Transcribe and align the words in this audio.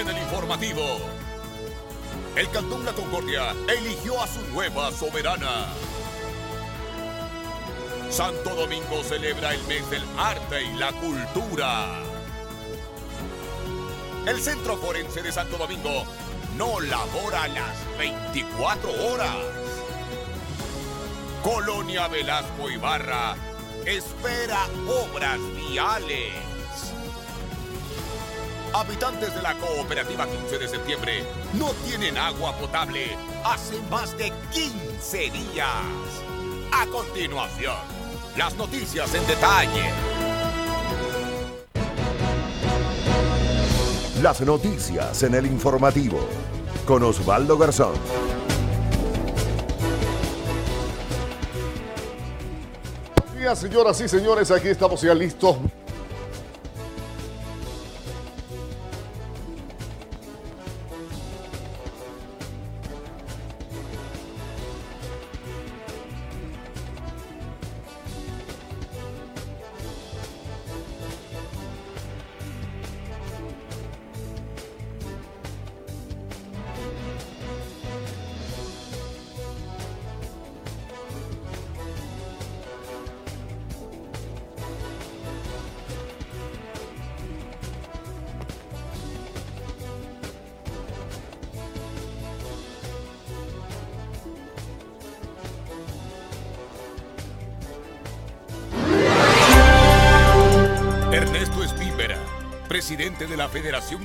en 0.00 0.08
el 0.08 0.18
informativo. 0.18 0.82
El 2.34 2.48
Cantón 2.50 2.84
La 2.86 2.92
Concordia 2.92 3.54
eligió 3.68 4.20
a 4.20 4.26
su 4.26 4.40
nueva 4.52 4.90
soberana. 4.92 5.66
Santo 8.08 8.54
Domingo 8.54 9.02
celebra 9.04 9.54
el 9.54 9.62
mes 9.64 9.88
del 9.90 10.02
arte 10.16 10.62
y 10.62 10.74
la 10.78 10.92
cultura. 10.92 12.00
El 14.26 14.40
Centro 14.40 14.78
Forense 14.78 15.22
de 15.22 15.32
Santo 15.32 15.58
Domingo 15.58 16.04
no 16.56 16.80
labora 16.80 17.48
las 17.48 17.76
24 17.98 18.90
horas. 19.06 19.36
Colonia 21.42 22.08
Velasco 22.08 22.70
Ibarra 22.70 23.36
espera 23.84 24.66
obras 24.88 25.38
viales. 25.56 26.49
Habitantes 28.72 29.34
de 29.34 29.42
la 29.42 29.54
cooperativa 29.54 30.26
15 30.26 30.58
de 30.58 30.68
septiembre 30.68 31.24
no 31.58 31.70
tienen 31.86 32.16
agua 32.16 32.56
potable 32.56 33.16
hace 33.44 33.74
más 33.90 34.16
de 34.16 34.32
15 34.52 35.18
días. 35.30 35.66
A 36.72 36.86
continuación, 36.86 37.74
las 38.36 38.54
noticias 38.54 39.12
en 39.12 39.26
detalle. 39.26 39.90
Las 44.22 44.40
noticias 44.42 45.20
en 45.24 45.34
el 45.34 45.46
informativo 45.46 46.20
con 46.86 47.02
Osvaldo 47.02 47.58
Garzón. 47.58 47.94
Buenos 53.16 53.36
días, 53.36 53.58
señoras 53.58 54.00
y 54.00 54.08
señores, 54.08 54.50
aquí 54.52 54.68
estamos 54.68 55.02
ya 55.02 55.12
listos. 55.12 55.56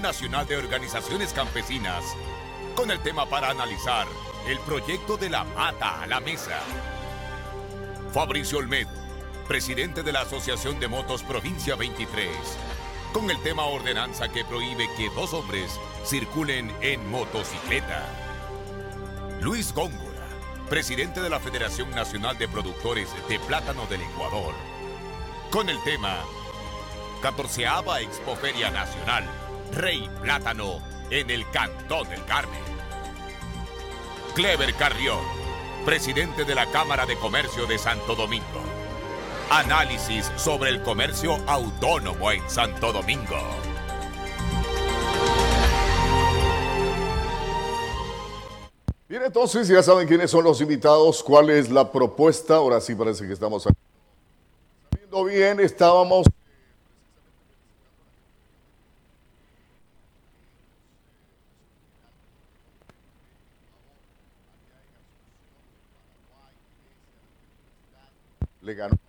Nacional 0.06 0.45
de 0.45 0.56
Organizaciones 0.56 1.34
Campesinas, 1.34 2.03
con 2.75 2.92
el 2.92 3.00
tema 3.00 3.25
para 3.25 3.50
analizar 3.50 4.06
el 4.48 4.59
proyecto 4.59 5.17
de 5.17 5.31
la 5.31 5.44
mata 5.44 6.03
a 6.03 6.06
la 6.06 6.20
mesa. 6.20 6.59
Fabricio 8.14 8.59
Olmedo, 8.59 8.92
presidente 9.48 10.03
de 10.03 10.11
la 10.11 10.22
Asociación 10.22 10.80
de 10.80 10.88
Motos 10.88 11.23
Provincia 11.23 11.76
23, 11.76 12.30
con 13.14 13.31
el 13.31 13.42
tema 13.42 13.66
ordenanza 13.66 14.30
que 14.30 14.45
prohíbe 14.45 14.88
que 14.95 15.09
dos 15.09 15.33
hombres 15.33 15.72
circulen 16.06 16.72
en 16.81 17.09
motocicleta. 17.09 18.06
Luis 19.42 19.73
Góngora, 19.73 20.28
presidente 20.70 21.20
de 21.20 21.31
la 21.31 21.39
Federación 21.39 21.89
Nacional 21.89 22.38
de 22.38 22.48
Productores 22.48 23.10
de 23.27 23.39
Plátano 23.39 23.88
del 23.88 24.02
Ecuador, 24.02 24.54
con 25.49 25.67
el 25.67 25.82
tema 25.83 26.20
14 27.23 27.65
Expoferia 28.04 28.70
Nacional, 28.70 29.27
Rey 29.75 30.09
Plátano, 30.21 30.80
en 31.09 31.30
el 31.30 31.49
Cantón 31.52 32.08
del 32.08 32.23
Carmen. 32.23 32.61
Clever 34.33 34.73
Carrión, 34.75 35.19
presidente 35.83 36.45
de 36.45 36.55
la 36.55 36.65
Cámara 36.67 37.05
de 37.05 37.17
Comercio 37.17 37.65
de 37.67 37.77
Santo 37.77 38.15
Domingo. 38.15 38.64
Análisis 39.49 40.31
sobre 40.37 40.69
el 40.69 40.81
comercio 40.81 41.37
autónomo 41.45 42.31
en 42.31 42.49
Santo 42.49 42.93
Domingo. 42.93 43.37
Bien, 49.09 49.23
entonces 49.23 49.67
ya 49.67 49.83
saben 49.83 50.08
quiénes 50.08 50.31
son 50.31 50.45
los 50.45 50.61
invitados, 50.61 51.21
cuál 51.21 51.49
es 51.49 51.69
la 51.69 51.91
propuesta. 51.91 52.55
Ahora 52.55 52.80
sí 52.80 52.95
parece 52.95 53.27
que 53.27 53.33
estamos 53.33 53.67
viendo 54.97 55.25
bien. 55.25 55.59
Estábamos 55.59 56.27
le 68.65 68.73
ganó. 68.76 69.05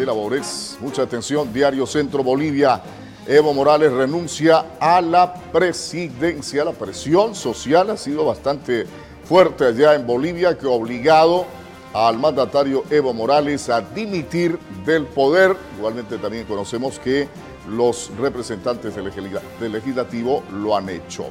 De 0.00 0.06
labores. 0.06 0.78
Mucha 0.80 1.02
atención, 1.02 1.52
Diario 1.52 1.86
Centro 1.86 2.24
Bolivia. 2.24 2.80
Evo 3.26 3.52
Morales 3.52 3.92
renuncia 3.92 4.64
a 4.80 5.00
la 5.02 5.34
presidencia. 5.34 6.64
La 6.64 6.72
presión 6.72 7.34
social 7.34 7.90
ha 7.90 7.96
sido 7.98 8.24
bastante 8.24 8.86
fuerte 9.24 9.66
allá 9.66 9.94
en 9.94 10.06
Bolivia 10.06 10.56
que 10.56 10.66
ha 10.66 10.70
obligado 10.70 11.44
al 11.92 12.18
mandatario 12.18 12.84
Evo 12.90 13.12
Morales 13.12 13.68
a 13.68 13.82
dimitir 13.82 14.58
del 14.86 15.04
poder. 15.04 15.54
Igualmente 15.76 16.16
también 16.16 16.46
conocemos 16.46 16.98
que 16.98 17.28
los 17.68 18.10
representantes 18.16 18.94
del 18.96 19.72
legislativo 19.72 20.42
lo 20.54 20.76
han 20.76 20.88
hecho. 20.88 21.26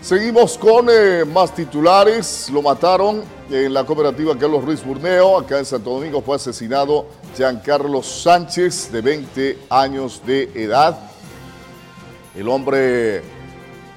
Seguimos 0.00 0.56
con 0.56 0.86
eh, 0.88 1.24
más 1.24 1.54
titulares. 1.54 2.48
Lo 2.50 2.62
mataron 2.62 3.22
en 3.50 3.74
la 3.74 3.84
cooperativa 3.84 4.38
Carlos 4.38 4.64
Ruiz 4.64 4.82
Burneo. 4.84 5.38
Acá 5.38 5.58
en 5.58 5.64
Santo 5.64 5.90
Domingo 5.90 6.22
fue 6.22 6.36
asesinado 6.36 7.06
Giancarlo 7.36 8.02
Sánchez, 8.02 8.92
de 8.92 9.00
20 9.02 9.58
años 9.68 10.22
de 10.24 10.44
edad. 10.54 10.98
El 12.34 12.48
hombre 12.48 13.22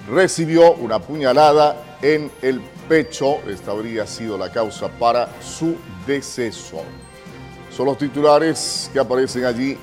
recibió 0.09 0.73
una 0.73 0.99
puñalada 0.99 1.97
en 2.01 2.31
el 2.41 2.61
pecho. 2.89 3.37
Esta 3.47 3.71
habría 3.71 4.07
sido 4.07 4.37
la 4.37 4.51
causa 4.51 4.89
para 4.89 5.29
su 5.39 5.75
deceso. 6.07 6.81
Son 7.69 7.85
los 7.85 7.97
titulares 7.97 8.89
que 8.91 8.99
aparecen 8.99 9.45
allí 9.45 9.77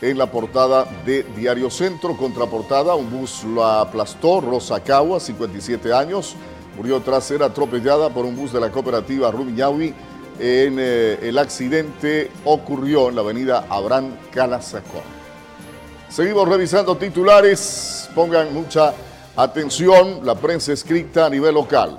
en 0.00 0.18
la 0.18 0.30
portada 0.30 0.86
de 1.04 1.24
Diario 1.36 1.70
Centro. 1.70 2.16
Contraportada, 2.16 2.94
un 2.94 3.10
bus 3.10 3.44
lo 3.44 3.64
aplastó, 3.64 4.40
Rosa 4.40 4.80
Cagua, 4.80 5.20
57 5.20 5.92
años, 5.92 6.36
murió 6.76 7.00
tras 7.00 7.24
ser 7.24 7.42
atropellada 7.42 8.10
por 8.10 8.24
un 8.24 8.36
bus 8.36 8.52
de 8.52 8.60
la 8.60 8.70
cooperativa 8.70 9.30
Rumiñahui 9.30 9.94
en 10.40 10.78
eh, 10.80 11.18
el 11.20 11.36
accidente 11.36 12.30
ocurrió 12.46 13.10
en 13.10 13.16
la 13.16 13.20
avenida 13.20 13.66
Abraham 13.68 14.16
Calazacón. 14.32 15.02
Seguimos 16.08 16.48
revisando 16.48 16.96
titulares, 16.96 18.08
pongan 18.14 18.52
mucha 18.54 18.94
atención, 19.36 20.20
la 20.24 20.34
prensa 20.34 20.72
escrita 20.72 21.26
a 21.26 21.30
nivel 21.30 21.54
local. 21.54 21.98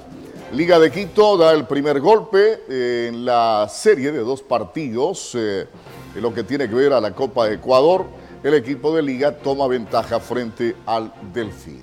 Liga 0.54 0.80
de 0.80 0.92
Quito 0.92 1.38
da 1.38 1.54
el 1.54 1.66
primer 1.66 2.02
golpe 2.02 2.64
en 2.68 3.24
la 3.24 3.70
serie 3.70 4.12
de 4.12 4.20
dos 4.20 4.42
partidos 4.42 5.34
eh, 5.36 5.68
en 6.16 6.22
lo 6.22 6.34
que 6.34 6.44
tiene 6.44 6.68
que 6.68 6.76
ver 6.76 6.94
a 6.94 7.02
la 7.02 7.12
Copa 7.12 7.48
de 7.48 7.56
Ecuador. 7.56 8.06
El 8.44 8.54
equipo 8.54 8.96
de 8.96 9.02
Liga 9.02 9.38
toma 9.38 9.68
ventaja 9.68 10.20
frente 10.20 10.76
al 10.86 11.14
Delfín. 11.34 11.82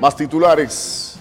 Más 0.00 0.16
titulares 0.16 1.16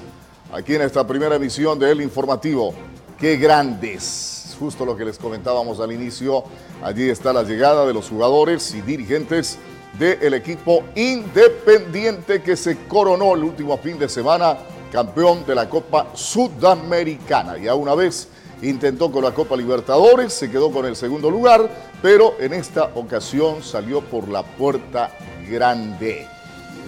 aquí 0.51 0.75
en 0.75 0.81
esta 0.81 1.06
primera 1.06 1.36
emisión 1.36 1.77
de 1.77 1.92
El 1.92 2.01
Informativo. 2.01 2.74
Qué 3.19 3.38
grandes. 3.38 4.56
Justo 4.59 4.86
lo 4.86 4.95
que 4.95 5.06
les 5.06 5.18
comentábamos 5.18 5.80
al 5.80 5.92
inicio. 5.92 6.44
Allí 6.81 7.09
está 7.09 7.33
la 7.33 7.44
llegada 7.44 7.86
de 7.86 7.94
los 7.94 8.09
jugadores 8.09 8.74
y 8.74 8.81
dirigentes 8.81 9.57
del 10.00 10.33
equipo 10.33 10.83
independiente 10.95 12.41
que 12.41 12.56
se 12.56 12.77
coronó 12.88 13.36
el 13.36 13.44
último 13.44 13.77
fin 13.77 13.98
de 13.98 14.09
semana 14.09 14.57
campeón 14.91 15.45
de 15.45 15.56
la 15.56 15.69
Copa 15.69 16.07
Sudamericana. 16.13 17.57
Ya 17.57 17.75
una 17.75 17.95
vez 17.95 18.30
intentó 18.69 19.12
con 19.12 19.23
la 19.23 19.33
Copa 19.33 19.56
Libertadores, 19.56 20.33
se 20.33 20.50
quedó 20.50 20.71
con 20.71 20.85
el 20.85 20.95
segundo 20.95 21.29
lugar, 21.29 21.69
pero 22.01 22.35
en 22.39 22.53
esta 22.53 22.91
ocasión 22.95 23.63
salió 23.63 24.01
por 24.01 24.27
la 24.27 24.44
puerta 24.44 25.12
grande, 25.50 26.27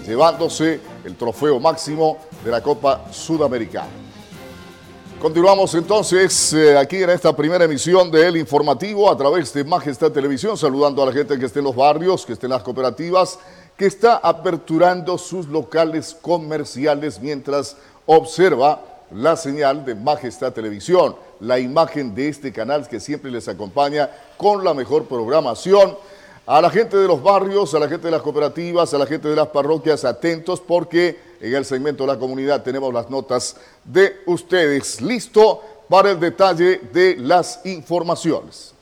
llevándose 0.06 0.80
el 1.06 1.16
trofeo 1.16 1.60
máximo 1.60 2.18
de 2.44 2.52
la 2.52 2.62
Copa 2.62 3.06
Sudamericana. 3.12 3.88
Continuamos 5.22 5.74
entonces 5.74 6.54
eh, 6.54 6.78
aquí 6.78 6.98
en 6.98 7.10
esta 7.10 7.36
primera 7.36 7.66
emisión 7.66 8.12
de 8.12 8.28
El 8.28 8.38
Informativo 8.38 9.10
a 9.10 9.18
través 9.18 9.52
de 9.52 9.64
Majestad 9.64 10.12
Televisión, 10.12 10.56
saludando 10.56 11.02
a 11.02 11.08
la 11.08 11.12
gente 11.12 11.40
que 11.40 11.48
esté 11.48 11.58
en 11.58 11.66
los 11.66 11.76
barrios, 11.76 12.24
que 12.24 12.34
esté 12.34 12.46
en 12.46 12.52
las 12.52 12.62
cooperativas, 12.62 13.40
que 13.76 13.88
está 13.88 14.18
aperturando 14.18 15.18
sus 15.18 15.48
locales 15.48 16.16
comerciales 16.22 17.20
mientras 17.20 17.78
observa 18.06 18.84
la 19.12 19.36
señal 19.36 19.86
de 19.86 19.96
Majestad 19.96 20.54
Televisión, 20.54 21.16
la 21.40 21.60
imagen 21.60 22.16
de 22.16 22.30
este 22.30 22.52
canal 22.52 22.88
que 22.88 23.00
siempre 23.00 23.32
les 23.32 23.48
acompaña 23.48 24.10
con 24.38 24.64
la 24.64 24.74
mejor 24.74 25.06
programación 25.06 25.98
a 26.46 26.62
la 26.62 26.70
gente 26.70 26.96
de 26.96 27.08
los 27.08 27.22
barrios, 27.22 27.74
a 27.74 27.80
la 27.80 27.90
gente 27.90 28.08
de 28.08 28.12
las 28.12 28.22
cooperativas, 28.22 28.94
a 28.94 28.98
la 28.98 29.06
gente 29.06 29.28
de 29.28 29.36
las 29.36 29.48
parroquias, 29.48 30.06
atentos 30.06 30.62
porque 30.62 31.20
en 31.42 31.54
el 31.54 31.66
segmento 31.66 32.06
de 32.06 32.14
la 32.14 32.20
comunidad 32.20 32.64
tenemos 32.64 32.94
las 32.94 33.10
notas 33.10 33.58
de 33.84 34.22
ustedes. 34.26 35.02
Listo 35.02 35.62
para 35.90 36.12
el 36.12 36.20
detalle 36.20 36.80
de 36.94 37.18
las 37.18 37.66
informaciones. 37.66 38.77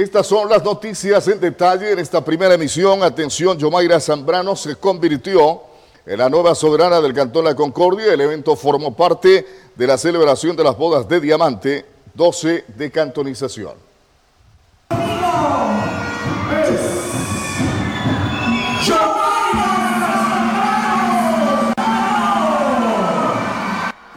Estas 0.00 0.26
son 0.26 0.48
las 0.48 0.64
noticias 0.64 1.28
en 1.28 1.38
detalle 1.38 1.92
en 1.92 1.98
esta 1.98 2.24
primera 2.24 2.54
emisión. 2.54 3.02
Atención, 3.02 3.58
Yomaira 3.58 4.00
Zambrano 4.00 4.56
se 4.56 4.76
convirtió 4.76 5.60
en 6.06 6.16
la 6.16 6.30
nueva 6.30 6.54
soberana 6.54 7.02
del 7.02 7.12
Cantón 7.12 7.44
La 7.44 7.54
Concordia, 7.54 8.10
el 8.10 8.20
evento 8.22 8.56
formó 8.56 8.96
parte 8.96 9.46
de 9.76 9.86
la 9.86 9.98
celebración 9.98 10.56
de 10.56 10.64
las 10.64 10.78
bodas 10.78 11.06
de 11.06 11.20
Diamante 11.20 11.84
12 12.14 12.64
de 12.66 12.90
cantonización. 12.90 13.74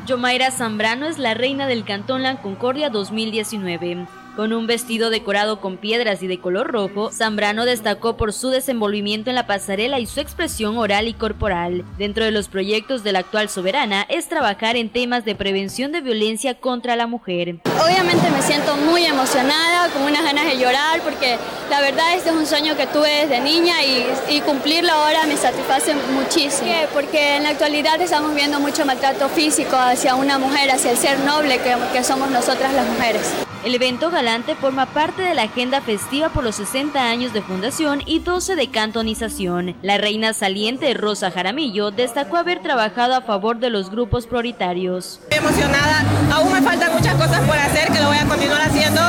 Yomaira 0.06 0.50
Zambrano 0.52 1.08
es 1.08 1.18
la 1.18 1.34
reina 1.34 1.68
del 1.68 1.84
Cantón 1.84 2.24
La 2.24 2.42
Concordia 2.42 2.90
2019. 2.90 4.23
Con 4.36 4.52
un 4.52 4.66
vestido 4.66 5.12
decorado 5.12 5.62
con 5.62 5.78
piedras 5.78 6.24
y 6.24 6.28
de 6.28 6.40
color 6.40 6.72
rojo, 6.72 7.12
Zambrano 7.12 7.66
destacó 7.66 8.18
por 8.18 8.34
su 8.34 8.50
desenvolvimiento 8.50 9.30
en 9.30 9.36
la 9.36 9.46
pasarela 9.46 10.00
y 10.00 10.08
su 10.08 10.22
expresión 10.22 10.76
oral 10.80 11.08
y 11.08 11.14
corporal. 11.14 11.86
Dentro 12.00 12.26
de 12.26 12.32
los 12.32 12.48
proyectos 12.48 13.04
de 13.04 13.12
la 13.12 13.20
actual 13.20 13.48
soberana 13.48 14.08
es 14.10 14.28
trabajar 14.28 14.76
en 14.76 14.90
temas 14.90 15.24
de 15.24 15.36
prevención 15.36 15.92
de 15.92 16.02
violencia 16.02 16.56
contra 16.56 16.96
la 16.96 17.06
mujer. 17.06 17.58
Obviamente 17.86 18.28
me 18.32 18.42
siento 18.42 18.76
muy 18.76 19.06
emocionada, 19.06 19.90
con 19.90 20.02
unas 20.02 20.24
ganas 20.24 20.48
de 20.48 20.58
llorar, 20.58 21.02
porque 21.02 21.38
la 21.70 21.82
verdad 21.82 22.16
este 22.16 22.30
es 22.30 22.36
un 22.36 22.48
sueño 22.48 22.76
que 22.76 22.88
tuve 22.88 23.28
desde 23.28 23.40
niña 23.40 23.76
y, 23.84 24.42
cumplirlo 24.42 24.92
ahora 24.92 25.28
me 25.28 25.38
satisface 25.38 25.94
muchísimo. 26.12 26.72
Porque 26.92 27.36
en 27.36 27.44
la 27.44 27.50
actualidad 27.50 28.02
estamos 28.02 28.34
viendo 28.34 28.60
mucho 28.60 28.84
maltrato 28.84 29.30
físico 29.30 29.76
hacia 29.76 30.16
una 30.16 30.40
mujer, 30.40 30.72
hacia 30.72 30.90
el 30.90 30.98
ser 30.98 31.20
noble 31.20 31.60
que, 31.60 32.04
somos 32.04 32.32
nosotras 32.32 32.74
las 32.74 32.88
mujeres. 32.88 33.32
El 33.64 33.76
evento 33.76 34.12
galante 34.12 34.56
forma 34.56 34.88
parte 34.88 35.22
de 35.22 35.34
la 35.34 35.44
agenda 35.44 35.80
festiva 35.80 36.28
por 36.28 36.44
los 36.44 36.56
60 36.56 37.02
años 37.02 37.32
de 37.32 37.42
fundación 37.42 38.04
y 38.06 38.20
12 38.20 38.58
de 38.58 38.68
cantonización. 38.68 39.78
La 39.82 39.98
reina 39.98 40.34
saliente 40.34 40.94
Rosa 40.94 41.32
Jaramillo 41.32 41.90
destacó 41.92 42.36
haber 42.36 42.62
trabajado 42.62 43.16
a 43.16 43.22
favor 43.22 43.60
de 43.60 43.70
los 43.70 43.90
grupos 43.90 44.28
prioritarios. 44.28 45.22
Estoy 45.30 45.38
emocionada, 45.38 46.04
aún 46.34 46.52
me 46.52 46.62
faltan 46.62 46.92
muchas 46.92 47.16
cosas 47.16 47.40
por 47.48 47.58
hacer 47.58 47.88
que 47.88 48.02
lo 48.02 48.08
voy 48.08 48.18
a 48.18 48.26
continuar 48.28 48.64
haciendo 48.64 49.00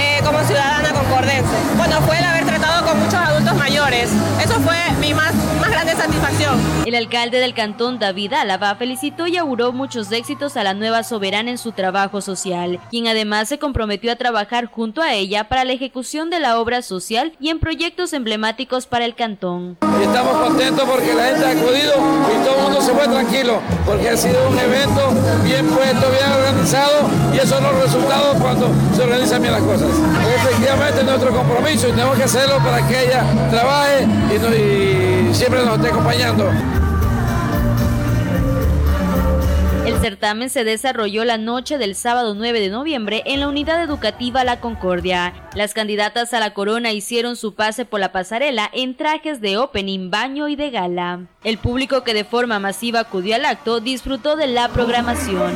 eh, 0.00 0.20
como 0.24 0.44
ciudadana 0.44 0.92
concordense. 0.92 1.56
Bueno, 1.76 2.00
fue 2.02 2.18
el 2.18 2.24
haber 2.24 2.46
tratado 2.46 2.86
con 2.86 3.00
muchos 3.00 3.14
adultos 3.14 3.56
mayores. 3.56 4.10
Eso 4.40 4.60
fue 4.60 4.76
mi 5.00 5.12
más, 5.12 5.34
más 5.60 5.70
grande 5.72 5.96
satisfacción. 5.96 6.56
El 6.86 6.94
alcalde 6.94 7.40
del 7.40 7.52
cantón 7.52 7.98
David 7.98 8.32
Álava 8.34 8.76
felicitó 8.76 9.26
y 9.26 9.36
auguró 9.38 9.72
muchos 9.72 10.12
éxitos 10.12 10.56
a 10.56 10.62
la 10.62 10.74
nueva 10.74 11.02
soberana 11.02 11.50
en 11.50 11.58
su 11.58 11.72
trabajo 11.72 12.20
social, 12.20 12.78
quien 12.90 13.08
además 13.08 13.48
se 13.48 13.58
comprometió 13.58 13.87
prometió 13.88 14.12
a 14.12 14.16
trabajar 14.16 14.66
junto 14.66 15.00
a 15.00 15.14
ella 15.14 15.48
para 15.48 15.64
la 15.64 15.72
ejecución 15.72 16.28
de 16.28 16.40
la 16.40 16.60
obra 16.60 16.82
social 16.82 17.32
y 17.40 17.48
en 17.48 17.58
proyectos 17.58 18.12
emblemáticos 18.12 18.86
para 18.86 19.06
el 19.06 19.14
cantón. 19.14 19.78
estamos 20.02 20.46
contentos 20.46 20.86
porque 20.86 21.14
la 21.14 21.24
gente 21.28 21.46
ha 21.46 21.50
acudido 21.52 21.94
y 22.28 22.44
todo 22.44 22.56
el 22.56 22.62
mundo 22.64 22.82
se 22.82 22.92
fue 22.92 23.08
tranquilo, 23.08 23.62
porque 23.86 24.10
ha 24.10 24.16
sido 24.18 24.46
un 24.50 24.58
evento 24.58 25.08
bien 25.42 25.66
puesto, 25.68 26.06
bien 26.10 26.30
organizado 26.36 27.08
y 27.32 27.38
esos 27.38 27.48
son 27.48 27.62
los 27.62 27.82
resultados 27.82 28.36
cuando 28.42 28.70
se 28.94 29.04
organizan 29.04 29.40
bien 29.40 29.54
las 29.54 29.62
cosas. 29.62 29.88
Efectivamente 30.36 31.00
es 31.00 31.06
nuestro 31.06 31.30
compromiso 31.32 31.88
y 31.88 31.92
tenemos 31.92 32.18
que 32.18 32.24
hacerlo 32.24 32.58
para 32.58 32.86
que 32.86 33.06
ella 33.06 33.24
trabaje 33.50 34.06
y 34.34 35.34
siempre 35.34 35.64
nos 35.64 35.76
esté 35.76 35.88
acompañando. 35.88 36.52
El 39.98 40.04
certamen 40.04 40.48
se 40.48 40.62
desarrolló 40.62 41.24
la 41.24 41.38
noche 41.38 41.76
del 41.76 41.96
sábado 41.96 42.36
9 42.36 42.60
de 42.60 42.68
noviembre 42.68 43.24
en 43.26 43.40
la 43.40 43.48
unidad 43.48 43.82
educativa 43.82 44.44
La 44.44 44.60
Concordia. 44.60 45.34
Las 45.56 45.74
candidatas 45.74 46.32
a 46.32 46.38
la 46.38 46.54
corona 46.54 46.92
hicieron 46.92 47.34
su 47.34 47.54
pase 47.54 47.84
por 47.84 47.98
la 47.98 48.12
pasarela 48.12 48.70
en 48.72 48.96
trajes 48.96 49.40
de 49.40 49.56
opening, 49.56 50.08
baño 50.08 50.46
y 50.46 50.54
de 50.54 50.70
gala. 50.70 51.26
El 51.42 51.58
público 51.58 52.04
que 52.04 52.14
de 52.14 52.22
forma 52.22 52.60
masiva 52.60 53.00
acudió 53.00 53.34
al 53.34 53.44
acto 53.44 53.80
disfrutó 53.80 54.36
de 54.36 54.46
la 54.46 54.68
programación. 54.68 55.52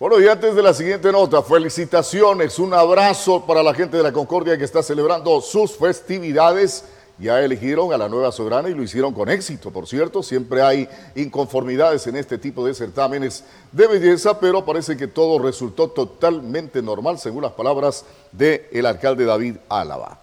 Bueno, 0.00 0.18
y 0.18 0.26
antes 0.26 0.54
de 0.54 0.62
la 0.62 0.72
siguiente 0.72 1.12
nota, 1.12 1.42
felicitaciones, 1.42 2.58
un 2.58 2.72
abrazo 2.72 3.44
para 3.44 3.62
la 3.62 3.74
gente 3.74 3.98
de 3.98 4.02
la 4.02 4.12
Concordia 4.12 4.56
que 4.56 4.64
está 4.64 4.82
celebrando 4.82 5.42
sus 5.42 5.76
festividades. 5.76 6.86
Ya 7.18 7.38
eligieron 7.42 7.92
a 7.92 7.98
la 7.98 8.08
nueva 8.08 8.32
soberana 8.32 8.70
y 8.70 8.74
lo 8.74 8.82
hicieron 8.82 9.12
con 9.12 9.28
éxito, 9.28 9.70
por 9.70 9.86
cierto. 9.86 10.22
Siempre 10.22 10.62
hay 10.62 10.88
inconformidades 11.16 12.06
en 12.06 12.16
este 12.16 12.38
tipo 12.38 12.64
de 12.64 12.72
certámenes 12.72 13.44
de 13.72 13.86
belleza, 13.88 14.40
pero 14.40 14.64
parece 14.64 14.96
que 14.96 15.06
todo 15.06 15.38
resultó 15.38 15.88
totalmente 15.88 16.80
normal, 16.80 17.18
según 17.18 17.42
las 17.42 17.52
palabras 17.52 18.06
del 18.32 18.86
alcalde 18.86 19.26
David 19.26 19.56
Álava. 19.68 20.18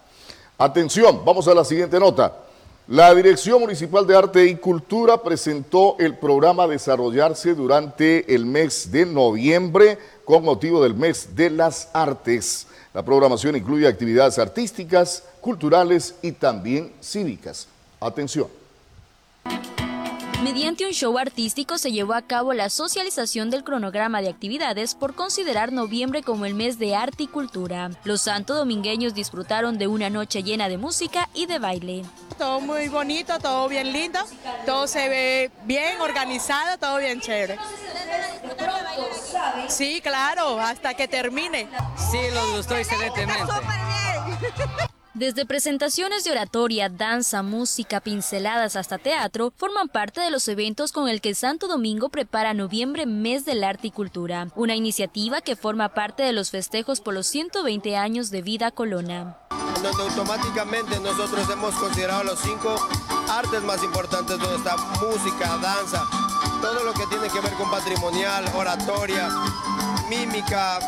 Atención, 0.58 1.24
vamos 1.24 1.46
a 1.46 1.54
la 1.54 1.64
siguiente 1.64 2.00
nota. 2.00 2.47
La 2.88 3.14
Dirección 3.14 3.60
Municipal 3.60 4.06
de 4.06 4.16
Arte 4.16 4.46
y 4.46 4.56
Cultura 4.56 5.22
presentó 5.22 5.96
el 5.98 6.16
programa 6.16 6.66
Desarrollarse 6.66 7.54
durante 7.54 8.34
el 8.34 8.46
mes 8.46 8.90
de 8.90 9.04
noviembre 9.04 9.98
con 10.24 10.42
motivo 10.42 10.82
del 10.82 10.94
mes 10.94 11.36
de 11.36 11.50
las 11.50 11.90
artes. 11.92 12.66
La 12.94 13.04
programación 13.04 13.56
incluye 13.56 13.86
actividades 13.86 14.38
artísticas, 14.38 15.22
culturales 15.42 16.14
y 16.22 16.32
también 16.32 16.90
cívicas. 17.02 17.68
Atención. 18.00 18.48
Mediante 20.42 20.86
un 20.86 20.92
show 20.92 21.18
artístico 21.18 21.78
se 21.78 21.90
llevó 21.90 22.14
a 22.14 22.22
cabo 22.22 22.52
la 22.52 22.70
socialización 22.70 23.50
del 23.50 23.64
cronograma 23.64 24.22
de 24.22 24.28
actividades 24.28 24.94
por 24.94 25.16
considerar 25.16 25.72
noviembre 25.72 26.22
como 26.22 26.46
el 26.46 26.54
mes 26.54 26.78
de 26.78 26.94
arte 26.94 27.24
y 27.24 27.26
cultura. 27.26 27.90
Los 28.04 28.22
santo 28.22 28.54
domingueños 28.54 29.14
disfrutaron 29.14 29.78
de 29.78 29.88
una 29.88 30.10
noche 30.10 30.44
llena 30.44 30.68
de 30.68 30.78
música 30.78 31.28
y 31.34 31.46
de 31.46 31.58
baile. 31.58 32.04
Todo 32.38 32.60
muy 32.60 32.88
bonito, 32.88 33.36
todo 33.40 33.68
bien 33.68 33.92
lindo, 33.92 34.20
todo 34.64 34.86
se 34.86 35.08
ve 35.08 35.50
bien 35.64 36.00
organizado, 36.00 36.78
todo 36.78 36.98
bien 36.98 37.20
chévere. 37.20 37.58
Sí, 39.66 40.00
claro, 40.00 40.60
hasta 40.60 40.94
que 40.94 41.08
termine. 41.08 41.68
Sí, 42.12 42.18
lo 42.32 42.56
gustó 42.56 42.76
excelentemente. 42.76 43.42
Desde 45.18 45.44
presentaciones 45.46 46.22
de 46.22 46.30
oratoria, 46.30 46.88
danza, 46.88 47.42
música, 47.42 47.98
pinceladas 47.98 48.76
hasta 48.76 48.98
teatro, 48.98 49.52
forman 49.56 49.88
parte 49.88 50.20
de 50.20 50.30
los 50.30 50.46
eventos 50.46 50.92
con 50.92 51.08
el 51.08 51.20
que 51.20 51.34
Santo 51.34 51.66
Domingo 51.66 52.08
prepara 52.08 52.54
noviembre 52.54 53.04
mes 53.04 53.44
del 53.44 53.64
arte 53.64 53.88
y 53.88 53.90
cultura, 53.90 54.46
una 54.54 54.76
iniciativa 54.76 55.40
que 55.40 55.56
forma 55.56 55.88
parte 55.88 56.22
de 56.22 56.32
los 56.32 56.52
festejos 56.52 57.00
por 57.00 57.14
los 57.14 57.26
120 57.26 57.96
años 57.96 58.30
de 58.30 58.42
vida 58.42 58.70
colona. 58.70 59.38
Donde 59.82 60.04
automáticamente 60.04 61.00
nosotros 61.00 61.50
hemos 61.50 61.74
considerado 61.74 62.22
los 62.22 62.38
cinco 62.38 62.76
artes 63.28 63.64
más 63.64 63.82
importantes 63.82 64.38
donde 64.38 64.54
está 64.54 64.76
música, 65.00 65.58
danza, 65.60 66.06
todo 66.62 66.84
lo 66.84 66.94
que 66.94 67.06
tiene 67.06 67.28
que 67.28 67.40
ver 67.40 67.54
con 67.54 67.68
patrimonial, 67.72 68.44
oratoria, 68.54 69.28
mímica, 70.08 70.78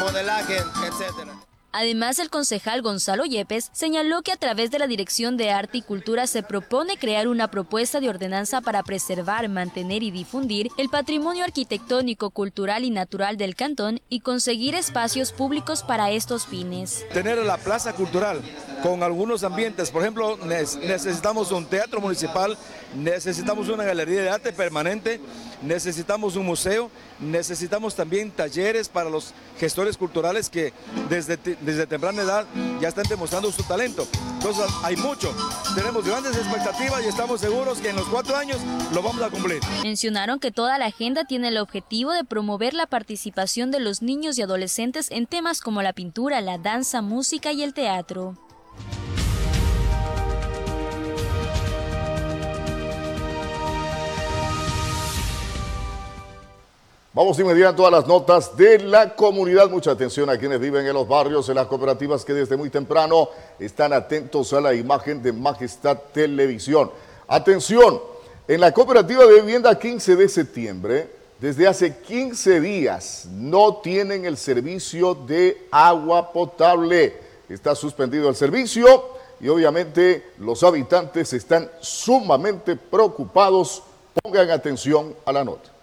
modelaje, 0.00 0.56
etcétera. 0.84 1.47
Además, 1.70 2.18
el 2.18 2.30
concejal 2.30 2.80
Gonzalo 2.80 3.26
Yepes 3.26 3.68
señaló 3.72 4.22
que 4.22 4.32
a 4.32 4.36
través 4.36 4.70
de 4.70 4.78
la 4.78 4.86
Dirección 4.86 5.36
de 5.36 5.50
Arte 5.50 5.78
y 5.78 5.82
Cultura 5.82 6.26
se 6.26 6.42
propone 6.42 6.96
crear 6.96 7.28
una 7.28 7.50
propuesta 7.50 8.00
de 8.00 8.08
ordenanza 8.08 8.62
para 8.62 8.82
preservar, 8.82 9.48
mantener 9.50 10.02
y 10.02 10.10
difundir 10.10 10.70
el 10.78 10.88
patrimonio 10.88 11.44
arquitectónico, 11.44 12.30
cultural 12.30 12.84
y 12.84 12.90
natural 12.90 13.36
del 13.36 13.54
cantón 13.54 14.00
y 14.08 14.20
conseguir 14.20 14.74
espacios 14.74 15.32
públicos 15.32 15.82
para 15.82 16.10
estos 16.10 16.46
fines. 16.46 17.04
Tener 17.12 17.36
la 17.38 17.58
plaza 17.58 17.92
cultural 17.92 18.40
con 18.82 19.02
algunos 19.02 19.44
ambientes, 19.44 19.90
por 19.90 20.02
ejemplo, 20.02 20.38
necesitamos 20.38 21.52
un 21.52 21.66
teatro 21.66 22.00
municipal, 22.00 22.56
necesitamos 22.96 23.68
una 23.68 23.84
galería 23.84 24.22
de 24.22 24.30
arte 24.30 24.52
permanente, 24.54 25.20
necesitamos 25.62 26.36
un 26.36 26.46
museo, 26.46 26.90
necesitamos 27.20 27.94
también 27.94 28.30
talleres 28.30 28.88
para 28.88 29.10
los 29.10 29.32
gestores 29.58 29.96
culturales 29.96 30.48
que 30.48 30.72
desde, 31.08 31.36
desde 31.36 31.86
temprana 31.86 32.22
edad 32.22 32.46
ya 32.80 32.88
están 32.88 33.06
demostrando 33.08 33.50
su 33.52 33.62
talento. 33.64 34.06
Entonces 34.34 34.66
hay 34.82 34.96
mucho, 34.96 35.34
tenemos 35.74 36.04
grandes 36.06 36.36
expectativas 36.36 37.04
y 37.04 37.08
estamos 37.08 37.40
seguros 37.40 37.78
que 37.80 37.90
en 37.90 37.96
los 37.96 38.06
cuatro 38.08 38.36
años 38.36 38.58
lo 38.92 39.02
vamos 39.02 39.20
a 39.22 39.30
cumplir. 39.30 39.60
Mencionaron 39.82 40.38
que 40.38 40.52
toda 40.52 40.78
la 40.78 40.86
agenda 40.86 41.24
tiene 41.24 41.48
el 41.48 41.58
objetivo 41.58 42.12
de 42.12 42.24
promover 42.24 42.74
la 42.74 42.86
participación 42.86 43.70
de 43.70 43.80
los 43.80 44.02
niños 44.02 44.38
y 44.38 44.42
adolescentes 44.42 45.10
en 45.10 45.26
temas 45.26 45.60
como 45.60 45.82
la 45.82 45.92
pintura, 45.92 46.40
la 46.40 46.58
danza, 46.58 47.02
música 47.02 47.52
y 47.52 47.62
el 47.62 47.74
teatro. 47.74 48.36
Vamos 57.18 57.36
de 57.36 57.42
inmediato 57.42 57.84
a 57.84 57.90
las 57.90 58.06
notas 58.06 58.56
de 58.56 58.78
la 58.78 59.16
comunidad. 59.16 59.68
Mucha 59.68 59.90
atención 59.90 60.30
a 60.30 60.38
quienes 60.38 60.60
viven 60.60 60.86
en 60.86 60.94
los 60.94 61.08
barrios, 61.08 61.48
en 61.48 61.56
las 61.56 61.66
cooperativas 61.66 62.24
que 62.24 62.32
desde 62.32 62.56
muy 62.56 62.70
temprano 62.70 63.28
están 63.58 63.92
atentos 63.92 64.52
a 64.52 64.60
la 64.60 64.72
imagen 64.72 65.20
de 65.20 65.32
Majestad 65.32 65.98
Televisión. 66.12 66.92
Atención, 67.26 68.00
en 68.46 68.60
la 68.60 68.72
cooperativa 68.72 69.26
de 69.26 69.40
vivienda 69.40 69.76
15 69.76 70.14
de 70.14 70.28
septiembre, 70.28 71.10
desde 71.40 71.66
hace 71.66 71.96
15 71.96 72.60
días 72.60 73.26
no 73.32 73.78
tienen 73.78 74.24
el 74.24 74.36
servicio 74.36 75.16
de 75.16 75.66
agua 75.72 76.32
potable. 76.32 77.16
Está 77.48 77.74
suspendido 77.74 78.28
el 78.28 78.36
servicio 78.36 79.06
y 79.40 79.48
obviamente 79.48 80.34
los 80.38 80.62
habitantes 80.62 81.32
están 81.32 81.68
sumamente 81.80 82.76
preocupados. 82.76 83.82
Pongan 84.22 84.50
atención 84.50 85.16
a 85.24 85.32
la 85.32 85.42
nota. 85.42 85.77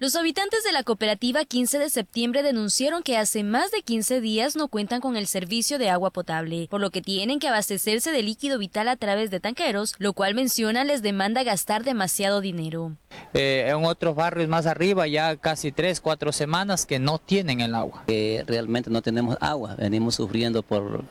Los 0.00 0.16
habitantes 0.16 0.64
de 0.64 0.72
la 0.72 0.82
cooperativa 0.82 1.44
15 1.44 1.78
de 1.78 1.90
septiembre 1.90 2.42
denunciaron 2.42 3.02
que 3.02 3.18
hace 3.18 3.44
más 3.44 3.70
de 3.70 3.82
15 3.82 4.22
días 4.22 4.56
no 4.56 4.68
cuentan 4.68 5.02
con 5.02 5.14
el 5.14 5.26
servicio 5.26 5.78
de 5.78 5.90
agua 5.90 6.08
potable, 6.08 6.68
por 6.70 6.80
lo 6.80 6.88
que 6.88 7.02
tienen 7.02 7.38
que 7.38 7.48
abastecerse 7.48 8.10
de 8.10 8.22
líquido 8.22 8.58
vital 8.58 8.88
a 8.88 8.96
través 8.96 9.30
de 9.30 9.40
tanqueros, 9.40 9.94
lo 9.98 10.14
cual 10.14 10.34
menciona 10.34 10.84
les 10.84 11.02
demanda 11.02 11.42
gastar 11.42 11.84
demasiado 11.84 12.40
dinero. 12.40 12.96
Eh, 13.34 13.66
en 13.68 13.84
otros 13.84 14.16
barrios 14.16 14.48
más 14.48 14.64
arriba 14.64 15.06
ya 15.06 15.36
casi 15.36 15.70
3, 15.70 16.00
4 16.00 16.32
semanas 16.32 16.86
que 16.86 16.98
no 16.98 17.18
tienen 17.18 17.60
el 17.60 17.74
agua. 17.74 18.02
realmente 18.46 18.88
no 18.88 19.02
tenemos 19.02 19.36
agua, 19.38 19.74
venimos 19.74 20.14
sufriendo 20.14 20.62
por 20.62 21.04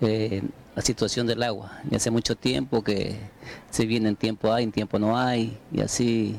eh, 0.00 0.40
la 0.74 0.80
situación 0.80 1.26
del 1.26 1.42
agua. 1.42 1.78
Y 1.90 1.96
hace 1.96 2.10
mucho 2.10 2.36
tiempo 2.36 2.82
que 2.82 3.16
se 3.68 3.84
viene 3.84 4.08
en 4.08 4.16
tiempo 4.16 4.50
hay, 4.50 4.64
en 4.64 4.72
tiempo 4.72 4.98
no 4.98 5.18
hay, 5.18 5.58
y 5.70 5.82
así 5.82 6.36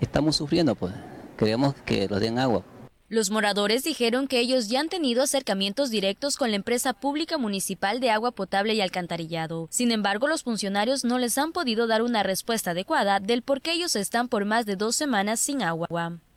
estamos 0.00 0.36
sufriendo, 0.36 0.76
pues. 0.76 0.94
Queremos 1.38 1.74
que 1.86 2.08
nos 2.08 2.20
den 2.20 2.38
agua. 2.38 2.64
Los 3.10 3.30
moradores 3.30 3.84
dijeron 3.84 4.28
que 4.28 4.38
ellos 4.38 4.68
ya 4.68 4.80
han 4.80 4.90
tenido 4.90 5.22
acercamientos 5.22 5.88
directos 5.88 6.36
con 6.36 6.50
la 6.50 6.56
empresa 6.56 6.92
pública 6.92 7.38
municipal 7.38 8.00
de 8.00 8.10
agua 8.10 8.32
potable 8.32 8.74
y 8.74 8.82
alcantarillado. 8.82 9.66
Sin 9.70 9.92
embargo, 9.92 10.28
los 10.28 10.42
funcionarios 10.42 11.04
no 11.06 11.18
les 11.18 11.38
han 11.38 11.52
podido 11.52 11.86
dar 11.86 12.02
una 12.02 12.22
respuesta 12.22 12.72
adecuada 12.72 13.18
del 13.18 13.40
por 13.40 13.62
qué 13.62 13.72
ellos 13.72 13.96
están 13.96 14.28
por 14.28 14.44
más 14.44 14.66
de 14.66 14.76
dos 14.76 14.94
semanas 14.94 15.40
sin 15.40 15.62
agua. 15.62 15.88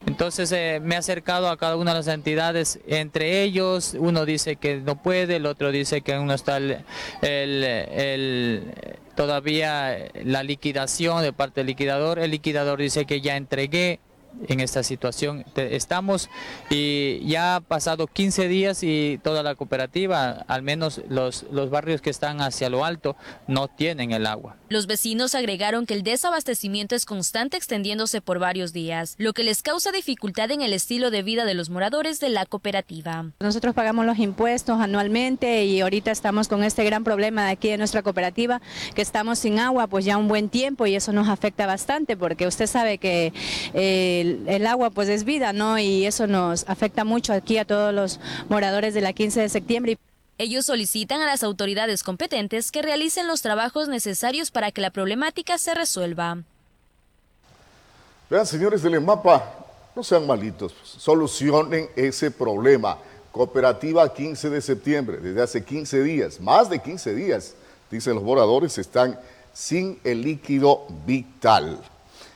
Entonces 0.07 0.49
eh, 0.53 0.79
me 0.81 0.95
he 0.95 0.97
acercado 0.97 1.49
a 1.49 1.57
cada 1.57 1.75
una 1.75 1.91
de 1.91 1.97
las 1.97 2.07
entidades, 2.07 2.79
entre 2.87 3.43
ellos 3.43 3.95
uno 3.99 4.25
dice 4.25 4.55
que 4.55 4.77
no 4.77 5.01
puede, 5.01 5.35
el 5.35 5.45
otro 5.45 5.71
dice 5.71 6.01
que 6.01 6.17
uno 6.17 6.33
está 6.33 6.57
el, 6.57 6.85
el, 7.21 8.73
todavía 9.15 10.09
la 10.23 10.41
liquidación 10.43 11.21
de 11.21 11.33
parte 11.33 11.59
del 11.59 11.67
liquidador, 11.67 12.17
el 12.17 12.31
liquidador 12.31 12.79
dice 12.79 13.05
que 13.05 13.21
ya 13.21 13.35
entregué, 13.35 13.99
en 14.47 14.59
esta 14.59 14.83
situación 14.83 15.45
estamos 15.55 16.29
y 16.69 17.25
ya 17.25 17.55
ha 17.55 17.61
pasado 17.61 18.07
15 18.07 18.47
días 18.47 18.83
y 18.83 19.19
toda 19.23 19.43
la 19.43 19.55
cooperativa, 19.55 20.45
al 20.47 20.61
menos 20.63 21.01
los, 21.09 21.45
los 21.51 21.69
barrios 21.69 22.01
que 22.01 22.09
están 22.09 22.41
hacia 22.41 22.69
lo 22.69 22.85
alto, 22.85 23.15
no 23.47 23.67
tienen 23.67 24.11
el 24.11 24.25
agua. 24.25 24.57
Los 24.69 24.87
vecinos 24.87 25.35
agregaron 25.35 25.85
que 25.85 25.93
el 25.93 26.03
desabastecimiento 26.03 26.95
es 26.95 27.05
constante 27.05 27.57
extendiéndose 27.57 28.21
por 28.21 28.39
varios 28.39 28.73
días, 28.73 29.15
lo 29.17 29.33
que 29.33 29.43
les 29.43 29.61
causa 29.61 29.91
dificultad 29.91 30.49
en 30.51 30.61
el 30.61 30.73
estilo 30.73 31.11
de 31.11 31.23
vida 31.23 31.45
de 31.45 31.53
los 31.53 31.69
moradores 31.69 32.19
de 32.19 32.29
la 32.29 32.45
cooperativa. 32.45 33.25
Nosotros 33.39 33.75
pagamos 33.75 34.05
los 34.05 34.17
impuestos 34.19 34.79
anualmente 34.79 35.65
y 35.65 35.81
ahorita 35.81 36.11
estamos 36.11 36.47
con 36.47 36.63
este 36.63 36.83
gran 36.83 37.03
problema 37.03 37.45
de 37.45 37.51
aquí 37.51 37.69
de 37.69 37.77
nuestra 37.77 38.01
cooperativa, 38.01 38.61
que 38.95 39.01
estamos 39.01 39.39
sin 39.39 39.59
agua 39.59 39.87
pues 39.87 40.05
ya 40.05 40.17
un 40.17 40.27
buen 40.27 40.49
tiempo 40.49 40.85
y 40.85 40.95
eso 40.95 41.11
nos 41.11 41.27
afecta 41.27 41.65
bastante 41.65 42.17
porque 42.17 42.47
usted 42.47 42.67
sabe 42.67 42.97
que... 42.97 43.33
Eh, 43.73 44.20
el, 44.21 44.67
agua 44.67 44.89
pues 44.89 45.09
es 45.09 45.23
vida, 45.23 45.53
¿no? 45.53 45.77
Y 45.77 46.05
eso 46.05 46.27
nos 46.27 46.67
afecta 46.67 47.03
mucho 47.03 47.33
aquí 47.33 47.57
a 47.57 47.65
todos 47.65 47.93
los 47.93 48.19
moradores 48.49 48.93
de 48.93 49.01
la 49.01 49.13
15 49.13 49.41
de 49.41 49.49
septiembre. 49.49 49.97
Ellos 50.37 50.65
solicitan 50.65 51.21
a 51.21 51.25
las 51.25 51.43
autoridades 51.43 52.03
competentes 52.03 52.71
que 52.71 52.81
realicen 52.81 53.27
los 53.27 53.41
trabajos 53.41 53.87
necesarios 53.87 54.49
para 54.49 54.71
que 54.71 54.81
la 54.81 54.89
problemática 54.89 55.57
se 55.57 55.75
resuelva. 55.75 56.39
Vean, 58.29 58.45
señores 58.45 58.81
del 58.81 58.95
EMAPA, 58.95 59.43
no 59.95 60.03
sean 60.03 60.25
malitos, 60.25 60.73
solucionen 60.83 61.89
ese 61.95 62.31
problema. 62.31 62.97
Cooperativa 63.31 64.13
15 64.13 64.49
de 64.49 64.61
septiembre, 64.61 65.17
desde 65.17 65.41
hace 65.41 65.63
15 65.63 66.03
días, 66.03 66.39
más 66.39 66.69
de 66.69 66.79
15 66.79 67.13
días, 67.13 67.55
dicen 67.89 68.15
los 68.15 68.23
moradores, 68.23 68.77
están 68.77 69.19
sin 69.53 69.99
el 70.03 70.21
líquido 70.21 70.85
vital. 71.05 71.79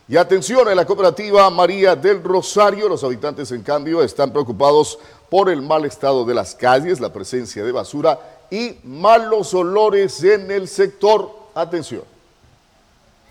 Y 0.07 0.17
atención, 0.17 0.69
en 0.69 0.75
la 0.75 0.85
cooperativa 0.85 1.49
María 1.49 1.95
del 1.95 2.23
Rosario, 2.23 2.87
los 2.87 3.03
habitantes 3.03 3.51
en 3.51 3.63
cambio 3.63 4.03
están 4.03 4.31
preocupados 4.31 4.99
por 5.31 5.49
el 5.49 5.63
mal 5.63 5.83
estado 5.83 6.23
de 6.25 6.35
las 6.35 6.53
calles, 6.53 6.99
la 6.99 7.11
presencia 7.11 7.63
de 7.63 7.71
basura 7.71 8.19
y 8.51 8.75
malos 8.83 9.55
olores 9.55 10.23
en 10.23 10.51
el 10.51 10.67
sector. 10.67 11.45
Atención. 11.55 12.03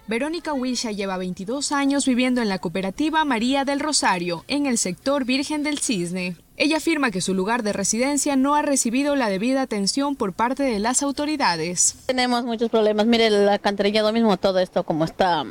Verónica 0.07 0.53
Wilsha 0.53 0.91
lleva 0.91 1.17
22 1.17 1.73
años 1.73 2.05
viviendo 2.05 2.43
en 2.43 2.49
la 2.49 2.59
cooperativa 2.59 3.25
María 3.25 3.65
del 3.65 3.81
Rosario, 3.81 4.45
en 4.49 4.67
el 4.67 4.77
sector 4.77 5.25
Virgen 5.25 5.63
del 5.63 5.79
Cisne. 5.79 6.37
Ella 6.57 6.77
afirma 6.77 7.11
que 7.11 7.21
su 7.21 7.35
lugar 7.35 7.63
de 7.63 7.73
residencia 7.73 8.37
no 8.37 8.55
ha 8.55 8.63
recibido 8.63 9.17
la 9.17 9.29
debida 9.29 9.63
atención 9.63 10.15
por 10.15 10.33
parte 10.33 10.63
de 10.63 10.79
las 10.79 11.03
autoridades. 11.03 11.97
Tenemos 12.07 12.45
muchos 12.45 12.69
problemas. 12.69 13.07
Mire, 13.07 13.29
el 13.29 13.49
alcantarillado 13.49 14.13
mismo, 14.13 14.37
todo 14.37 14.59
esto 14.59 14.83
como 14.83 15.05
está 15.05 15.45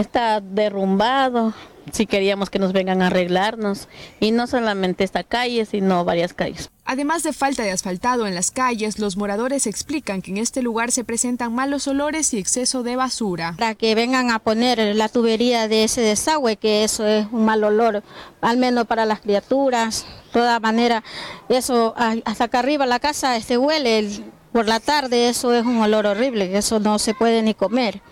está 0.00 0.40
derrumbado, 0.40 1.54
si 1.90 2.06
queríamos 2.06 2.50
que 2.50 2.58
nos 2.58 2.72
vengan 2.72 3.02
a 3.02 3.08
arreglarnos 3.08 3.88
y 4.20 4.30
no 4.30 4.46
solamente 4.46 5.04
esta 5.04 5.24
calle, 5.24 5.66
sino 5.66 6.04
varias 6.04 6.32
calles. 6.32 6.70
Además 6.84 7.22
de 7.22 7.32
falta 7.32 7.62
de 7.62 7.70
asfaltado 7.70 8.26
en 8.26 8.34
las 8.34 8.50
calles, 8.50 8.98
los 8.98 9.16
moradores 9.16 9.66
explican 9.66 10.22
que 10.22 10.30
en 10.30 10.38
este 10.38 10.62
lugar 10.62 10.90
se 10.90 11.04
presentan 11.04 11.54
malos 11.54 11.86
olores 11.88 12.32
y 12.34 12.38
exceso 12.38 12.82
de 12.82 12.96
basura. 12.96 13.54
Para 13.58 13.74
que 13.74 13.94
vengan 13.94 14.30
a 14.30 14.38
poner 14.38 14.94
la 14.96 15.08
tubería 15.08 15.68
de 15.68 15.84
ese 15.84 16.00
desagüe, 16.00 16.56
que 16.56 16.84
eso 16.84 17.06
es 17.06 17.26
un 17.30 17.44
mal 17.44 17.62
olor, 17.64 18.02
al 18.40 18.56
menos 18.56 18.86
para 18.86 19.04
las 19.04 19.20
criaturas. 19.20 20.06
De 20.26 20.40
toda 20.40 20.60
manera, 20.60 21.04
eso 21.48 21.94
hasta 21.96 22.44
acá 22.44 22.60
arriba 22.60 22.86
la 22.86 23.00
casa 23.00 23.36
este 23.36 23.58
huele. 23.58 24.08
Por 24.52 24.68
la 24.68 24.80
tarde 24.80 25.28
eso 25.28 25.54
es 25.54 25.64
un 25.64 25.80
olor 25.80 26.04
horrible, 26.04 26.58
eso 26.58 26.78
no 26.78 26.98
se 26.98 27.14
puede 27.14 27.42
ni 27.42 27.54
comer 27.54 28.02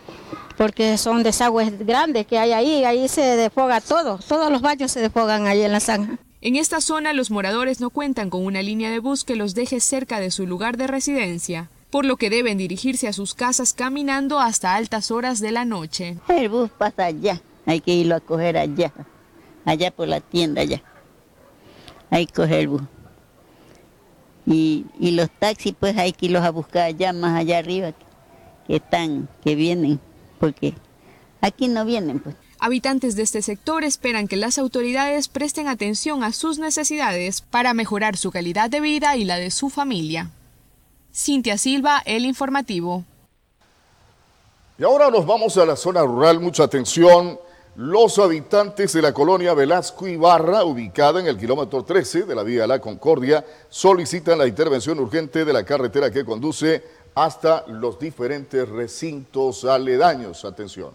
porque 0.57 0.99
son 0.99 1.23
desagües 1.23 1.87
grandes 1.87 2.27
que 2.27 2.39
hay 2.39 2.53
ahí, 2.53 2.85
ahí 2.85 3.09
se 3.09 3.23
desfoga 3.23 3.81
todo, 3.81 4.19
todos 4.19 4.51
los 4.51 4.63
baños 4.63 4.93
se 4.93 5.01
desfogan 5.01 5.47
ahí 5.47 5.63
en 5.63 5.73
la 5.73 5.81
zanja. 5.81 6.19
En 6.43 6.57
esta 6.57 6.81
zona 6.81 7.13
los 7.13 7.31
moradores 7.31 7.81
no 7.81 7.91
cuentan 7.91 8.31
con 8.31 8.45
una 8.47 8.63
línea 8.63 8.91
de 8.91 8.99
bus 8.99 9.25
que 9.25 9.37
los 9.37 9.55
deje 9.55 9.81
cerca 9.81 10.21
de 10.21 10.31
su 10.31 10.47
lugar 10.47 10.77
de 10.79 10.87
residencia, 10.87 11.71
por 11.91 12.05
lo 12.05 12.17
que 12.17 12.31
deben 12.31 12.57
dirigirse 12.57 13.09
a 13.09 13.13
sus 13.13 13.35
casas 13.35 13.75
caminando 13.75 14.41
hasta 14.41 14.75
altas 14.75 15.11
horas 15.11 15.41
de 15.41 15.51
la 15.51 15.65
noche. 15.65 16.17
El 16.29 16.49
bus 16.49 16.71
pasa 16.71 17.07
allá, 17.07 17.43
hay 17.67 17.81
que 17.81 17.93
irlo 17.93 18.15
a 18.15 18.21
coger 18.21 18.57
allá, 18.57 18.93
allá 19.67 19.91
por 19.91 20.09
la 20.09 20.21
tienda 20.21 20.63
allá. 20.63 20.83
Hay 22.09 22.27
que 22.27 22.33
coger 22.33 22.61
el 22.61 22.69
bus. 22.69 22.83
Y, 24.47 24.87
y 24.99 25.11
los 25.11 25.29
taxis 25.31 25.75
pues 25.79 25.97
hay 25.99 26.13
que 26.13 26.27
irlos 26.27 26.43
a 26.43 26.51
buscar 26.51 26.85
allá, 26.85 27.13
más 27.13 27.39
allá 27.39 27.59
arriba, 27.59 27.93
que 28.67 28.77
están, 28.77 29.29
que 29.45 29.55
vienen, 29.55 30.01
porque 30.41 30.75
aquí 31.41 31.69
no 31.69 31.85
vienen 31.85 32.19
pues. 32.19 32.35
Habitantes 32.59 33.17
de 33.17 33.23
este 33.23 33.41
sector 33.41 33.85
esperan 33.85 34.29
que 34.29 34.37
las 34.37 34.59
autoridades 34.59 35.29
presten 35.29 35.69
atención 35.69 36.25
a 36.25 36.33
sus 36.33 36.59
necesidades 36.59 37.41
para 37.41 37.73
mejorar 37.73 38.17
su 38.17 38.31
calidad 38.31 38.69
de 38.69 38.81
vida 38.81 39.17
y 39.17 39.25
la 39.25 39.37
de 39.37 39.51
su 39.51 39.71
familia. 39.71 40.31
Cintia 41.15 41.57
Silva, 41.57 42.03
El 42.05 42.27
Informativo. 42.27 43.05
Y 44.79 44.85
ahora 44.85 45.11
nos 45.11 45.27
vamos 45.27 45.57
a 45.57 45.65
la 45.65 45.75
zona 45.75 46.03
rural. 46.03 46.41
Mucha 46.41 46.65
atención. 46.65 47.39
Los 47.77 48.19
habitantes 48.19 48.93
de 48.93 49.01
la 49.01 49.15
colonia 49.15 49.55
Velasco 49.55 50.07
Ibarra, 50.07 50.65
ubicada 50.65 51.21
en 51.21 51.29
el 51.29 51.39
kilómetro 51.39 51.83
13 51.83 52.25
de 52.25 52.35
la 52.35 52.43
vía 52.43 52.67
La 52.67 52.79
Concordia, 52.79 53.45
solicitan 53.71 54.39
la 54.39 54.47
intervención 54.47 54.99
urgente 54.99 55.45
de 55.45 55.53
la 55.53 55.65
carretera 55.65 56.11
que 56.11 56.25
conduce 56.25 56.83
hasta 57.25 57.65
los 57.67 57.99
diferentes 57.99 58.69
recintos 58.69 59.65
aledaños. 59.65 60.45
Atención. 60.45 60.91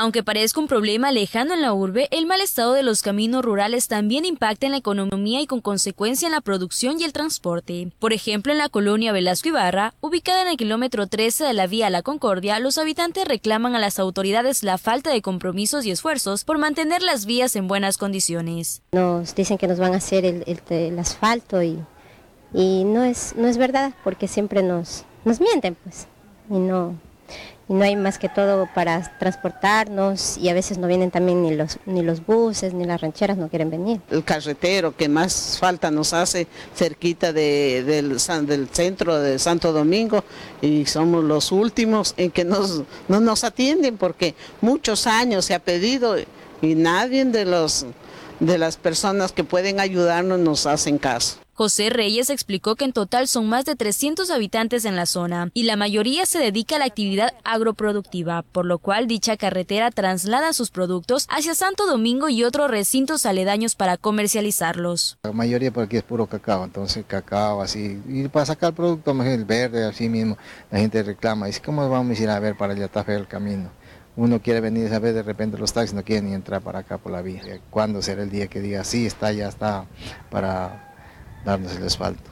Aunque 0.00 0.22
parezca 0.22 0.58
un 0.60 0.66
problema 0.66 1.12
lejano 1.12 1.52
en 1.52 1.60
la 1.60 1.74
urbe, 1.74 2.08
el 2.10 2.24
mal 2.24 2.40
estado 2.40 2.72
de 2.72 2.82
los 2.82 3.02
caminos 3.02 3.44
rurales 3.44 3.86
también 3.86 4.24
impacta 4.24 4.64
en 4.64 4.72
la 4.72 4.78
economía 4.78 5.42
y 5.42 5.46
con 5.46 5.60
consecuencia 5.60 6.24
en 6.24 6.32
la 6.32 6.40
producción 6.40 6.98
y 6.98 7.04
el 7.04 7.12
transporte. 7.12 7.92
Por 7.98 8.14
ejemplo, 8.14 8.50
en 8.50 8.56
la 8.56 8.70
colonia 8.70 9.12
Velasco 9.12 9.50
Ibarra, 9.50 9.92
ubicada 10.00 10.40
en 10.40 10.48
el 10.48 10.56
kilómetro 10.56 11.06
13 11.06 11.44
de 11.44 11.52
la 11.52 11.66
vía 11.66 11.90
La 11.90 12.00
Concordia, 12.00 12.60
los 12.60 12.78
habitantes 12.78 13.28
reclaman 13.28 13.76
a 13.76 13.78
las 13.78 13.98
autoridades 13.98 14.62
la 14.62 14.78
falta 14.78 15.10
de 15.10 15.20
compromisos 15.20 15.84
y 15.84 15.90
esfuerzos 15.90 16.44
por 16.44 16.56
mantener 16.56 17.02
las 17.02 17.26
vías 17.26 17.54
en 17.54 17.68
buenas 17.68 17.98
condiciones. 17.98 18.80
Nos 18.92 19.34
dicen 19.34 19.58
que 19.58 19.68
nos 19.68 19.78
van 19.78 19.92
a 19.92 19.98
hacer 19.98 20.24
el, 20.24 20.98
asfalto 20.98 21.62
y, 21.62 21.78
y 22.54 22.84
no, 22.84 23.04
es, 23.04 23.34
no 23.36 23.48
es 23.48 23.58
verdad 23.58 23.92
porque 24.02 24.28
siempre 24.28 24.62
nos, 24.62 25.04
nos 25.24 25.40
mienten 25.40 25.76
pues 25.82 26.06
y 26.48 26.54
no, 26.58 26.94
y 27.68 27.74
no 27.74 27.84
hay 27.84 27.94
más 27.94 28.18
que 28.18 28.28
todo 28.28 28.68
para 28.74 29.16
transportarnos 29.18 30.36
y 30.36 30.48
a 30.48 30.54
veces 30.54 30.78
no 30.78 30.88
vienen 30.88 31.12
también 31.12 31.42
ni 31.42 31.54
los, 31.54 31.78
ni 31.86 32.02
los 32.02 32.26
buses 32.26 32.74
ni 32.74 32.84
las 32.84 33.00
rancheras 33.00 33.38
no 33.38 33.48
quieren 33.48 33.70
venir. 33.70 34.00
El 34.10 34.24
carretero 34.24 34.96
que 34.96 35.08
más 35.08 35.56
falta 35.58 35.88
nos 35.90 36.12
hace 36.12 36.48
cerquita 36.74 37.32
del, 37.32 37.86
del 37.86 38.68
centro 38.72 39.20
de 39.20 39.38
Santo 39.38 39.72
Domingo 39.72 40.24
y 40.60 40.84
somos 40.86 41.22
los 41.22 41.52
últimos 41.52 42.14
en 42.16 42.32
que 42.32 42.44
nos, 42.44 42.82
no 43.06 43.20
nos 43.20 43.44
atienden 43.44 43.96
porque 43.96 44.34
muchos 44.60 45.06
años 45.06 45.44
se 45.44 45.54
ha 45.54 45.60
pedido 45.60 46.16
y 46.62 46.74
nadie 46.74 47.24
de, 47.24 47.44
los, 47.44 47.86
de 48.40 48.58
las 48.58 48.78
personas 48.78 49.30
que 49.30 49.44
pueden 49.44 49.78
ayudarnos 49.78 50.40
nos 50.40 50.66
hacen 50.66 50.98
caso. 50.98 51.36
José 51.60 51.90
Reyes 51.90 52.30
explicó 52.30 52.74
que 52.74 52.86
en 52.86 52.94
total 52.94 53.28
son 53.28 53.46
más 53.46 53.66
de 53.66 53.76
300 53.76 54.30
habitantes 54.30 54.86
en 54.86 54.96
la 54.96 55.04
zona 55.04 55.50
y 55.52 55.64
la 55.64 55.76
mayoría 55.76 56.24
se 56.24 56.38
dedica 56.38 56.76
a 56.76 56.78
la 56.78 56.86
actividad 56.86 57.34
agroproductiva, 57.44 58.40
por 58.50 58.64
lo 58.64 58.78
cual 58.78 59.06
dicha 59.06 59.36
carretera 59.36 59.90
traslada 59.90 60.54
sus 60.54 60.70
productos 60.70 61.26
hacia 61.28 61.54
Santo 61.54 61.84
Domingo 61.86 62.30
y 62.30 62.44
otros 62.44 62.70
recintos 62.70 63.26
aledaños 63.26 63.74
para 63.74 63.98
comercializarlos. 63.98 65.18
La 65.22 65.32
mayoría 65.32 65.70
por 65.70 65.84
aquí 65.84 65.98
es 65.98 66.02
puro 66.02 66.26
cacao, 66.26 66.64
entonces 66.64 67.04
cacao 67.06 67.60
así, 67.60 68.00
y 68.08 68.26
para 68.28 68.46
sacar 68.46 68.70
el 68.70 68.76
producto, 68.76 69.10
el 69.22 69.44
verde, 69.44 69.84
así 69.84 70.08
mismo, 70.08 70.38
la 70.70 70.78
gente 70.78 71.02
reclama, 71.02 71.44
dice, 71.44 71.60
¿cómo 71.60 71.86
vamos 71.90 72.18
a 72.18 72.22
ir 72.22 72.30
a 72.30 72.40
ver 72.40 72.56
para 72.56 72.72
allá 72.72 72.86
está 72.86 73.04
feo 73.04 73.18
el 73.18 73.28
camino? 73.28 73.70
uno 74.16 74.40
quiere 74.40 74.60
venir 74.60 74.92
a 74.92 74.98
ver 74.98 75.14
de 75.14 75.22
repente 75.22 75.56
los 75.56 75.72
taxis 75.72 75.94
no 75.94 76.02
quieren 76.02 76.26
ni 76.26 76.34
entrar 76.34 76.62
para 76.62 76.80
acá 76.80 76.98
por 76.98 77.12
la 77.12 77.22
vía. 77.22 77.42
¿Cuándo 77.70 78.02
será 78.02 78.22
el 78.22 78.30
día 78.30 78.48
que 78.48 78.60
diga 78.60 78.82
sí 78.82 79.06
está 79.06 79.32
ya 79.32 79.48
está 79.48 79.86
para 80.30 80.89
darnos 81.44 81.74
el 81.76 81.84
asfalto. 81.84 82.30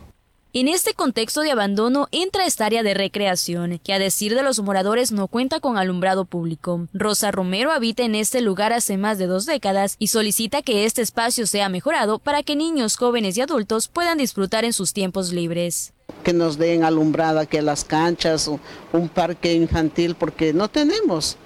En 0.54 0.66
este 0.66 0.94
contexto 0.94 1.42
de 1.42 1.50
abandono 1.50 2.08
entra 2.10 2.46
esta 2.46 2.64
área 2.64 2.82
de 2.82 2.94
recreación, 2.94 3.78
que 3.84 3.92
a 3.92 3.98
decir 3.98 4.34
de 4.34 4.42
los 4.42 4.60
moradores 4.60 5.12
no 5.12 5.28
cuenta 5.28 5.60
con 5.60 5.76
alumbrado 5.76 6.24
público. 6.24 6.88
Rosa 6.94 7.30
Romero 7.30 7.70
habita 7.70 8.02
en 8.02 8.14
este 8.14 8.40
lugar 8.40 8.72
hace 8.72 8.96
más 8.96 9.18
de 9.18 9.26
dos 9.26 9.44
décadas 9.44 9.96
y 9.98 10.06
solicita 10.06 10.62
que 10.62 10.86
este 10.86 11.02
espacio 11.02 11.46
sea 11.46 11.68
mejorado 11.68 12.18
para 12.18 12.42
que 12.42 12.56
niños, 12.56 12.96
jóvenes 12.96 13.36
y 13.36 13.42
adultos 13.42 13.88
puedan 13.88 14.16
disfrutar 14.16 14.64
en 14.64 14.72
sus 14.72 14.94
tiempos 14.94 15.32
libres. 15.32 15.92
Que 16.24 16.32
nos 16.32 16.56
den 16.56 16.82
alumbrada, 16.82 17.44
que 17.44 17.60
las 17.60 17.84
canchas, 17.84 18.50
un 18.92 19.08
parque 19.10 19.52
infantil, 19.52 20.14
porque 20.14 20.54
no 20.54 20.68
tenemos. 20.68 21.36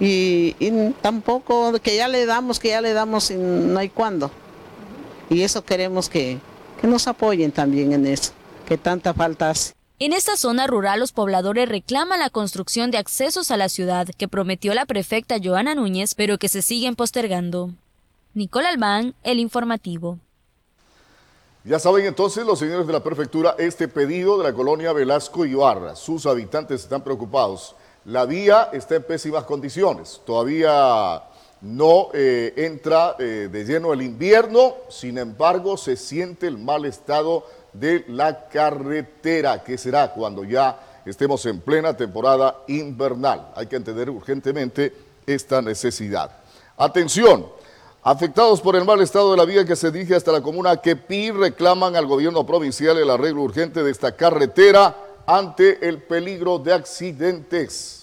Y, 0.00 0.56
y 0.58 0.94
tampoco, 1.02 1.74
que 1.82 1.94
ya 1.94 2.08
le 2.08 2.24
damos, 2.24 2.58
que 2.58 2.68
ya 2.68 2.80
le 2.80 2.94
damos 2.94 3.30
y 3.30 3.34
no 3.34 3.78
hay 3.78 3.90
cuándo. 3.90 4.30
Y 5.28 5.42
eso 5.42 5.62
queremos 5.62 6.08
que, 6.08 6.38
que 6.80 6.86
nos 6.86 7.06
apoyen 7.06 7.52
también 7.52 7.92
en 7.92 8.06
eso, 8.06 8.32
que 8.66 8.78
tanta 8.78 9.12
falta 9.12 9.50
hace. 9.50 9.74
En 9.98 10.14
esta 10.14 10.36
zona 10.36 10.66
rural 10.66 10.98
los 10.98 11.12
pobladores 11.12 11.68
reclaman 11.68 12.20
la 12.20 12.30
construcción 12.30 12.90
de 12.90 12.96
accesos 12.96 13.50
a 13.50 13.58
la 13.58 13.68
ciudad 13.68 14.08
que 14.16 14.28
prometió 14.28 14.72
la 14.72 14.86
prefecta 14.86 15.36
Joana 15.42 15.74
Núñez, 15.74 16.14
pero 16.14 16.38
que 16.38 16.48
se 16.48 16.62
siguen 16.62 16.96
postergando. 16.96 17.70
Nicola 18.32 18.70
Albán, 18.70 19.14
El 19.22 19.40
Informativo. 19.40 20.18
Ya 21.64 21.78
saben 21.78 22.06
entonces 22.06 22.46
los 22.46 22.58
señores 22.58 22.86
de 22.86 22.94
la 22.94 23.04
prefectura 23.04 23.54
este 23.58 23.86
pedido 23.86 24.38
de 24.38 24.44
la 24.44 24.54
colonia 24.54 24.94
Velasco 24.94 25.44
Ibarra. 25.44 25.94
Sus 25.94 26.24
habitantes 26.24 26.82
están 26.82 27.04
preocupados. 27.04 27.76
La 28.06 28.24
vía 28.24 28.70
está 28.72 28.96
en 28.96 29.02
pésimas 29.02 29.44
condiciones. 29.44 30.22
Todavía 30.24 31.22
no 31.62 32.08
eh, 32.14 32.54
entra 32.56 33.16
eh, 33.18 33.48
de 33.50 33.64
lleno 33.64 33.92
el 33.92 34.02
invierno, 34.02 34.76
sin 34.88 35.18
embargo 35.18 35.76
se 35.76 35.96
siente 35.96 36.46
el 36.46 36.58
mal 36.58 36.84
estado 36.84 37.46
de 37.72 38.04
la 38.08 38.48
carretera, 38.48 39.62
que 39.62 39.76
será 39.76 40.12
cuando 40.12 40.44
ya 40.44 40.80
estemos 41.04 41.44
en 41.46 41.60
plena 41.60 41.96
temporada 41.96 42.62
invernal. 42.68 43.52
Hay 43.54 43.66
que 43.66 43.76
entender 43.76 44.08
urgentemente 44.08 44.94
esta 45.26 45.60
necesidad. 45.60 46.30
Atención, 46.76 47.46
afectados 48.02 48.60
por 48.60 48.74
el 48.74 48.84
mal 48.84 49.00
estado 49.02 49.30
de 49.30 49.36
la 49.36 49.44
vía 49.44 49.64
que 49.64 49.76
se 49.76 49.90
dirige 49.90 50.14
hasta 50.14 50.32
la 50.32 50.40
comuna 50.40 50.78
Quepí, 50.78 51.30
reclaman 51.30 51.94
al 51.94 52.06
gobierno 52.06 52.46
provincial 52.46 52.96
el 52.96 53.10
arreglo 53.10 53.42
urgente 53.42 53.82
de 53.82 53.90
esta 53.90 54.16
carretera 54.16 54.96
ante 55.26 55.86
el 55.86 56.02
peligro 56.02 56.58
de 56.58 56.72
accidentes. 56.72 57.99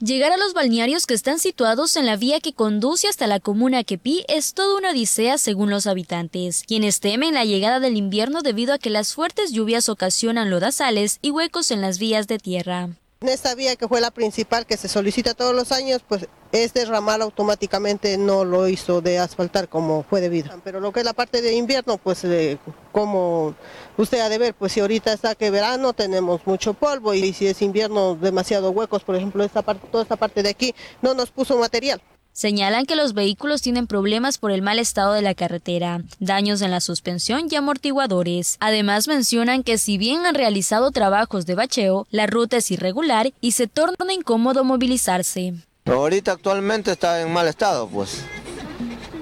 Llegar 0.00 0.30
a 0.30 0.36
los 0.36 0.54
balnearios 0.54 1.06
que 1.06 1.14
están 1.14 1.40
situados 1.40 1.96
en 1.96 2.06
la 2.06 2.16
vía 2.16 2.38
que 2.38 2.52
conduce 2.52 3.08
hasta 3.08 3.26
la 3.26 3.40
comuna 3.40 3.82
Quepí 3.82 4.24
es 4.28 4.54
toda 4.54 4.78
una 4.78 4.92
odisea 4.92 5.38
según 5.38 5.70
los 5.70 5.88
habitantes, 5.88 6.62
quienes 6.68 7.00
temen 7.00 7.34
la 7.34 7.44
llegada 7.44 7.80
del 7.80 7.96
invierno 7.96 8.42
debido 8.42 8.72
a 8.72 8.78
que 8.78 8.90
las 8.90 9.12
fuertes 9.12 9.50
lluvias 9.50 9.88
ocasionan 9.88 10.50
lodazales 10.50 11.18
y 11.20 11.32
huecos 11.32 11.72
en 11.72 11.80
las 11.80 11.98
vías 11.98 12.28
de 12.28 12.38
tierra. 12.38 12.90
En 13.20 13.28
esta 13.28 13.56
vía 13.56 13.74
que 13.74 13.88
fue 13.88 14.00
la 14.00 14.12
principal 14.12 14.66
que 14.66 14.76
se 14.76 14.86
solicita 14.86 15.34
todos 15.34 15.52
los 15.52 15.72
años, 15.72 16.00
pues 16.08 16.28
este 16.52 16.84
ramal 16.84 17.22
automáticamente 17.22 18.16
no 18.18 18.44
lo 18.44 18.68
hizo 18.68 19.00
de 19.00 19.18
asfaltar 19.18 19.68
como 19.68 20.02
fue 20.02 20.20
debido. 20.20 20.50
Pero 20.64 20.80
lo 20.80 20.92
que 20.92 21.00
es 21.00 21.06
la 21.06 21.12
parte 21.12 21.42
de 21.42 21.54
invierno, 21.54 21.98
pues 21.98 22.24
eh, 22.24 22.58
como 22.92 23.54
usted 23.96 24.20
ha 24.20 24.28
de 24.28 24.38
ver, 24.38 24.54
pues 24.54 24.72
si 24.72 24.80
ahorita 24.80 25.12
está 25.12 25.34
que 25.34 25.50
verano 25.50 25.92
tenemos 25.92 26.46
mucho 26.46 26.74
polvo 26.74 27.14
y 27.14 27.32
si 27.32 27.46
es 27.46 27.62
invierno 27.62 28.14
demasiado 28.14 28.70
huecos, 28.70 29.04
por 29.04 29.16
ejemplo, 29.16 29.44
esta 29.44 29.62
parte, 29.62 29.86
toda 29.88 30.02
esta 30.02 30.16
parte 30.16 30.42
de 30.42 30.50
aquí 30.50 30.74
no 31.02 31.14
nos 31.14 31.30
puso 31.30 31.58
material. 31.58 32.00
Señalan 32.38 32.86
que 32.86 32.94
los 32.94 33.14
vehículos 33.14 33.62
tienen 33.62 33.88
problemas 33.88 34.38
por 34.38 34.52
el 34.52 34.62
mal 34.62 34.78
estado 34.78 35.12
de 35.12 35.22
la 35.22 35.34
carretera, 35.34 36.02
daños 36.20 36.62
en 36.62 36.70
la 36.70 36.80
suspensión 36.80 37.48
y 37.50 37.56
amortiguadores. 37.56 38.58
Además 38.60 39.08
mencionan 39.08 39.64
que 39.64 39.76
si 39.76 39.98
bien 39.98 40.24
han 40.24 40.36
realizado 40.36 40.92
trabajos 40.92 41.46
de 41.46 41.56
bacheo, 41.56 42.06
la 42.12 42.28
ruta 42.28 42.58
es 42.58 42.70
irregular 42.70 43.32
y 43.40 43.52
se 43.52 43.66
torna 43.66 44.12
incómodo 44.12 44.62
movilizarse. 44.62 45.54
Ahorita 45.88 46.32
actualmente 46.32 46.92
está 46.92 47.22
en 47.22 47.32
mal 47.32 47.48
estado, 47.48 47.88
pues. 47.88 48.22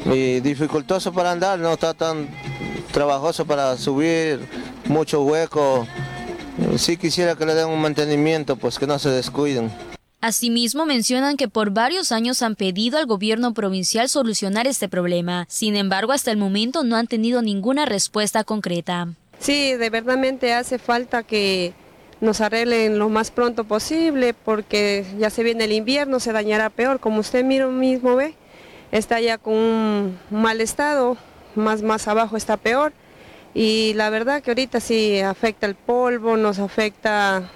Y 0.04 0.40
dificultoso 0.40 1.12
para 1.12 1.30
andar, 1.30 1.58
no 1.58 1.72
está 1.72 1.94
tan 1.94 2.28
trabajoso 2.92 3.44
para 3.46 3.76
subir, 3.76 4.40
mucho 4.86 5.22
hueco. 5.22 5.86
Sí 6.76 6.96
quisiera 6.96 7.36
que 7.36 7.46
le 7.46 7.54
den 7.54 7.68
un 7.68 7.80
mantenimiento, 7.80 8.56
pues 8.56 8.78
que 8.78 8.86
no 8.86 8.98
se 8.98 9.10
descuiden. 9.10 9.72
Asimismo, 10.20 10.86
mencionan 10.86 11.36
que 11.36 11.48
por 11.48 11.70
varios 11.70 12.10
años 12.10 12.42
han 12.42 12.56
pedido 12.56 12.98
al 12.98 13.06
gobierno 13.06 13.52
provincial 13.54 14.08
solucionar 14.08 14.66
este 14.66 14.88
problema. 14.88 15.46
Sin 15.48 15.76
embargo, 15.76 16.12
hasta 16.12 16.30
el 16.30 16.36
momento 16.36 16.82
no 16.82 16.96
han 16.96 17.06
tenido 17.06 17.42
ninguna 17.42 17.84
respuesta 17.84 18.42
concreta. 18.42 19.08
Sí, 19.38 19.74
de 19.74 19.90
verdadmente 19.90 20.54
hace 20.54 20.78
falta 20.78 21.22
que 21.22 21.74
nos 22.20 22.40
arreglen 22.40 22.98
lo 22.98 23.08
más 23.08 23.30
pronto 23.30 23.64
posible 23.64 24.34
porque 24.34 25.04
ya 25.18 25.30
se 25.30 25.42
viene 25.42 25.64
el 25.64 25.72
invierno, 25.72 26.20
se 26.20 26.32
dañará 26.32 26.70
peor. 26.70 27.00
Como 27.00 27.20
usted 27.20 27.44
mismo 27.44 28.16
ve, 28.16 28.34
está 28.92 29.20
ya 29.20 29.38
con 29.38 29.54
un 29.54 30.18
mal 30.30 30.60
estado, 30.60 31.16
más, 31.54 31.82
más 31.82 32.08
abajo 32.08 32.36
está 32.36 32.56
peor. 32.56 32.92
Y 33.54 33.94
la 33.94 34.10
verdad 34.10 34.42
que 34.42 34.50
ahorita 34.50 34.80
sí 34.80 35.20
afecta 35.20 35.66
el 35.66 35.74
polvo, 35.74 36.36
nos 36.36 36.58
afecta 36.58 37.50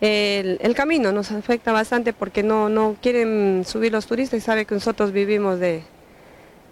el, 0.00 0.74
camino, 0.74 1.12
nos 1.12 1.30
afecta 1.30 1.70
bastante 1.70 2.12
porque 2.12 2.42
no, 2.42 2.68
no 2.68 2.96
quieren 3.00 3.64
subir 3.64 3.92
los 3.92 4.06
turistas 4.06 4.38
y 4.38 4.40
sabe 4.40 4.64
que 4.64 4.74
nosotros 4.74 5.12
vivimos 5.12 5.60
de, 5.60 5.84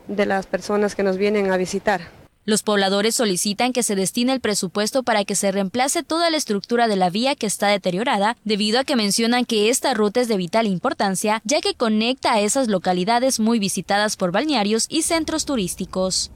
de 0.08 0.26
las 0.26 0.46
personas 0.46 0.96
que 0.96 1.04
nos 1.04 1.16
vienen 1.16 1.52
a 1.52 1.56
visitar. 1.56 2.19
Los 2.50 2.64
pobladores 2.64 3.14
solicitan 3.14 3.72
que 3.72 3.84
se 3.84 3.94
destine 3.94 4.32
el 4.32 4.40
presupuesto 4.40 5.04
para 5.04 5.24
que 5.24 5.36
se 5.36 5.52
reemplace 5.52 6.02
toda 6.02 6.32
la 6.32 6.36
estructura 6.36 6.88
de 6.88 6.96
la 6.96 7.08
vía 7.08 7.36
que 7.36 7.46
está 7.46 7.68
deteriorada, 7.68 8.36
debido 8.42 8.80
a 8.80 8.84
que 8.84 8.96
mencionan 8.96 9.44
que 9.44 9.68
esta 9.68 9.94
ruta 9.94 10.20
es 10.20 10.26
de 10.26 10.36
vital 10.36 10.66
importancia, 10.66 11.42
ya 11.44 11.60
que 11.60 11.76
conecta 11.76 12.32
a 12.32 12.40
esas 12.40 12.66
localidades 12.66 13.38
muy 13.38 13.60
visitadas 13.60 14.16
por 14.16 14.32
balnearios 14.32 14.86
y 14.88 15.02
centros 15.02 15.44
turísticos. 15.44 16.32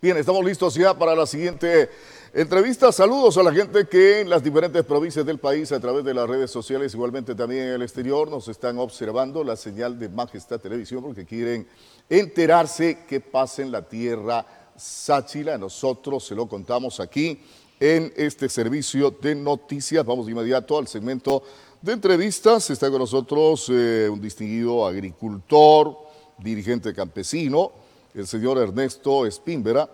Bien, 0.00 0.16
estamos 0.18 0.44
listos 0.44 0.76
ya 0.76 0.96
para 0.96 1.16
la 1.16 1.26
siguiente 1.26 1.90
Entrevista, 2.32 2.92
saludos 2.92 3.36
a 3.38 3.42
la 3.42 3.52
gente 3.52 3.88
que 3.88 4.20
en 4.20 4.30
las 4.30 4.44
diferentes 4.44 4.84
provincias 4.84 5.26
del 5.26 5.38
país 5.38 5.72
a 5.72 5.80
través 5.80 6.04
de 6.04 6.14
las 6.14 6.28
redes 6.28 6.48
sociales, 6.48 6.94
igualmente 6.94 7.34
también 7.34 7.64
en 7.64 7.72
el 7.72 7.82
exterior, 7.82 8.30
nos 8.30 8.46
están 8.46 8.78
observando 8.78 9.42
la 9.42 9.56
señal 9.56 9.98
de 9.98 10.08
Majestad 10.08 10.60
Televisión 10.60 11.02
porque 11.02 11.24
quieren 11.24 11.66
enterarse 12.08 13.04
qué 13.08 13.18
pasa 13.18 13.62
en 13.62 13.72
la 13.72 13.82
tierra 13.82 14.46
Sáchila. 14.76 15.58
Nosotros 15.58 16.24
se 16.24 16.36
lo 16.36 16.46
contamos 16.46 17.00
aquí 17.00 17.40
en 17.80 18.12
este 18.14 18.48
servicio 18.48 19.10
de 19.10 19.34
noticias. 19.34 20.06
Vamos 20.06 20.26
de 20.26 20.32
inmediato 20.32 20.78
al 20.78 20.86
segmento 20.86 21.42
de 21.82 21.94
entrevistas. 21.94 22.70
Está 22.70 22.90
con 22.90 23.00
nosotros 23.00 23.66
eh, 23.70 24.08
un 24.08 24.20
distinguido 24.20 24.86
agricultor, 24.86 25.98
dirigente 26.38 26.94
campesino, 26.94 27.72
el 28.14 28.28
señor 28.28 28.58
Ernesto 28.58 29.26
Espínvera 29.26 29.90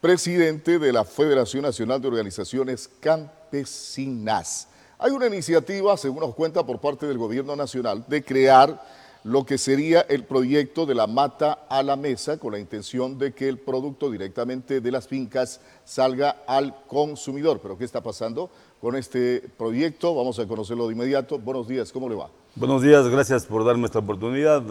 presidente 0.00 0.78
de 0.78 0.92
la 0.92 1.04
Federación 1.04 1.62
Nacional 1.62 2.00
de 2.00 2.08
Organizaciones 2.08 2.88
Campesinas. 3.00 4.68
Hay 4.98 5.10
una 5.10 5.26
iniciativa, 5.26 5.96
según 5.96 6.20
nos 6.20 6.34
cuenta 6.34 6.64
por 6.64 6.80
parte 6.80 7.06
del 7.06 7.18
Gobierno 7.18 7.56
Nacional, 7.56 8.04
de 8.06 8.22
crear 8.22 8.80
lo 9.24 9.44
que 9.44 9.58
sería 9.58 10.02
el 10.02 10.24
proyecto 10.24 10.86
de 10.86 10.94
la 10.94 11.06
mata 11.06 11.66
a 11.68 11.82
la 11.82 11.96
mesa 11.96 12.38
con 12.38 12.52
la 12.52 12.58
intención 12.58 13.18
de 13.18 13.32
que 13.32 13.48
el 13.48 13.58
producto 13.58 14.10
directamente 14.10 14.80
de 14.80 14.90
las 14.92 15.08
fincas 15.08 15.60
salga 15.84 16.36
al 16.46 16.74
consumidor. 16.86 17.60
Pero 17.60 17.76
¿qué 17.76 17.84
está 17.84 18.00
pasando 18.00 18.50
con 18.80 18.94
este 18.94 19.42
proyecto? 19.56 20.14
Vamos 20.14 20.38
a 20.38 20.46
conocerlo 20.46 20.86
de 20.86 20.94
inmediato. 20.94 21.38
Buenos 21.38 21.66
días, 21.66 21.90
¿cómo 21.90 22.08
le 22.08 22.14
va? 22.14 22.30
Buenos 22.54 22.82
días, 22.82 23.06
gracias 23.08 23.46
por 23.46 23.64
darme 23.64 23.86
esta 23.86 23.98
oportunidad. 23.98 24.62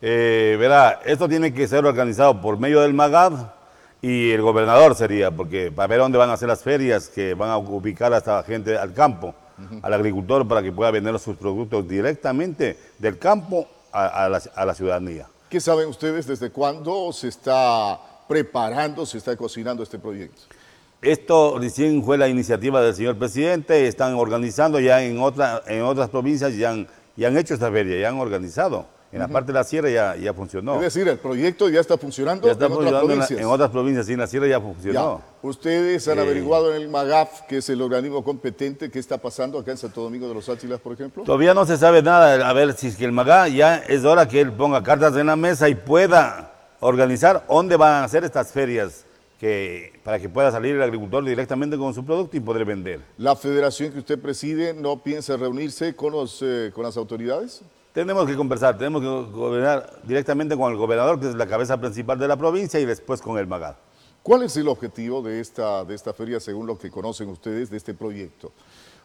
Eh, 0.00 0.56
verá, 0.58 1.00
esto 1.04 1.28
tiene 1.28 1.52
que 1.52 1.68
ser 1.68 1.84
organizado 1.84 2.40
por 2.40 2.58
medio 2.58 2.80
del 2.80 2.94
MAGAD, 2.94 3.61
y 4.02 4.32
el 4.32 4.42
gobernador 4.42 4.96
sería, 4.96 5.30
porque 5.30 5.70
para 5.70 5.86
ver 5.86 6.00
dónde 6.00 6.18
van 6.18 6.28
a 6.28 6.32
hacer 6.32 6.48
las 6.48 6.64
ferias 6.64 7.08
que 7.08 7.34
van 7.34 7.50
a 7.50 7.56
ubicar 7.56 8.12
a 8.12 8.18
esta 8.18 8.42
gente 8.42 8.76
al 8.76 8.92
campo, 8.92 9.32
al 9.80 9.94
agricultor, 9.94 10.46
para 10.46 10.60
que 10.60 10.72
pueda 10.72 10.90
vender 10.90 11.16
sus 11.20 11.36
productos 11.36 11.86
directamente 11.86 12.76
del 12.98 13.16
campo 13.16 13.68
a, 13.92 14.28
la, 14.28 14.74
ciudadanía. 14.74 15.28
¿Qué 15.48 15.60
saben 15.60 15.88
ustedes 15.88 16.26
desde 16.26 16.50
cuándo 16.50 17.12
se 17.12 17.28
está 17.28 18.00
preparando, 18.26 19.06
se 19.06 19.18
está 19.18 19.36
cocinando 19.36 19.84
este 19.84 20.00
proyecto? 20.00 20.42
Esto 21.00 21.58
recién 21.60 22.02
fue 22.02 22.18
la 22.18 22.26
iniciativa 22.26 22.82
del 22.82 22.94
señor 22.94 23.16
presidente, 23.16 23.86
están 23.86 24.14
organizando 24.14 24.80
ya 24.80 25.02
en, 25.04 25.20
otra, 25.20 25.62
en 25.68 25.82
otras 25.82 26.08
provincias, 26.10 26.56
ya 26.56 26.70
han, 26.70 26.88
ya 27.16 27.28
han 27.28 27.36
hecho 27.36 27.54
esta 27.54 27.70
feria, 27.70 28.00
ya 28.00 28.08
han 28.08 28.18
organizado. 28.18 28.86
En 29.12 29.18
la 29.18 29.28
parte 29.28 29.48
de 29.48 29.58
la 29.58 29.64
sierra 29.64 29.90
ya, 29.90 30.16
ya 30.16 30.32
funcionó. 30.32 30.76
Es 30.76 30.80
decir, 30.80 31.06
el 31.06 31.18
proyecto 31.18 31.68
ya 31.68 31.80
está 31.80 31.98
funcionando, 31.98 32.48
en 32.48 32.54
otras 32.54 32.70
provincias. 32.70 33.40
En, 33.40 33.46
otras 33.46 33.70
provincias, 33.70 34.06
sí, 34.06 34.14
en 34.14 34.20
la 34.20 34.26
sierra 34.26 34.46
ya 34.46 34.58
funcionó. 34.58 35.20
¿Ustedes 35.42 36.08
han 36.08 36.18
averiguado 36.18 36.74
en 36.74 36.80
el 36.80 36.88
MAGAF, 36.88 37.42
que 37.42 37.58
es 37.58 37.68
el 37.68 37.82
organismo 37.82 38.24
competente, 38.24 38.90
qué 38.90 38.98
está 38.98 39.18
pasando 39.18 39.58
acá 39.58 39.72
en 39.72 39.76
Santo 39.76 40.00
Domingo 40.00 40.28
de 40.28 40.34
los 40.34 40.48
Áchilas, 40.48 40.80
por 40.80 40.94
ejemplo? 40.94 41.24
Todavía 41.24 41.52
no 41.52 41.66
se 41.66 41.76
sabe 41.76 42.02
nada. 42.02 42.48
A 42.48 42.52
ver, 42.54 42.72
si 42.72 42.86
es 42.86 42.96
que 42.96 43.04
el 43.04 43.12
MAGAF 43.12 43.50
ya 43.52 43.76
es 43.76 44.02
hora 44.06 44.26
que 44.26 44.40
él 44.40 44.50
ponga 44.50 44.82
cartas 44.82 45.14
en 45.16 45.26
la 45.26 45.36
mesa 45.36 45.68
y 45.68 45.74
pueda 45.74 46.50
organizar 46.80 47.44
dónde 47.46 47.76
van 47.76 48.02
a 48.02 48.04
hacer 48.04 48.24
estas 48.24 48.50
ferias. 48.50 49.04
Que, 49.38 49.98
para 50.04 50.20
que 50.20 50.28
pueda 50.28 50.52
salir 50.52 50.76
el 50.76 50.82
agricultor 50.82 51.24
directamente 51.24 51.76
con 51.76 51.92
su 51.92 52.04
producto 52.04 52.36
y 52.36 52.40
poder 52.40 52.64
vender. 52.64 53.00
¿La 53.18 53.34
federación 53.34 53.92
que 53.92 53.98
usted 53.98 54.16
preside 54.16 54.72
no 54.72 55.02
piensa 55.02 55.36
reunirse 55.36 55.96
con, 55.96 56.12
los, 56.12 56.40
eh, 56.42 56.70
con 56.72 56.84
las 56.84 56.96
autoridades? 56.96 57.62
Tenemos 57.92 58.26
que 58.26 58.36
conversar, 58.36 58.78
tenemos 58.78 59.02
que 59.02 59.32
gobernar 59.32 60.00
directamente 60.04 60.56
con 60.56 60.72
el 60.72 60.78
gobernador, 60.78 61.20
que 61.20 61.28
es 61.28 61.34
la 61.34 61.46
cabeza 61.46 61.78
principal 61.78 62.18
de 62.18 62.26
la 62.26 62.36
provincia, 62.36 62.80
y 62.80 62.86
después 62.86 63.20
con 63.20 63.36
el 63.38 63.46
MAGAD. 63.46 63.74
¿Cuál 64.22 64.44
es 64.44 64.56
el 64.56 64.68
objetivo 64.68 65.20
de 65.20 65.40
esta, 65.40 65.84
de 65.84 65.94
esta 65.94 66.14
feria, 66.14 66.40
según 66.40 66.66
lo 66.66 66.78
que 66.78 66.90
conocen 66.90 67.28
ustedes, 67.28 67.68
de 67.68 67.76
este 67.76 67.92
proyecto? 67.92 68.52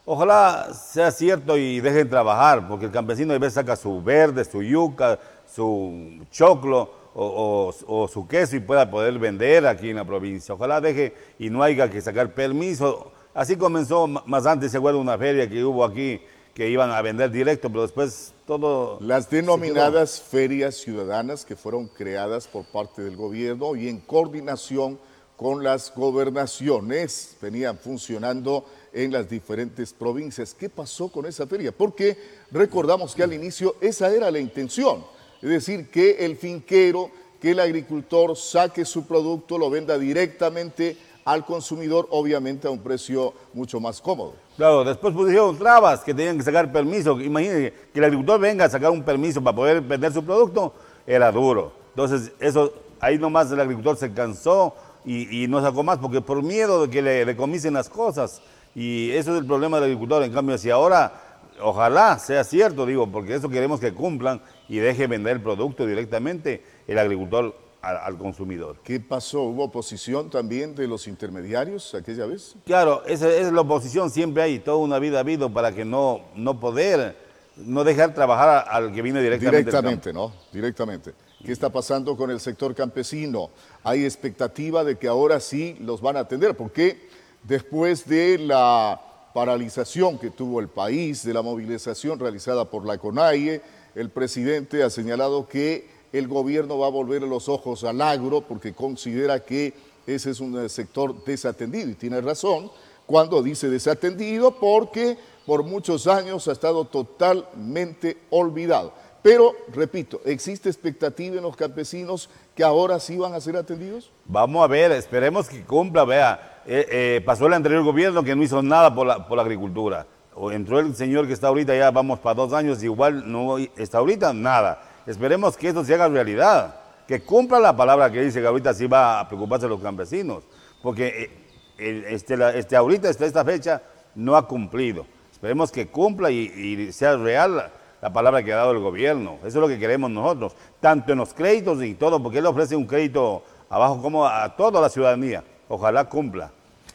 Ojalá 0.06 0.72
sea 0.72 1.10
cierto 1.10 1.58
y 1.58 1.80
dejen 1.80 2.08
trabajar, 2.08 2.66
porque 2.66 2.86
el 2.86 2.90
campesino 2.90 3.34
a 3.34 3.38
veces 3.38 3.54
saca 3.54 3.76
su 3.76 4.02
verde, 4.02 4.42
su 4.46 4.62
yuca, 4.62 5.18
su 5.54 6.24
choclo 6.30 6.90
o, 7.14 8.08
su 8.10 8.26
queso 8.26 8.56
y 8.56 8.60
pueda 8.60 8.90
poder 8.90 9.18
vender 9.18 9.66
aquí 9.66 9.90
en 9.90 9.96
la 9.96 10.06
provincia. 10.06 10.54
Ojalá 10.54 10.80
deje 10.80 11.14
y 11.38 11.50
no 11.50 11.62
haya 11.62 11.90
que 11.90 12.00
sacar 12.00 12.32
permiso. 12.32 13.12
Así 13.34 13.56
comenzó 13.56 14.06
más 14.06 14.46
antes, 14.46 14.72
se 14.72 14.78
acuerda, 14.78 14.98
una 14.98 15.18
feria 15.18 15.46
que 15.46 15.62
hubo 15.62 15.84
aquí 15.84 16.22
que 16.54 16.70
iban 16.70 16.90
a 16.90 17.02
vender 17.02 17.30
directo, 17.30 17.68
pero 17.68 17.82
después 17.82 18.32
todo... 18.48 18.98
Las 19.02 19.28
denominadas 19.28 20.22
ferias 20.22 20.76
ciudadanas 20.76 21.44
que 21.44 21.54
fueron 21.54 21.86
creadas 21.86 22.48
por 22.48 22.64
parte 22.64 23.02
del 23.02 23.14
gobierno 23.14 23.76
y 23.76 23.88
en 23.88 23.98
coordinación 24.00 24.98
con 25.36 25.62
las 25.62 25.94
gobernaciones 25.94 27.36
venían 27.42 27.76
funcionando 27.76 28.64
en 28.94 29.12
las 29.12 29.28
diferentes 29.28 29.92
provincias. 29.92 30.54
¿Qué 30.54 30.70
pasó 30.70 31.08
con 31.08 31.26
esa 31.26 31.46
feria? 31.46 31.72
Porque 31.72 32.16
recordamos 32.50 33.14
que 33.14 33.22
al 33.22 33.34
inicio 33.34 33.76
esa 33.82 34.10
era 34.12 34.30
la 34.30 34.38
intención, 34.38 35.04
es 35.42 35.50
decir, 35.50 35.90
que 35.90 36.24
el 36.24 36.36
finquero, 36.36 37.10
que 37.40 37.50
el 37.50 37.60
agricultor 37.60 38.34
saque 38.34 38.86
su 38.86 39.06
producto, 39.06 39.58
lo 39.58 39.68
venda 39.68 39.98
directamente 39.98 40.96
al 41.28 41.44
consumidor, 41.44 42.08
obviamente 42.10 42.66
a 42.66 42.70
un 42.70 42.78
precio 42.78 43.34
mucho 43.52 43.78
más 43.80 44.00
cómodo. 44.00 44.32
Claro, 44.56 44.82
después 44.82 45.12
pusieron 45.12 45.58
trabas 45.58 46.00
que 46.00 46.14
tenían 46.14 46.38
que 46.38 46.42
sacar 46.42 46.72
permiso. 46.72 47.20
Imagínense 47.20 47.74
que 47.92 47.98
el 47.98 48.04
agricultor 48.06 48.40
venga 48.40 48.64
a 48.64 48.70
sacar 48.70 48.90
un 48.90 49.02
permiso 49.02 49.42
para 49.44 49.54
poder 49.54 49.82
vender 49.82 50.10
su 50.10 50.24
producto, 50.24 50.72
era 51.06 51.30
duro. 51.30 51.72
Entonces, 51.90 52.32
eso 52.40 52.72
ahí 52.98 53.18
nomás 53.18 53.52
el 53.52 53.60
agricultor 53.60 53.98
se 53.98 54.10
cansó 54.14 54.74
y, 55.04 55.46
no 55.48 55.60
sacó 55.60 55.82
más 55.82 55.98
porque 55.98 56.22
por 56.22 56.42
miedo 56.42 56.86
de 56.86 56.90
que 56.90 57.02
le, 57.02 57.26
le 57.26 57.36
comisen 57.36 57.74
las 57.74 57.90
cosas. 57.90 58.40
Y 58.74 59.10
eso 59.10 59.34
es 59.34 59.40
el 59.40 59.46
problema 59.46 59.76
del 59.76 59.90
agricultor. 59.90 60.22
En 60.22 60.32
cambio, 60.32 60.56
si 60.56 60.70
ahora, 60.70 61.12
ojalá 61.60 62.18
sea 62.18 62.42
cierto, 62.42 62.86
digo, 62.86 63.06
porque 63.06 63.34
eso 63.34 63.50
queremos 63.50 63.80
que 63.80 63.92
cumplan 63.92 64.40
y 64.66 64.78
deje 64.78 65.06
vender 65.06 65.36
el 65.36 65.42
producto 65.42 65.84
directamente, 65.84 66.64
el 66.86 66.98
agricultor 66.98 67.67
al, 67.82 68.18
consumidor. 68.18 68.76
¿Qué 68.82 69.00
pasó? 69.00 69.42
¿Hubo 69.42 69.64
oposición 69.64 70.30
también 70.30 70.74
de 70.74 70.86
los 70.86 71.06
intermediarios 71.06 71.94
aquella 71.94 72.26
vez? 72.26 72.54
Claro, 72.64 73.04
esa 73.06 73.28
es 73.28 73.52
la 73.52 73.60
oposición, 73.60 74.10
siempre 74.10 74.42
hay, 74.42 74.58
toda 74.58 74.78
una 74.78 74.98
vida 74.98 75.18
ha 75.18 75.20
habido 75.20 75.52
para 75.52 75.72
que 75.72 75.84
no, 75.84 76.22
no 76.34 76.58
poder, 76.58 77.16
no 77.56 77.84
dejar 77.84 78.14
trabajar 78.14 78.66
al 78.68 78.92
que 78.92 79.02
viene 79.02 79.22
directamente. 79.22 79.58
Directamente, 79.58 80.12
¿no? 80.12 80.32
Directamente. 80.52 81.14
¿Qué 81.44 81.52
está 81.52 81.70
pasando 81.70 82.16
con 82.16 82.30
el 82.30 82.40
sector 82.40 82.74
campesino? 82.74 83.50
Hay 83.84 84.04
expectativa 84.04 84.82
de 84.82 84.98
que 84.98 85.06
ahora 85.06 85.38
sí 85.38 85.76
los 85.80 86.00
van 86.00 86.16
a 86.16 86.20
atender, 86.20 86.56
porque 86.56 87.08
después 87.44 88.08
de 88.08 88.38
la 88.38 89.00
paralización 89.32 90.18
que 90.18 90.30
tuvo 90.30 90.58
el 90.58 90.68
país, 90.68 91.22
de 91.22 91.32
la 91.32 91.42
movilización 91.42 92.18
realizada 92.18 92.64
por 92.64 92.84
la 92.84 92.98
CONAIE, 92.98 93.62
el 93.94 94.10
presidente 94.10 94.82
ha 94.82 94.90
señalado 94.90 95.46
que 95.46 95.97
el 96.12 96.28
gobierno 96.28 96.78
va 96.78 96.86
a 96.86 96.90
volver 96.90 97.22
los 97.22 97.48
ojos 97.48 97.84
al 97.84 98.00
agro 98.00 98.40
porque 98.40 98.72
considera 98.72 99.40
que 99.40 99.74
ese 100.06 100.30
es 100.30 100.40
un 100.40 100.68
sector 100.68 101.24
desatendido 101.24 101.90
y 101.90 101.94
tiene 101.94 102.20
razón, 102.20 102.70
cuando 103.06 103.42
dice 103.42 103.68
desatendido 103.68 104.52
porque 104.52 105.18
por 105.46 105.64
muchos 105.64 106.06
años 106.06 106.46
ha 106.48 106.52
estado 106.52 106.84
totalmente 106.84 108.18
olvidado. 108.30 108.92
Pero, 109.22 109.52
repito, 109.72 110.20
¿existe 110.24 110.68
expectativa 110.68 111.36
en 111.36 111.42
los 111.42 111.56
campesinos 111.56 112.30
que 112.54 112.62
ahora 112.62 113.00
sí 113.00 113.16
van 113.16 113.34
a 113.34 113.40
ser 113.40 113.56
atendidos? 113.56 114.10
Vamos 114.24 114.62
a 114.62 114.66
ver, 114.66 114.92
esperemos 114.92 115.48
que 115.48 115.64
cumpla, 115.64 116.04
vea, 116.04 116.62
eh, 116.66 116.86
eh, 116.90 117.22
pasó 117.24 117.46
el 117.46 117.54
anterior 117.54 117.82
gobierno 117.82 118.22
que 118.22 118.36
no 118.36 118.42
hizo 118.42 118.62
nada 118.62 118.94
por 118.94 119.06
la, 119.06 119.26
por 119.26 119.36
la 119.36 119.42
agricultura. 119.42 120.06
O 120.34 120.52
entró 120.52 120.78
el 120.78 120.94
señor 120.94 121.26
que 121.26 121.32
está 121.32 121.48
ahorita, 121.48 121.76
ya 121.76 121.90
vamos 121.90 122.20
para 122.20 122.34
dos 122.34 122.52
años, 122.52 122.82
igual 122.82 123.30
no 123.30 123.58
está 123.58 123.98
ahorita 123.98 124.32
nada. 124.32 124.87
Esperemos 125.08 125.56
que 125.56 125.68
esto 125.68 125.82
se 125.84 125.94
haga 125.94 126.06
realidad, 126.06 126.76
que 127.06 127.22
cumpla 127.22 127.58
la 127.58 127.74
palabra 127.74 128.12
que 128.12 128.20
dice 128.20 128.42
que 128.42 128.46
ahorita 128.46 128.74
sí 128.74 128.86
va 128.86 129.20
a 129.20 129.26
preocuparse 129.26 129.66
los 129.66 129.80
campesinos, 129.80 130.44
porque 130.82 131.30
eh, 131.78 132.04
este, 132.10 132.36
este, 132.58 132.76
ahorita, 132.76 133.08
hasta 133.08 133.24
esta 133.24 133.42
fecha, 133.42 133.80
no 134.14 134.36
ha 134.36 134.46
cumplido. 134.46 135.06
Esperemos 135.32 135.72
que 135.72 135.88
cumpla 135.88 136.30
y 136.30 136.92
sea 136.92 137.16
real 137.16 137.72
la 138.02 138.12
palabra 138.12 138.42
que 138.42 138.52
ha 138.52 138.56
dado 138.56 138.72
el 138.72 138.80
gobierno. 138.80 139.38
Eso 139.38 139.46
es 139.46 139.54
lo 139.54 139.68
que 139.68 139.78
queremos 139.78 140.10
nosotros, 140.10 140.52
tanto 140.78 141.12
en 141.12 141.18
los 141.18 141.32
créditos 141.32 141.82
y 141.82 141.94
todo, 141.94 142.22
porque 142.22 142.38
él 142.40 142.46
ofrece 142.46 142.76
un 142.76 142.86
crédito 142.86 143.42
abajo 143.70 144.02
como 144.02 144.26
a 144.26 144.56
toda 144.56 144.78
la 144.78 144.90
ciudadanía. 144.90 145.42
Ojalá 145.70 146.04
cumpla. 146.04 146.50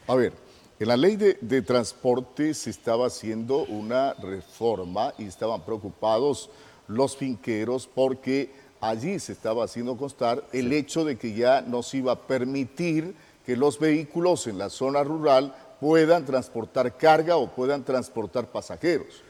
A 0.06 0.14
ver, 0.14 0.32
en 0.78 0.88
la 0.88 0.96
ley 0.96 1.16
de, 1.16 1.62
transporte 1.62 2.52
se 2.54 2.70
estaba 2.70 3.06
haciendo 3.06 3.64
una 3.64 4.12
reforma 4.14 5.12
y 5.18 5.26
estaban 5.26 5.62
preocupados 5.62 6.50
los 6.88 7.16
finqueros 7.16 7.88
porque 7.92 8.50
allí 8.80 9.18
se 9.18 9.32
estaba 9.32 9.64
haciendo 9.64 9.96
constar 9.96 10.44
el 10.52 10.72
hecho 10.72 11.04
de 11.04 11.16
que 11.16 11.34
ya 11.34 11.62
no 11.62 11.82
se 11.82 11.98
iba 11.98 12.12
a 12.12 12.20
permitir 12.20 13.14
que 13.44 13.56
los 13.56 13.78
vehículos 13.78 14.46
en 14.46 14.58
la 14.58 14.70
zona 14.70 15.04
rural 15.04 15.54
puedan 15.80 16.24
transportar 16.24 16.96
carga 16.96 17.36
o 17.36 17.50
puedan 17.50 17.84
transportar 17.84 18.46
pasajeros. 18.46 19.22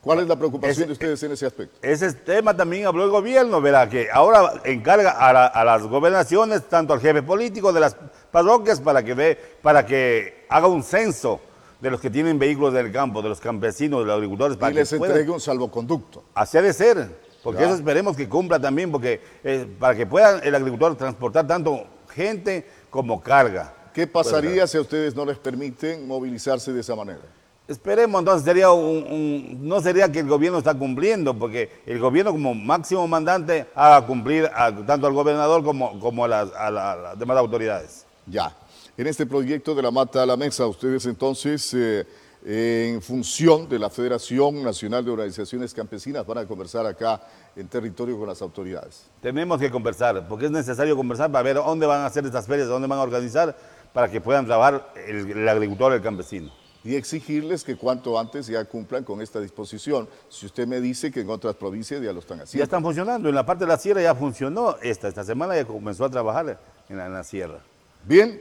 ¿Cuál 0.00 0.18
es 0.18 0.26
la 0.26 0.34
preocupación 0.34 0.88
de 0.88 0.94
ustedes 0.94 1.22
en 1.22 1.30
ese 1.30 1.46
aspecto? 1.46 1.78
Ese 1.80 2.12
tema 2.12 2.56
también 2.56 2.86
habló 2.86 3.04
el 3.04 3.10
gobierno, 3.10 3.60
¿verdad? 3.60 3.88
Que 3.88 4.08
ahora 4.12 4.60
encarga 4.64 5.12
a, 5.12 5.64
las 5.64 5.82
gobernaciones, 5.84 6.68
tanto 6.68 6.92
al 6.92 7.00
jefe 7.00 7.22
político 7.22 7.72
de 7.72 7.78
las 7.78 7.96
parroquias, 8.32 8.80
para 8.80 9.04
que, 9.04 9.14
ve, 9.14 9.38
para 9.62 9.86
que 9.86 10.44
haga 10.48 10.66
un 10.66 10.82
censo 10.82 11.40
de 11.82 11.90
los 11.90 12.00
que 12.00 12.08
tienen 12.08 12.38
vehículos 12.38 12.72
del 12.72 12.92
campo, 12.92 13.20
de 13.20 13.28
los 13.28 13.40
campesinos, 13.40 14.00
de 14.00 14.06
los 14.06 14.14
agricultores. 14.14 14.56
Para 14.56 14.72
y 14.72 14.76
les 14.76 14.92
entregue 14.92 15.28
un 15.30 15.40
salvoconducto. 15.40 16.22
Así 16.32 16.56
ha 16.56 16.62
de 16.62 16.72
ser, 16.72 17.08
porque 17.42 17.64
eso 17.64 17.74
esperemos 17.74 18.16
que 18.16 18.28
cumpla 18.28 18.60
también, 18.60 18.92
porque 18.92 19.20
eh, 19.42 19.66
para 19.80 19.96
que 19.96 20.06
pueda 20.06 20.38
el 20.38 20.54
agricultor 20.54 20.96
transportar 20.96 21.44
tanto 21.44 21.84
gente 22.14 22.64
como 22.88 23.20
carga. 23.20 23.74
¿Qué 23.92 24.06
pasaría 24.06 24.64
si 24.68 24.78
a 24.78 24.80
ustedes 24.80 25.16
no 25.16 25.24
les 25.24 25.38
permiten 25.38 26.06
movilizarse 26.06 26.72
de 26.72 26.80
esa 26.80 26.94
manera? 26.94 27.20
Esperemos, 27.66 28.20
entonces 28.20 28.44
sería 28.44 28.70
un, 28.70 29.58
no 29.60 29.80
sería 29.80 30.10
que 30.10 30.20
el 30.20 30.28
gobierno 30.28 30.58
está 30.58 30.74
cumpliendo, 30.74 31.34
porque 31.34 31.82
el 31.84 31.98
gobierno 31.98 32.30
como 32.30 32.54
máximo 32.54 33.08
mandante 33.08 33.66
haga 33.74 34.06
cumplir 34.06 34.48
tanto 34.86 35.06
al 35.08 35.12
gobernador 35.12 35.64
como, 35.64 35.98
como 35.98 36.24
a, 36.24 36.28
las, 36.28 37.18
demás 37.18 37.36
autoridades. 37.38 38.06
Ya, 38.26 38.54
en 38.96 39.06
este 39.06 39.26
proyecto 39.26 39.74
de 39.74 39.82
la 39.82 39.90
Mata 39.90 40.22
a 40.22 40.26
la 40.26 40.36
Mesa, 40.36 40.66
ustedes 40.66 41.06
entonces, 41.06 41.72
eh, 41.74 42.06
en 42.44 43.00
función 43.00 43.68
de 43.68 43.78
la 43.78 43.88
Federación 43.88 44.62
Nacional 44.62 45.04
de 45.04 45.10
Organizaciones 45.10 45.72
Campesinas, 45.72 46.26
van 46.26 46.38
a 46.38 46.46
conversar 46.46 46.86
acá 46.86 47.20
en 47.54 47.68
territorio 47.68 48.18
con 48.18 48.28
las 48.28 48.42
autoridades. 48.42 49.06
Tenemos 49.20 49.60
que 49.60 49.70
conversar, 49.70 50.26
porque 50.28 50.46
es 50.46 50.50
necesario 50.50 50.96
conversar 50.96 51.30
para 51.30 51.42
ver 51.42 51.56
dónde 51.56 51.86
van 51.86 52.00
a 52.00 52.06
hacer 52.06 52.24
estas 52.24 52.46
ferias, 52.46 52.68
dónde 52.68 52.88
van 52.88 52.98
a 52.98 53.02
organizar, 53.02 53.56
para 53.92 54.10
que 54.10 54.20
puedan 54.20 54.46
trabajar 54.46 54.92
el, 55.06 55.30
el 55.30 55.48
agricultor, 55.48 55.92
el 55.92 56.02
campesino 56.02 56.52
y 56.84 56.96
exigirles 56.96 57.62
que 57.64 57.76
cuanto 57.76 58.18
antes 58.18 58.46
ya 58.46 58.64
cumplan 58.64 59.04
con 59.04 59.20
esta 59.20 59.40
disposición. 59.40 60.08
Si 60.28 60.46
usted 60.46 60.66
me 60.66 60.80
dice 60.80 61.10
que 61.10 61.20
en 61.20 61.30
otras 61.30 61.54
provincias 61.54 62.02
ya 62.02 62.12
lo 62.12 62.20
están 62.20 62.40
haciendo. 62.40 62.58
Ya 62.58 62.64
están 62.64 62.82
funcionando, 62.82 63.28
en 63.28 63.34
la 63.34 63.46
parte 63.46 63.64
de 63.64 63.68
la 63.68 63.78
sierra 63.78 64.02
ya 64.02 64.14
funcionó, 64.14 64.76
esta, 64.82 65.08
esta 65.08 65.24
semana 65.24 65.56
ya 65.56 65.64
comenzó 65.64 66.04
a 66.04 66.10
trabajar 66.10 66.58
en 66.88 66.96
la, 66.96 67.24
sierra. 67.24 67.60
Bien, 68.04 68.40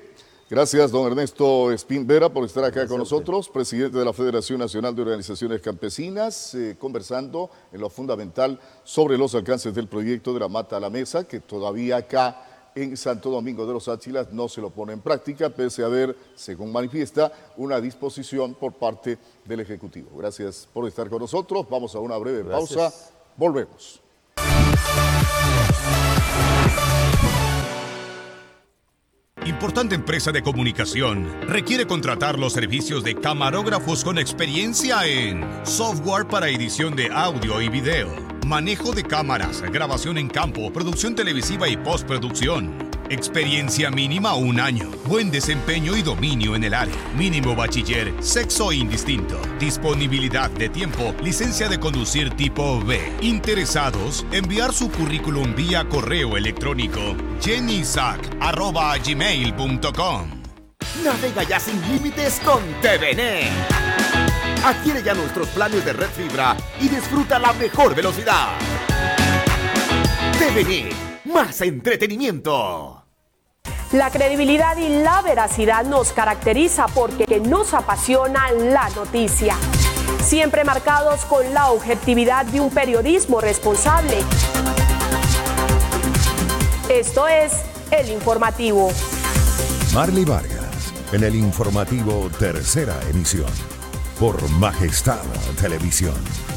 gracias 0.51 0.91
don 0.91 1.07
Ernesto 1.07 1.71
Espín 1.71 2.05
Vera 2.05 2.27
por 2.27 2.43
estar 2.43 2.65
acá 2.65 2.85
con 2.85 2.97
nosotros, 2.99 3.47
presidente 3.47 3.97
de 3.97 4.03
la 4.03 4.11
Federación 4.11 4.59
Nacional 4.59 4.93
de 4.93 5.01
Organizaciones 5.01 5.61
Campesinas, 5.61 6.53
eh, 6.55 6.75
conversando 6.77 7.49
en 7.71 7.79
lo 7.79 7.89
fundamental 7.89 8.59
sobre 8.83 9.17
los 9.17 9.33
alcances 9.33 9.73
del 9.73 9.87
proyecto 9.87 10.33
de 10.33 10.41
la 10.41 10.49
Mata 10.49 10.75
a 10.75 10.81
la 10.81 10.89
Mesa, 10.89 11.23
que 11.23 11.39
todavía 11.39 11.95
acá 11.95 12.69
en 12.75 12.97
Santo 12.97 13.29
Domingo 13.29 13.65
de 13.65 13.71
los 13.71 13.87
Áchilas 13.87 14.33
no 14.33 14.49
se 14.49 14.59
lo 14.59 14.71
pone 14.71 14.91
en 14.91 14.99
práctica, 14.99 15.49
pese 15.49 15.83
a 15.83 15.85
haber, 15.85 16.17
según 16.35 16.69
manifiesta, 16.69 17.31
una 17.55 17.79
disposición 17.79 18.53
por 18.53 18.73
parte 18.73 19.17
del 19.45 19.61
Ejecutivo. 19.61 20.09
Gracias 20.17 20.67
por 20.73 20.85
estar 20.85 21.09
con 21.09 21.19
nosotros. 21.19 21.65
Vamos 21.69 21.95
a 21.95 21.99
una 21.99 22.17
breve 22.17 22.43
pausa. 22.43 22.91
Volvemos. 23.37 24.01
Importante 29.51 29.95
empresa 29.95 30.31
de 30.31 30.41
comunicación 30.41 31.27
requiere 31.45 31.85
contratar 31.85 32.39
los 32.39 32.53
servicios 32.53 33.03
de 33.03 33.15
camarógrafos 33.15 34.01
con 34.01 34.17
experiencia 34.17 35.05
en 35.05 35.45
software 35.65 36.25
para 36.25 36.47
edición 36.47 36.95
de 36.95 37.09
audio 37.11 37.61
y 37.61 37.67
video 37.67 38.31
manejo 38.51 38.91
de 38.91 39.03
cámaras, 39.03 39.61
grabación 39.61 40.17
en 40.17 40.27
campo, 40.27 40.73
producción 40.73 41.15
televisiva 41.15 41.69
y 41.69 41.77
postproducción. 41.77 42.90
Experiencia 43.11 43.91
mínima 43.91 44.33
un 44.35 44.61
año. 44.61 44.89
Buen 45.03 45.31
desempeño 45.31 45.97
y 45.97 46.01
dominio 46.01 46.55
en 46.55 46.63
el 46.63 46.73
área. 46.73 46.95
Mínimo 47.13 47.57
bachiller, 47.57 48.13
sexo 48.21 48.71
indistinto. 48.71 49.37
Disponibilidad 49.59 50.49
de 50.49 50.69
tiempo, 50.69 51.13
licencia 51.21 51.67
de 51.67 51.77
conducir 51.77 52.29
tipo 52.37 52.79
B. 52.79 53.01
Interesados, 53.19 54.25
enviar 54.31 54.71
su 54.71 54.89
currículum 54.89 55.53
vía 55.53 55.83
correo 55.89 56.37
electrónico 56.37 57.01
jennysac.gmail.com 57.41 60.29
Navega 61.03 61.43
ya 61.43 61.59
sin 61.59 61.81
límites 61.91 62.39
con 62.45 62.63
TVN. 62.81 63.49
Adquiere 64.63 65.03
ya 65.03 65.15
nuestros 65.15 65.49
planes 65.49 65.83
de 65.83 65.91
red 65.91 66.11
fibra 66.11 66.55
y 66.79 66.87
disfruta 66.87 67.39
la 67.39 67.51
mejor 67.51 67.93
velocidad. 67.93 68.57
TVN, 70.39 70.87
más 71.25 71.59
entretenimiento. 71.59 73.00
La 73.93 74.09
credibilidad 74.09 74.77
y 74.77 74.87
la 74.87 75.21
veracidad 75.21 75.83
nos 75.83 76.13
caracteriza 76.13 76.85
porque 76.87 77.41
nos 77.41 77.73
apasiona 77.73 78.49
la 78.53 78.89
noticia. 78.91 79.57
Siempre 80.23 80.63
marcados 80.63 81.25
con 81.25 81.53
la 81.53 81.71
objetividad 81.71 82.45
de 82.45 82.61
un 82.61 82.69
periodismo 82.69 83.41
responsable. 83.41 84.15
Esto 86.87 87.27
es 87.27 87.51
El 87.91 88.11
Informativo. 88.11 88.91
Marley 89.93 90.23
Vargas, 90.23 90.93
en 91.11 91.25
el 91.25 91.35
Informativo 91.35 92.29
Tercera 92.39 92.97
Emisión 93.09 93.51
por 94.17 94.49
Majestad 94.51 95.19
Televisión. 95.59 96.50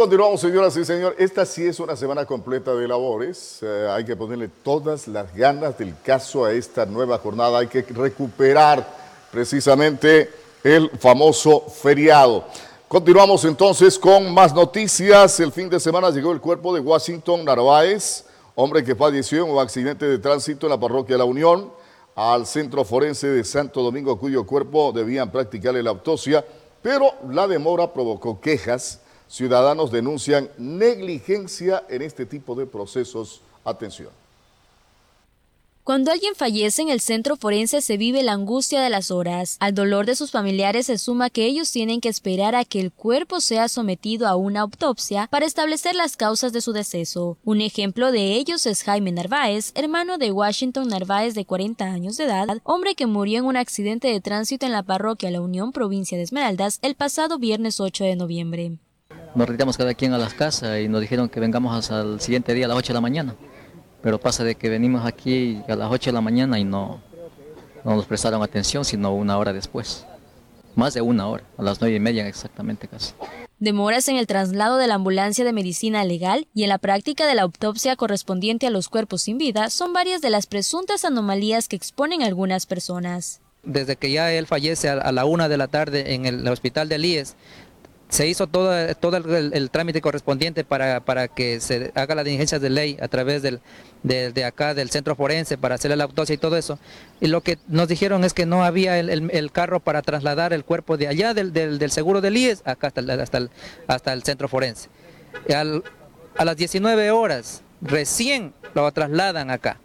Continuamos, 0.00 0.40
señoras 0.40 0.74
y 0.78 0.84
señores. 0.86 1.18
Esta 1.20 1.44
sí 1.44 1.66
es 1.66 1.78
una 1.78 1.94
semana 1.94 2.24
completa 2.24 2.74
de 2.74 2.88
labores. 2.88 3.58
Eh, 3.60 3.86
hay 3.90 4.02
que 4.02 4.16
ponerle 4.16 4.48
todas 4.48 5.06
las 5.06 5.36
ganas 5.36 5.76
del 5.76 5.94
caso 6.02 6.46
a 6.46 6.52
esta 6.52 6.86
nueva 6.86 7.18
jornada. 7.18 7.58
Hay 7.58 7.66
que 7.66 7.82
recuperar 7.82 8.96
precisamente 9.30 10.30
el 10.64 10.88
famoso 10.98 11.60
feriado. 11.68 12.46
Continuamos 12.88 13.44
entonces 13.44 13.98
con 13.98 14.32
más 14.32 14.54
noticias. 14.54 15.38
El 15.38 15.52
fin 15.52 15.68
de 15.68 15.78
semana 15.78 16.08
llegó 16.08 16.32
el 16.32 16.40
cuerpo 16.40 16.74
de 16.74 16.80
Washington 16.80 17.44
Narváez, 17.44 18.24
hombre 18.54 18.82
que 18.82 18.96
falleció 18.96 19.44
en 19.44 19.50
un 19.50 19.58
accidente 19.58 20.06
de 20.06 20.16
tránsito 20.16 20.64
en 20.64 20.70
la 20.70 20.80
parroquia 20.80 21.18
La 21.18 21.26
Unión, 21.26 21.70
al 22.14 22.46
centro 22.46 22.84
forense 22.84 23.26
de 23.26 23.44
Santo 23.44 23.82
Domingo, 23.82 24.18
cuyo 24.18 24.46
cuerpo 24.46 24.92
debían 24.92 25.30
practicarle 25.30 25.82
la 25.82 25.90
autopsia, 25.90 26.42
pero 26.80 27.12
la 27.28 27.46
demora 27.46 27.92
provocó 27.92 28.40
quejas. 28.40 29.00
Ciudadanos 29.30 29.92
denuncian 29.92 30.50
negligencia 30.58 31.84
en 31.88 32.02
este 32.02 32.26
tipo 32.26 32.56
de 32.56 32.66
procesos. 32.66 33.40
Atención. 33.64 34.08
Cuando 35.84 36.10
alguien 36.10 36.34
fallece 36.34 36.82
en 36.82 36.88
el 36.88 37.00
centro 37.00 37.36
forense 37.36 37.80
se 37.80 37.96
vive 37.96 38.24
la 38.24 38.32
angustia 38.32 38.80
de 38.80 38.90
las 38.90 39.12
horas. 39.12 39.56
Al 39.60 39.72
dolor 39.72 40.04
de 40.04 40.16
sus 40.16 40.32
familiares 40.32 40.86
se 40.86 40.98
suma 40.98 41.30
que 41.30 41.46
ellos 41.46 41.70
tienen 41.70 42.00
que 42.00 42.08
esperar 42.08 42.56
a 42.56 42.64
que 42.64 42.80
el 42.80 42.90
cuerpo 42.90 43.40
sea 43.40 43.68
sometido 43.68 44.26
a 44.26 44.34
una 44.34 44.62
autopsia 44.62 45.28
para 45.30 45.46
establecer 45.46 45.94
las 45.94 46.16
causas 46.16 46.52
de 46.52 46.60
su 46.60 46.72
deceso. 46.72 47.38
Un 47.44 47.60
ejemplo 47.60 48.10
de 48.10 48.34
ellos 48.34 48.66
es 48.66 48.82
Jaime 48.82 49.12
Narváez, 49.12 49.70
hermano 49.76 50.18
de 50.18 50.32
Washington 50.32 50.88
Narváez 50.88 51.34
de 51.34 51.44
40 51.44 51.84
años 51.84 52.16
de 52.16 52.24
edad, 52.24 52.48
hombre 52.64 52.96
que 52.96 53.06
murió 53.06 53.38
en 53.38 53.44
un 53.44 53.56
accidente 53.56 54.08
de 54.08 54.20
tránsito 54.20 54.66
en 54.66 54.72
la 54.72 54.82
parroquia 54.82 55.30
La 55.30 55.40
Unión, 55.40 55.70
provincia 55.70 56.18
de 56.18 56.24
Esmeraldas, 56.24 56.80
el 56.82 56.96
pasado 56.96 57.38
viernes 57.38 57.78
8 57.78 58.04
de 58.04 58.16
noviembre. 58.16 58.78
Nos 59.34 59.48
retiramos 59.48 59.76
cada 59.76 59.94
quien 59.94 60.12
a 60.12 60.18
las 60.18 60.34
casas 60.34 60.80
y 60.80 60.88
nos 60.88 61.00
dijeron 61.00 61.28
que 61.28 61.40
vengamos 61.40 61.76
hasta 61.76 62.00
el 62.00 62.20
siguiente 62.20 62.54
día 62.54 62.66
a 62.66 62.68
las 62.68 62.78
8 62.78 62.88
de 62.88 62.94
la 62.94 63.00
mañana 63.00 63.34
pero 64.02 64.18
pasa 64.18 64.44
de 64.44 64.54
que 64.54 64.68
venimos 64.68 65.04
aquí 65.04 65.62
a 65.68 65.76
las 65.76 65.90
8 65.90 66.10
de 66.10 66.14
la 66.14 66.20
mañana 66.20 66.58
y 66.58 66.64
no, 66.64 67.00
no 67.84 67.96
nos 67.96 68.06
prestaron 68.06 68.42
atención, 68.42 68.84
sino 68.84 69.14
una 69.14 69.38
hora 69.38 69.52
después. 69.52 70.06
Más 70.74 70.94
de 70.94 71.00
una 71.00 71.26
hora, 71.26 71.44
a 71.58 71.62
las 71.62 71.80
nueve 71.80 71.96
y 71.96 72.00
media 72.00 72.26
exactamente 72.28 72.86
casi. 72.86 73.12
Demoras 73.58 74.08
en 74.08 74.16
el 74.16 74.26
traslado 74.26 74.78
de 74.78 74.86
la 74.86 74.94
ambulancia 74.94 75.44
de 75.44 75.52
medicina 75.52 76.04
legal 76.04 76.46
y 76.54 76.62
en 76.62 76.70
la 76.70 76.78
práctica 76.78 77.26
de 77.26 77.34
la 77.34 77.42
autopsia 77.42 77.96
correspondiente 77.96 78.66
a 78.66 78.70
los 78.70 78.88
cuerpos 78.88 79.22
sin 79.22 79.36
vida 79.36 79.68
son 79.68 79.92
varias 79.92 80.22
de 80.22 80.30
las 80.30 80.46
presuntas 80.46 81.04
anomalías 81.04 81.68
que 81.68 81.76
exponen 81.76 82.22
algunas 82.22 82.66
personas. 82.66 83.40
Desde 83.62 83.96
que 83.96 84.10
ya 84.10 84.32
él 84.32 84.46
fallece 84.46 84.88
a 84.88 85.12
la 85.12 85.24
una 85.26 85.50
de 85.50 85.58
la 85.58 85.68
tarde 85.68 86.14
en 86.14 86.24
el 86.24 86.48
hospital 86.48 86.88
de 86.88 86.96
Líes, 86.96 87.36
se 88.10 88.26
hizo 88.26 88.48
todo, 88.48 88.94
todo 88.96 89.16
el, 89.16 89.70
trámite 89.70 90.00
correspondiente 90.00 90.64
para, 90.64 91.00
para, 91.00 91.28
que 91.28 91.60
se 91.60 91.92
haga 91.94 92.16
la 92.16 92.24
diligencia 92.24 92.58
de 92.58 92.68
ley 92.68 92.98
a 93.00 93.06
través 93.06 93.40
del, 93.40 93.60
de, 94.02 94.44
acá 94.44 94.74
del 94.74 94.90
centro 94.90 95.14
forense 95.14 95.56
para 95.56 95.76
hacerle 95.76 95.96
la 95.96 96.04
autopsia 96.04 96.34
y 96.34 96.38
todo 96.38 96.56
eso. 96.56 96.78
Y 97.20 97.28
lo 97.28 97.40
que 97.40 97.58
nos 97.68 97.86
dijeron 97.86 98.24
es 98.24 98.34
que 98.34 98.46
no 98.46 98.64
había 98.64 98.98
el, 98.98 99.52
carro 99.52 99.78
para 99.78 100.02
trasladar 100.02 100.52
el 100.52 100.64
cuerpo 100.64 100.96
de 100.96 101.06
allá 101.06 101.34
del, 101.34 101.52
del, 101.52 101.90
seguro 101.92 102.20
del 102.20 102.36
IES 102.36 102.62
acá 102.64 102.88
hasta 102.88 103.00
el, 103.00 103.10
hasta 103.10 103.48
hasta 103.86 104.12
el 104.12 104.24
centro 104.24 104.48
forense. 104.48 104.88
a 106.36 106.44
las 106.44 106.56
19 106.56 107.12
horas 107.12 107.62
recién 107.80 108.52
lo 108.74 108.90
trasladan 108.92 109.50
acá 109.50 109.78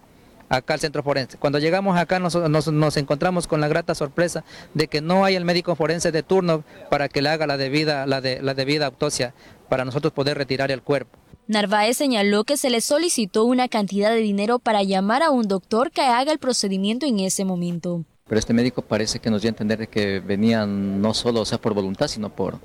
acá 0.58 0.74
al 0.74 0.80
centro 0.80 1.04
forense. 1.04 1.38
Cuando 1.38 1.60
llegamos 1.60 1.98
acá 1.98 2.20
nos, 2.20 2.36
nos, 2.36 2.98
encontramos 2.98 3.48
con 3.48 3.62
la 3.62 3.68
grata 3.68 3.96
sorpresa 3.96 4.44
de 4.74 4.88
que 4.88 5.02
no 5.02 5.26
hay 5.26 5.36
el 5.36 5.46
médico 5.46 5.76
forense 5.76 6.12
de 6.12 6.24
turno 6.24 6.64
para 6.90 7.10
que 7.10 7.22
le 7.22 7.30
haga 7.30 7.48
la 7.48 7.58
debida, 7.58 8.06
la, 8.06 8.22
de, 8.22 8.42
la 8.42 8.54
debida 8.54 8.88
autopsia 8.88 9.34
para 9.70 9.86
nosotros 9.86 10.14
poder 10.14 10.38
retirar 10.38 10.72
el 10.72 10.82
cuerpo. 10.82 11.18
Narváez 11.48 11.98
señaló 11.98 12.44
que 12.44 12.58
se 12.58 12.70
le 12.72 12.82
solicitó 12.82 13.46
una 13.46 13.68
cantidad 13.68 14.10
de 14.10 14.18
dinero 14.18 14.58
para 14.58 14.82
llamar 14.82 15.22
a 15.22 15.30
un 15.30 15.48
doctor 15.48 15.92
que 15.92 16.02
haga 16.02 16.32
el 16.32 16.40
procedimiento 16.40 17.06
en 17.06 17.20
ese 17.20 17.46
momento. 17.46 18.04
Pero 18.28 18.40
este 18.40 18.54
médico 18.54 18.82
parece 18.82 19.20
que 19.20 19.30
nos 19.30 19.44
dio 19.44 19.50
a 19.50 19.52
entender 19.52 19.88
que 19.88 20.20
venía 20.20 20.66
no 20.66 21.14
solo 21.14 21.42
o 21.42 21.46
sea, 21.46 21.60
por 21.60 21.76
voluntad, 21.76 22.08
sino 22.08 22.30
por, 22.30 22.60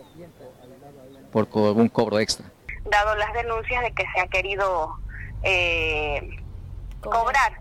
por 1.30 1.46
un 1.76 1.88
cobro 1.88 2.18
extra. 2.18 2.46
Dado 2.90 3.14
las 3.16 3.32
denuncias 3.34 3.82
de 3.82 3.92
que 3.92 4.04
se 4.14 4.20
ha 4.20 4.26
querido 4.28 4.94
eh, 5.42 6.30
cobrar 7.02 7.60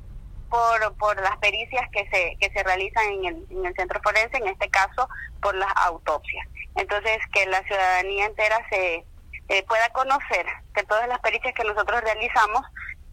por, 0.50 0.96
por 0.98 1.22
las 1.22 1.38
pericias 1.38 1.88
que 1.92 2.08
se, 2.10 2.38
que 2.40 2.52
se 2.52 2.64
realizan 2.64 3.06
en 3.12 3.26
el, 3.26 3.46
en 3.50 3.66
el 3.66 3.76
centro 3.76 4.02
forense, 4.02 4.38
en 4.38 4.48
este 4.48 4.70
caso 4.70 5.08
por 5.42 5.56
las 5.56 5.72
autopsias. 5.78 6.46
Entonces, 6.76 7.18
que 7.34 7.46
la 7.46 7.64
ciudadanía 7.64 8.26
entera 8.26 8.58
se 8.70 9.06
eh, 9.50 9.64
pueda 9.68 9.90
conocer 9.90 10.46
que 10.74 10.84
todas 10.84 11.08
las 11.08 11.20
pericias 11.20 11.54
que 11.56 11.64
nosotros 11.64 12.02
realizamos 12.02 12.62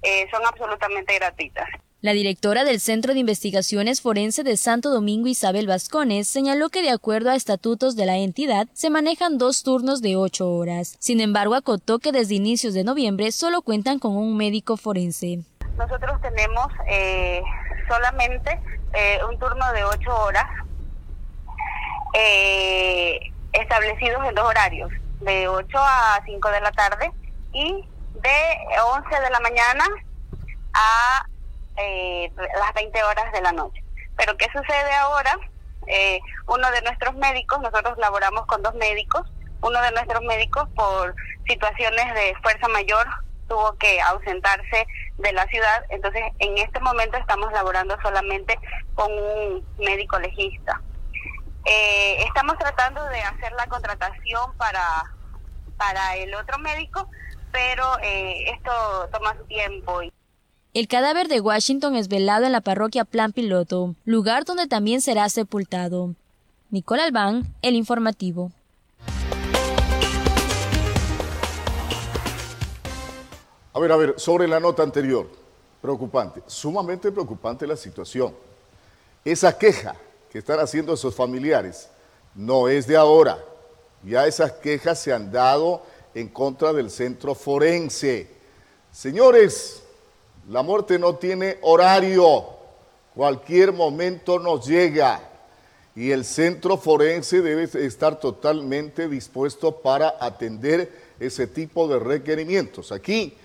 eh, 0.02 0.26
son 0.30 0.44
absolutamente 0.46 1.14
gratuitas. 1.14 1.68
La 2.02 2.12
directora 2.12 2.62
del 2.64 2.78
Centro 2.78 3.14
de 3.14 3.20
Investigaciones 3.20 4.02
Forense 4.02 4.44
de 4.44 4.56
Santo 4.56 4.90
Domingo, 4.90 5.28
Isabel 5.28 5.66
Vascones, 5.66 6.28
señaló 6.28 6.68
que 6.68 6.82
de 6.82 6.90
acuerdo 6.90 7.30
a 7.30 7.34
estatutos 7.34 7.96
de 7.96 8.06
la 8.06 8.18
entidad 8.18 8.68
se 8.74 8.90
manejan 8.90 9.38
dos 9.38 9.62
turnos 9.62 10.02
de 10.02 10.14
ocho 10.14 10.48
horas. 10.50 10.96
Sin 11.00 11.20
embargo, 11.20 11.54
acotó 11.54 11.98
que 11.98 12.12
desde 12.12 12.34
inicios 12.34 12.74
de 12.74 12.84
noviembre 12.84 13.32
solo 13.32 13.62
cuentan 13.62 13.98
con 13.98 14.16
un 14.16 14.36
médico 14.36 14.76
forense 14.76 15.40
nosotros 15.76 16.20
tenemos 16.20 16.68
eh, 16.86 17.42
solamente 17.88 18.60
eh, 18.94 19.20
un 19.28 19.38
turno 19.38 19.72
de 19.72 19.84
ocho 19.84 20.14
horas 20.24 20.46
eh, 22.14 23.20
establecidos 23.52 24.26
en 24.26 24.34
dos 24.34 24.46
horarios, 24.46 24.90
de 25.20 25.48
8 25.48 25.78
a 25.78 26.20
5 26.24 26.50
de 26.50 26.60
la 26.60 26.72
tarde 26.72 27.10
y 27.52 27.88
de 28.14 28.80
11 28.94 29.20
de 29.20 29.30
la 29.30 29.40
mañana 29.40 29.84
a 30.74 31.26
las 31.76 32.74
20 32.74 33.02
horas 33.02 33.32
de 33.32 33.40
la 33.42 33.52
noche. 33.52 33.82
Pero 34.16 34.36
¿qué 34.36 34.46
sucede 34.46 34.92
ahora? 34.94 35.36
uno 36.48 36.68
de 36.72 36.82
nuestros 36.82 37.14
médicos, 37.14 37.60
nosotros 37.60 37.96
laboramos 37.98 38.44
con 38.46 38.60
dos 38.60 38.74
médicos, 38.74 39.22
uno 39.60 39.80
de 39.82 39.92
nuestros 39.92 40.20
médicos 40.22 40.68
por 40.74 41.14
situaciones 41.46 42.12
de 42.14 42.34
fuerza 42.42 42.66
mayor 42.68 43.06
tuvo 43.48 43.76
que 43.78 44.00
ausentarse 44.00 44.86
de 45.18 45.32
la 45.32 45.46
ciudad, 45.46 45.84
entonces 45.88 46.22
en 46.38 46.58
este 46.58 46.80
momento 46.80 47.16
estamos 47.16 47.50
laborando 47.52 47.96
solamente 48.02 48.58
con 48.94 49.10
un 49.12 49.64
médico 49.78 50.18
legista. 50.18 50.82
Eh, 51.64 52.22
estamos 52.24 52.56
tratando 52.58 53.04
de 53.06 53.20
hacer 53.20 53.52
la 53.52 53.66
contratación 53.66 54.56
para, 54.56 55.02
para 55.76 56.16
el 56.16 56.34
otro 56.34 56.58
médico, 56.58 57.08
pero 57.50 57.84
eh, 58.02 58.44
esto 58.52 59.08
toma 59.12 59.36
su 59.36 59.44
tiempo. 59.46 60.00
El 60.74 60.88
cadáver 60.88 61.28
de 61.28 61.40
Washington 61.40 61.96
es 61.96 62.08
velado 62.08 62.44
en 62.44 62.52
la 62.52 62.60
parroquia 62.60 63.04
Plan 63.04 63.32
Piloto, 63.32 63.94
lugar 64.04 64.44
donde 64.44 64.66
también 64.66 65.00
será 65.00 65.28
sepultado. 65.28 66.14
Nicole 66.70 67.02
Albán, 67.02 67.54
El 67.62 67.74
Informativo. 67.74 68.52
A 73.76 73.78
ver, 73.78 73.92
a 73.92 73.96
ver, 73.96 74.14
sobre 74.16 74.48
la 74.48 74.58
nota 74.58 74.82
anterior, 74.82 75.28
preocupante, 75.82 76.42
sumamente 76.46 77.12
preocupante 77.12 77.66
la 77.66 77.76
situación. 77.76 78.34
Esa 79.22 79.58
queja 79.58 79.94
que 80.30 80.38
están 80.38 80.60
haciendo 80.60 80.94
esos 80.94 81.14
familiares 81.14 81.90
no 82.34 82.68
es 82.68 82.86
de 82.86 82.96
ahora. 82.96 83.38
Ya 84.02 84.26
esas 84.26 84.52
quejas 84.52 84.98
se 84.98 85.12
han 85.12 85.30
dado 85.30 85.82
en 86.14 86.28
contra 86.28 86.72
del 86.72 86.88
centro 86.88 87.34
forense. 87.34 88.30
Señores, 88.90 89.82
la 90.48 90.62
muerte 90.62 90.98
no 90.98 91.16
tiene 91.16 91.58
horario. 91.60 92.46
Cualquier 93.14 93.74
momento 93.74 94.38
nos 94.38 94.66
llega. 94.66 95.20
Y 95.94 96.12
el 96.12 96.24
centro 96.24 96.78
forense 96.78 97.42
debe 97.42 97.64
estar 97.84 98.20
totalmente 98.20 99.06
dispuesto 99.06 99.70
para 99.82 100.16
atender 100.18 100.90
ese 101.20 101.46
tipo 101.46 101.86
de 101.88 101.98
requerimientos. 101.98 102.90
Aquí 102.90 103.36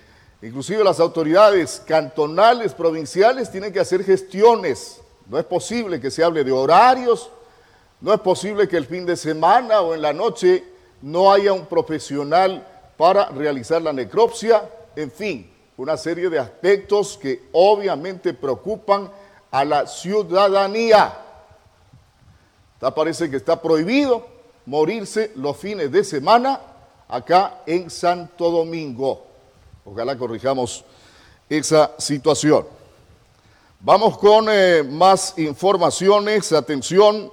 Inclusive 0.42 0.82
las 0.82 0.98
autoridades 0.98 1.80
cantonales, 1.86 2.74
provinciales, 2.74 3.48
tienen 3.48 3.72
que 3.72 3.78
hacer 3.78 4.02
gestiones. 4.02 5.00
No 5.28 5.38
es 5.38 5.44
posible 5.44 6.00
que 6.00 6.10
se 6.10 6.24
hable 6.24 6.42
de 6.42 6.50
horarios, 6.50 7.30
no 8.00 8.12
es 8.12 8.20
posible 8.20 8.66
que 8.66 8.76
el 8.76 8.86
fin 8.86 9.06
de 9.06 9.16
semana 9.16 9.80
o 9.80 9.94
en 9.94 10.02
la 10.02 10.12
noche 10.12 10.64
no 11.00 11.32
haya 11.32 11.52
un 11.52 11.66
profesional 11.66 12.66
para 12.96 13.26
realizar 13.26 13.80
la 13.80 13.92
necropsia. 13.92 14.68
En 14.96 15.12
fin, 15.12 15.48
una 15.76 15.96
serie 15.96 16.28
de 16.28 16.40
aspectos 16.40 17.16
que 17.16 17.44
obviamente 17.52 18.34
preocupan 18.34 19.08
a 19.52 19.64
la 19.64 19.86
ciudadanía. 19.86 21.16
parece 22.96 23.30
que 23.30 23.36
está 23.36 23.62
prohibido 23.62 24.26
morirse 24.66 25.30
los 25.36 25.56
fines 25.56 25.92
de 25.92 26.02
semana 26.02 26.60
acá 27.06 27.60
en 27.64 27.88
Santo 27.88 28.50
Domingo. 28.50 29.31
Ojalá 29.84 30.16
corrijamos 30.16 30.84
esa 31.48 31.92
situación. 31.98 32.64
Vamos 33.80 34.16
con 34.16 34.46
eh, 34.48 34.84
más 34.88 35.34
informaciones. 35.38 36.52
Atención, 36.52 37.32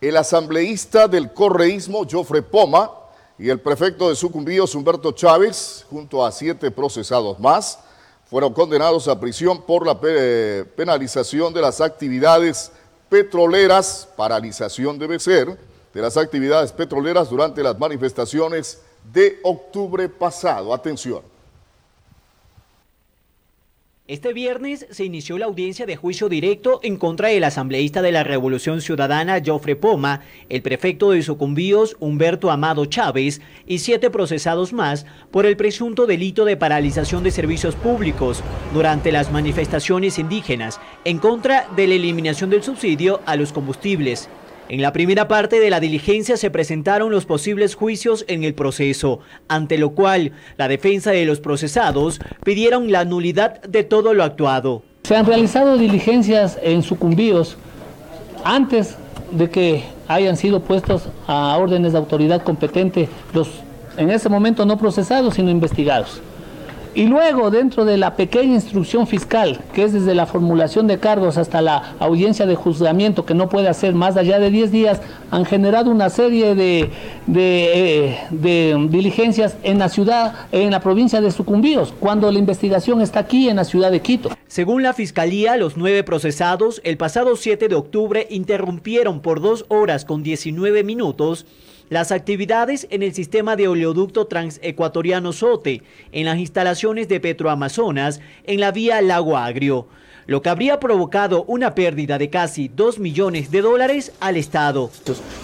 el 0.00 0.16
asambleísta 0.16 1.06
del 1.08 1.32
correísmo, 1.32 2.06
Jofre 2.10 2.40
Poma, 2.40 2.90
y 3.38 3.50
el 3.50 3.60
prefecto 3.60 4.08
de 4.08 4.16
Sucumbíos, 4.16 4.74
Humberto 4.74 5.12
Chávez, 5.12 5.84
junto 5.90 6.24
a 6.24 6.32
siete 6.32 6.70
procesados 6.70 7.38
más, 7.38 7.78
fueron 8.28 8.52
condenados 8.52 9.06
a 9.06 9.20
prisión 9.20 9.62
por 9.62 9.86
la 9.86 10.00
penalización 10.74 11.52
de 11.52 11.60
las 11.60 11.80
actividades 11.80 12.72
petroleras, 13.08 14.08
paralización 14.16 14.98
debe 14.98 15.18
ser, 15.18 15.58
de 15.94 16.02
las 16.02 16.16
actividades 16.16 16.72
petroleras 16.72 17.30
durante 17.30 17.62
las 17.62 17.78
manifestaciones 17.78 18.80
de 19.12 19.38
octubre 19.42 20.08
pasado. 20.08 20.74
Atención. 20.74 21.22
Este 24.08 24.32
viernes 24.32 24.86
se 24.88 25.04
inició 25.04 25.36
la 25.36 25.44
audiencia 25.44 25.84
de 25.84 25.96
juicio 25.96 26.30
directo 26.30 26.80
en 26.82 26.96
contra 26.96 27.28
del 27.28 27.44
asambleísta 27.44 28.00
de 28.00 28.10
la 28.10 28.24
Revolución 28.24 28.80
Ciudadana, 28.80 29.42
Jofre 29.44 29.76
Poma, 29.76 30.22
el 30.48 30.62
prefecto 30.62 31.10
de 31.10 31.20
Sucumbíos, 31.20 31.94
Humberto 32.00 32.50
Amado 32.50 32.86
Chávez, 32.86 33.42
y 33.66 33.80
siete 33.80 34.08
procesados 34.08 34.72
más 34.72 35.04
por 35.30 35.44
el 35.44 35.58
presunto 35.58 36.06
delito 36.06 36.46
de 36.46 36.56
paralización 36.56 37.22
de 37.22 37.32
servicios 37.32 37.74
públicos 37.74 38.42
durante 38.72 39.12
las 39.12 39.30
manifestaciones 39.30 40.18
indígenas 40.18 40.80
en 41.04 41.18
contra 41.18 41.68
de 41.76 41.86
la 41.86 41.94
eliminación 41.96 42.48
del 42.48 42.62
subsidio 42.62 43.20
a 43.26 43.36
los 43.36 43.52
combustibles. 43.52 44.30
En 44.70 44.82
la 44.82 44.92
primera 44.92 45.28
parte 45.28 45.60
de 45.60 45.70
la 45.70 45.80
diligencia 45.80 46.36
se 46.36 46.50
presentaron 46.50 47.10
los 47.10 47.24
posibles 47.24 47.74
juicios 47.74 48.26
en 48.28 48.44
el 48.44 48.52
proceso, 48.52 49.20
ante 49.48 49.78
lo 49.78 49.90
cual 49.90 50.32
la 50.58 50.68
defensa 50.68 51.10
de 51.10 51.24
los 51.24 51.40
procesados 51.40 52.20
pidieron 52.44 52.92
la 52.92 53.06
nulidad 53.06 53.62
de 53.62 53.82
todo 53.82 54.12
lo 54.12 54.24
actuado. 54.24 54.82
Se 55.04 55.16
han 55.16 55.24
realizado 55.24 55.78
diligencias 55.78 56.58
en 56.62 56.82
sucumbíos 56.82 57.56
antes 58.44 58.96
de 59.30 59.48
que 59.48 59.84
hayan 60.06 60.36
sido 60.36 60.60
puestos 60.60 61.08
a 61.26 61.56
órdenes 61.56 61.92
de 61.92 61.98
autoridad 61.98 62.42
competente 62.42 63.08
los 63.32 63.48
en 63.96 64.10
ese 64.10 64.28
momento 64.28 64.66
no 64.66 64.76
procesados 64.76 65.34
sino 65.34 65.50
investigados. 65.50 66.20
Y 66.94 67.06
luego, 67.06 67.50
dentro 67.50 67.84
de 67.84 67.96
la 67.96 68.16
pequeña 68.16 68.54
instrucción 68.54 69.06
fiscal, 69.06 69.60
que 69.72 69.84
es 69.84 69.92
desde 69.92 70.14
la 70.14 70.26
formulación 70.26 70.86
de 70.86 70.98
cargos 70.98 71.36
hasta 71.36 71.62
la 71.62 71.94
audiencia 71.98 72.46
de 72.46 72.54
juzgamiento, 72.54 73.24
que 73.24 73.34
no 73.34 73.48
puede 73.48 73.68
hacer 73.68 73.94
más 73.94 74.16
allá 74.16 74.38
de 74.38 74.50
10 74.50 74.72
días, 74.72 75.00
han 75.30 75.44
generado 75.44 75.90
una 75.90 76.10
serie 76.10 76.54
de, 76.54 76.90
de, 77.26 78.18
de, 78.30 78.86
diligencias 78.90 79.56
en 79.62 79.78
la 79.78 79.88
ciudad, 79.88 80.34
en 80.52 80.70
la 80.70 80.80
provincia 80.80 81.20
de 81.20 81.30
Sucumbíos, 81.30 81.94
cuando 82.00 82.30
la 82.32 82.38
investigación 82.38 83.00
está 83.00 83.20
aquí 83.20 83.48
en 83.48 83.56
la 83.56 83.64
ciudad 83.64 83.90
de 83.90 84.00
Quito. 84.00 84.30
Según 84.46 84.82
la 84.82 84.94
Fiscalía, 84.94 85.56
los 85.56 85.76
nueve 85.76 86.02
procesados 86.04 86.80
el 86.84 86.96
pasado 86.96 87.36
7 87.36 87.68
de 87.68 87.74
octubre 87.74 88.26
interrumpieron 88.30 89.20
por 89.20 89.40
dos 89.40 89.66
horas 89.68 90.04
con 90.04 90.22
19 90.22 90.84
minutos 90.84 91.46
las 91.88 92.12
actividades 92.12 92.86
en 92.90 93.02
el 93.02 93.14
sistema 93.14 93.56
de 93.56 93.68
oleoducto 93.68 94.26
transecuatoriano 94.26 95.32
SOTE, 95.32 95.82
en 96.12 96.26
las 96.26 96.38
instalaciones 96.38 97.08
de 97.08 97.20
Petroamazonas, 97.20 98.20
en 98.44 98.60
la 98.60 98.72
vía 98.72 99.00
Lago 99.00 99.36
Agrio, 99.36 99.86
lo 100.26 100.42
que 100.42 100.50
habría 100.50 100.78
provocado 100.78 101.44
una 101.44 101.74
pérdida 101.74 102.18
de 102.18 102.28
casi 102.28 102.68
2 102.68 102.98
millones 102.98 103.50
de 103.50 103.62
dólares 103.62 104.12
al 104.20 104.36
Estado. 104.36 104.90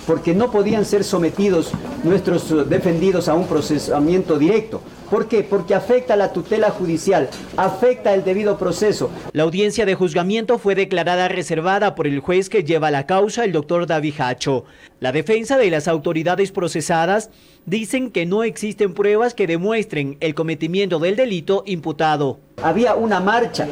Porque 0.06 0.34
no 0.34 0.50
podían 0.50 0.84
ser 0.84 1.04
sometidos 1.04 1.72
nuestros 2.02 2.68
defendidos 2.68 3.28
a 3.28 3.34
un 3.34 3.46
procesamiento 3.46 4.38
directo. 4.38 4.82
¿Por 5.14 5.28
qué? 5.28 5.44
Porque 5.44 5.76
afecta 5.76 6.16
la 6.16 6.32
tutela 6.32 6.70
judicial, 6.70 7.28
afecta 7.56 8.14
el 8.14 8.24
debido 8.24 8.58
proceso. 8.58 9.10
La 9.30 9.44
audiencia 9.44 9.86
de 9.86 9.94
juzgamiento 9.94 10.58
fue 10.58 10.74
declarada 10.74 11.28
reservada 11.28 11.94
por 11.94 12.08
el 12.08 12.18
juez 12.18 12.48
que 12.48 12.64
lleva 12.64 12.90
la 12.90 13.06
causa, 13.06 13.44
el 13.44 13.52
doctor 13.52 13.86
David 13.86 14.14
Hacho. 14.18 14.64
La 14.98 15.12
defensa 15.12 15.56
de 15.56 15.70
las 15.70 15.86
autoridades 15.86 16.50
procesadas 16.50 17.30
dicen 17.64 18.10
que 18.10 18.26
no 18.26 18.42
existen 18.42 18.92
pruebas 18.92 19.34
que 19.34 19.46
demuestren 19.46 20.16
el 20.18 20.34
cometimiento 20.34 20.98
del 20.98 21.14
delito 21.14 21.62
imputado. 21.64 22.40
Había 22.60 22.96
una 22.96 23.20
marcha. 23.20 23.68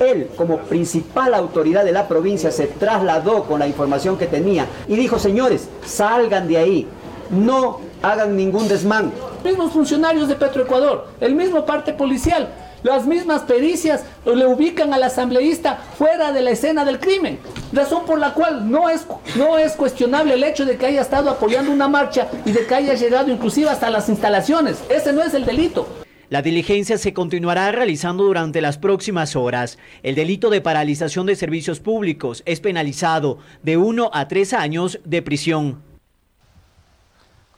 Él, 0.00 0.26
como 0.34 0.58
principal 0.58 1.34
autoridad 1.34 1.84
de 1.84 1.92
la 1.92 2.08
provincia, 2.08 2.50
se 2.50 2.66
trasladó 2.66 3.44
con 3.44 3.60
la 3.60 3.68
información 3.68 4.18
que 4.18 4.26
tenía 4.26 4.66
y 4.88 4.96
dijo, 4.96 5.20
señores, 5.20 5.68
salgan 5.86 6.48
de 6.48 6.56
ahí, 6.56 6.88
no 7.30 7.89
hagan 8.02 8.36
ningún 8.36 8.68
desmán. 8.68 9.12
Mismos 9.44 9.72
funcionarios 9.72 10.28
de 10.28 10.36
Petroecuador, 10.36 11.08
el 11.20 11.34
mismo 11.34 11.64
parte 11.64 11.92
policial, 11.92 12.48
las 12.82 13.06
mismas 13.06 13.42
pericias 13.42 14.04
le 14.24 14.46
ubican 14.46 14.94
al 14.94 15.02
asambleísta 15.02 15.76
fuera 15.98 16.32
de 16.32 16.40
la 16.40 16.52
escena 16.52 16.84
del 16.84 16.98
crimen. 16.98 17.38
Razón 17.72 18.06
por 18.06 18.18
la 18.18 18.32
cual 18.32 18.70
no 18.70 18.88
es, 18.88 19.06
no 19.36 19.58
es 19.58 19.72
cuestionable 19.72 20.34
el 20.34 20.44
hecho 20.44 20.64
de 20.64 20.76
que 20.76 20.86
haya 20.86 21.02
estado 21.02 21.28
apoyando 21.28 21.70
una 21.70 21.88
marcha 21.88 22.28
y 22.46 22.52
de 22.52 22.66
que 22.66 22.74
haya 22.74 22.94
llegado 22.94 23.30
inclusive 23.30 23.68
hasta 23.68 23.90
las 23.90 24.08
instalaciones. 24.08 24.82
Ese 24.88 25.12
no 25.12 25.22
es 25.22 25.34
el 25.34 25.44
delito. 25.44 25.86
La 26.30 26.42
diligencia 26.42 26.96
se 26.96 27.12
continuará 27.12 27.70
realizando 27.72 28.24
durante 28.24 28.60
las 28.60 28.78
próximas 28.78 29.34
horas. 29.36 29.78
El 30.02 30.14
delito 30.14 30.48
de 30.48 30.60
paralización 30.60 31.26
de 31.26 31.34
servicios 31.36 31.80
públicos 31.80 32.42
es 32.46 32.60
penalizado 32.60 33.38
de 33.62 33.76
uno 33.76 34.10
a 34.14 34.28
tres 34.28 34.54
años 34.54 35.00
de 35.04 35.22
prisión. 35.22 35.89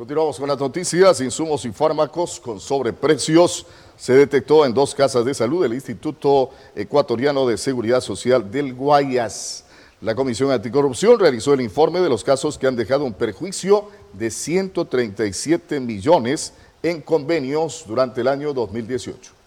Continuamos 0.02 0.36
con 0.36 0.48
las 0.48 0.58
noticias. 0.58 1.20
Insumos 1.20 1.64
y 1.64 1.70
fármacos 1.70 2.40
con 2.40 2.58
sobreprecios 2.58 3.64
se 3.96 4.12
detectó 4.14 4.66
en 4.66 4.74
dos 4.74 4.96
casas 4.96 5.24
de 5.24 5.32
salud 5.32 5.62
del 5.62 5.74
Instituto 5.74 6.50
Ecuatoriano 6.74 7.46
de 7.46 7.56
Seguridad 7.56 8.00
Social 8.00 8.50
del 8.50 8.74
Guayas. 8.74 9.64
La 10.00 10.16
Comisión 10.16 10.50
Anticorrupción 10.50 11.20
realizó 11.20 11.54
el 11.54 11.60
informe 11.60 12.00
de 12.00 12.08
los 12.08 12.24
casos 12.24 12.58
que 12.58 12.66
han 12.66 12.74
dejado 12.74 13.04
un 13.04 13.12
perjuicio 13.12 13.90
de 14.12 14.32
137 14.32 15.78
millones 15.78 16.52
en 16.82 17.00
convenios 17.00 17.84
durante 17.86 18.22
el 18.22 18.26
año 18.26 18.52
2018. 18.52 19.41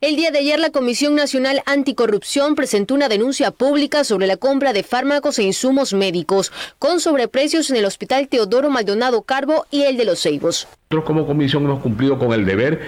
El 0.00 0.14
día 0.14 0.30
de 0.30 0.38
ayer 0.38 0.60
la 0.60 0.70
Comisión 0.70 1.16
Nacional 1.16 1.60
Anticorrupción 1.66 2.54
presentó 2.54 2.94
una 2.94 3.08
denuncia 3.08 3.50
pública 3.50 4.04
sobre 4.04 4.28
la 4.28 4.36
compra 4.36 4.72
de 4.72 4.84
fármacos 4.84 5.40
e 5.40 5.42
insumos 5.42 5.92
médicos 5.92 6.52
con 6.78 7.00
sobreprecios 7.00 7.68
en 7.70 7.74
el 7.74 7.84
Hospital 7.84 8.28
Teodoro 8.28 8.70
Maldonado 8.70 9.22
Carbo 9.22 9.66
y 9.72 9.82
el 9.82 9.96
de 9.96 10.04
Los 10.04 10.22
Ceibos. 10.22 10.68
Nosotros 10.88 11.04
como 11.04 11.26
comisión 11.26 11.64
hemos 11.64 11.80
cumplido 11.80 12.16
con 12.16 12.32
el 12.32 12.44
deber 12.44 12.80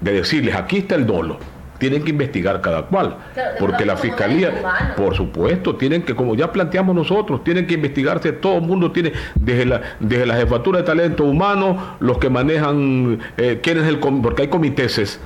de 0.00 0.12
decirles, 0.12 0.54
aquí 0.54 0.78
está 0.78 0.94
el 0.94 1.06
dolo. 1.06 1.36
Tienen 1.78 2.04
que 2.04 2.10
investigar 2.10 2.62
cada 2.62 2.86
cual, 2.86 3.18
porque 3.58 3.84
la 3.84 3.98
fiscalía, 3.98 4.94
por 4.96 5.14
supuesto, 5.14 5.76
tienen 5.76 6.02
que, 6.04 6.14
como 6.14 6.34
ya 6.34 6.52
planteamos 6.52 6.94
nosotros, 6.94 7.44
tienen 7.44 7.66
que 7.66 7.74
investigarse, 7.74 8.32
todo 8.32 8.56
el 8.56 8.62
mundo 8.62 8.92
tiene, 8.92 9.12
desde 9.34 9.66
la, 9.66 9.82
desde 10.00 10.24
la 10.24 10.36
jefatura 10.36 10.78
de 10.78 10.84
talento 10.84 11.24
humano, 11.24 11.96
los 12.00 12.16
que 12.16 12.30
manejan, 12.30 13.18
eh, 13.36 13.60
quién 13.62 13.78
es 13.78 13.86
el, 13.86 13.98
porque 13.98 14.42
hay 14.42 14.48
comités 14.48 15.20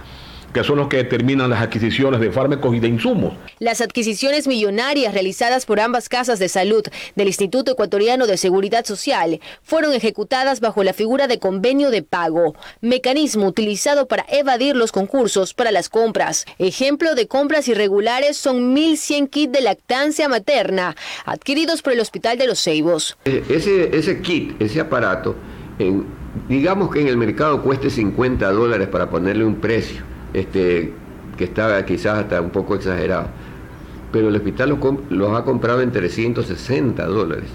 que 0.54 0.64
son 0.64 0.78
los 0.78 0.88
que 0.88 0.98
determinan 0.98 1.50
las 1.50 1.60
adquisiciones 1.60 2.20
de 2.20 2.30
fármacos 2.30 2.74
y 2.74 2.80
de 2.80 2.88
insumos. 2.88 3.34
Las 3.58 3.80
adquisiciones 3.80 4.46
millonarias 4.46 5.12
realizadas 5.12 5.66
por 5.66 5.80
ambas 5.80 6.08
casas 6.08 6.38
de 6.38 6.48
salud 6.48 6.84
del 7.16 7.26
Instituto 7.26 7.72
Ecuatoriano 7.72 8.26
de 8.26 8.36
Seguridad 8.36 8.86
Social 8.86 9.40
fueron 9.62 9.92
ejecutadas 9.92 10.60
bajo 10.60 10.84
la 10.84 10.92
figura 10.94 11.26
de 11.26 11.40
convenio 11.40 11.90
de 11.90 12.02
pago, 12.02 12.54
mecanismo 12.80 13.48
utilizado 13.48 14.06
para 14.06 14.24
evadir 14.28 14.76
los 14.76 14.92
concursos 14.92 15.54
para 15.54 15.72
las 15.72 15.88
compras. 15.88 16.46
Ejemplo 16.58 17.16
de 17.16 17.26
compras 17.26 17.66
irregulares 17.66 18.36
son 18.36 18.76
1.100 18.76 19.28
kits 19.28 19.52
de 19.52 19.60
lactancia 19.60 20.28
materna 20.28 20.94
adquiridos 21.26 21.82
por 21.82 21.92
el 21.92 22.00
Hospital 22.00 22.38
de 22.38 22.46
los 22.46 22.62
Ceibos. 22.62 23.18
Ese, 23.24 23.96
ese 23.96 24.22
kit, 24.22 24.62
ese 24.62 24.80
aparato, 24.80 25.34
en, 25.80 26.06
digamos 26.48 26.92
que 26.92 27.00
en 27.00 27.08
el 27.08 27.16
mercado 27.16 27.60
cueste 27.60 27.90
50 27.90 28.52
dólares 28.52 28.86
para 28.86 29.10
ponerle 29.10 29.44
un 29.44 29.56
precio 29.56 30.13
este, 30.34 30.92
que 31.38 31.44
está 31.44 31.84
quizás 31.86 32.18
hasta 32.18 32.40
un 32.40 32.50
poco 32.50 32.74
exagerado. 32.74 33.28
Pero 34.12 34.28
el 34.28 34.36
hospital 34.36 34.78
los, 35.10 35.36
ha 35.36 35.44
comprado 35.44 35.80
en 35.80 35.90
360 35.90 37.04
dólares 37.06 37.48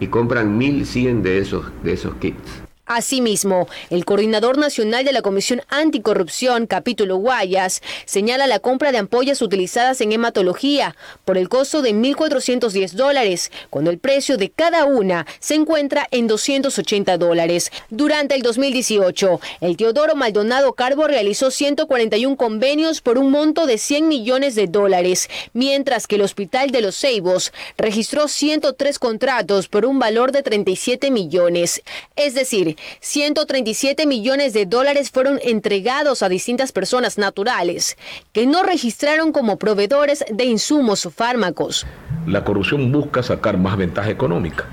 y 0.00 0.08
compran 0.08 0.60
1.100 0.60 1.22
de 1.22 1.38
esos, 1.38 1.64
de 1.82 1.92
esos 1.94 2.14
kits. 2.16 2.67
Asimismo, 2.88 3.68
el 3.90 4.06
coordinador 4.06 4.56
nacional 4.56 5.04
de 5.04 5.12
la 5.12 5.20
Comisión 5.20 5.60
Anticorrupción, 5.68 6.66
capítulo 6.66 7.16
Guayas, 7.16 7.82
señala 8.06 8.46
la 8.46 8.60
compra 8.60 8.92
de 8.92 8.98
ampollas 8.98 9.42
utilizadas 9.42 10.00
en 10.00 10.12
hematología 10.12 10.96
por 11.26 11.36
el 11.36 11.50
costo 11.50 11.82
de 11.82 11.92
1.410 11.92 12.92
dólares, 12.92 13.52
cuando 13.68 13.90
el 13.90 13.98
precio 13.98 14.38
de 14.38 14.48
cada 14.48 14.86
una 14.86 15.26
se 15.38 15.54
encuentra 15.54 16.08
en 16.10 16.28
280 16.28 17.18
dólares. 17.18 17.70
Durante 17.90 18.34
el 18.34 18.40
2018, 18.40 19.38
el 19.60 19.76
Teodoro 19.76 20.14
Maldonado 20.14 20.72
Carbo 20.72 21.06
realizó 21.06 21.50
141 21.50 22.38
convenios 22.38 23.02
por 23.02 23.18
un 23.18 23.30
monto 23.30 23.66
de 23.66 23.76
100 23.76 24.08
millones 24.08 24.54
de 24.54 24.66
dólares, 24.66 25.28
mientras 25.52 26.06
que 26.06 26.16
el 26.16 26.22
Hospital 26.22 26.70
de 26.70 26.80
los 26.80 26.96
Ceibos 26.98 27.52
registró 27.76 28.28
103 28.28 28.98
contratos 28.98 29.68
por 29.68 29.84
un 29.84 29.98
valor 29.98 30.32
de 30.32 30.42
37 30.42 31.10
millones. 31.10 31.82
Es 32.16 32.32
decir, 32.32 32.77
137 33.00 34.06
millones 34.06 34.52
de 34.52 34.66
dólares 34.66 35.10
fueron 35.10 35.38
entregados 35.42 36.22
a 36.22 36.28
distintas 36.28 36.72
personas 36.72 37.18
naturales 37.18 37.96
que 38.32 38.46
no 38.46 38.62
registraron 38.62 39.32
como 39.32 39.56
proveedores 39.56 40.24
de 40.30 40.44
insumos 40.44 41.06
o 41.06 41.10
fármacos. 41.10 41.86
La 42.26 42.44
corrupción 42.44 42.90
busca 42.92 43.22
sacar 43.22 43.58
más 43.58 43.76
ventaja 43.76 44.10
económica. 44.10 44.66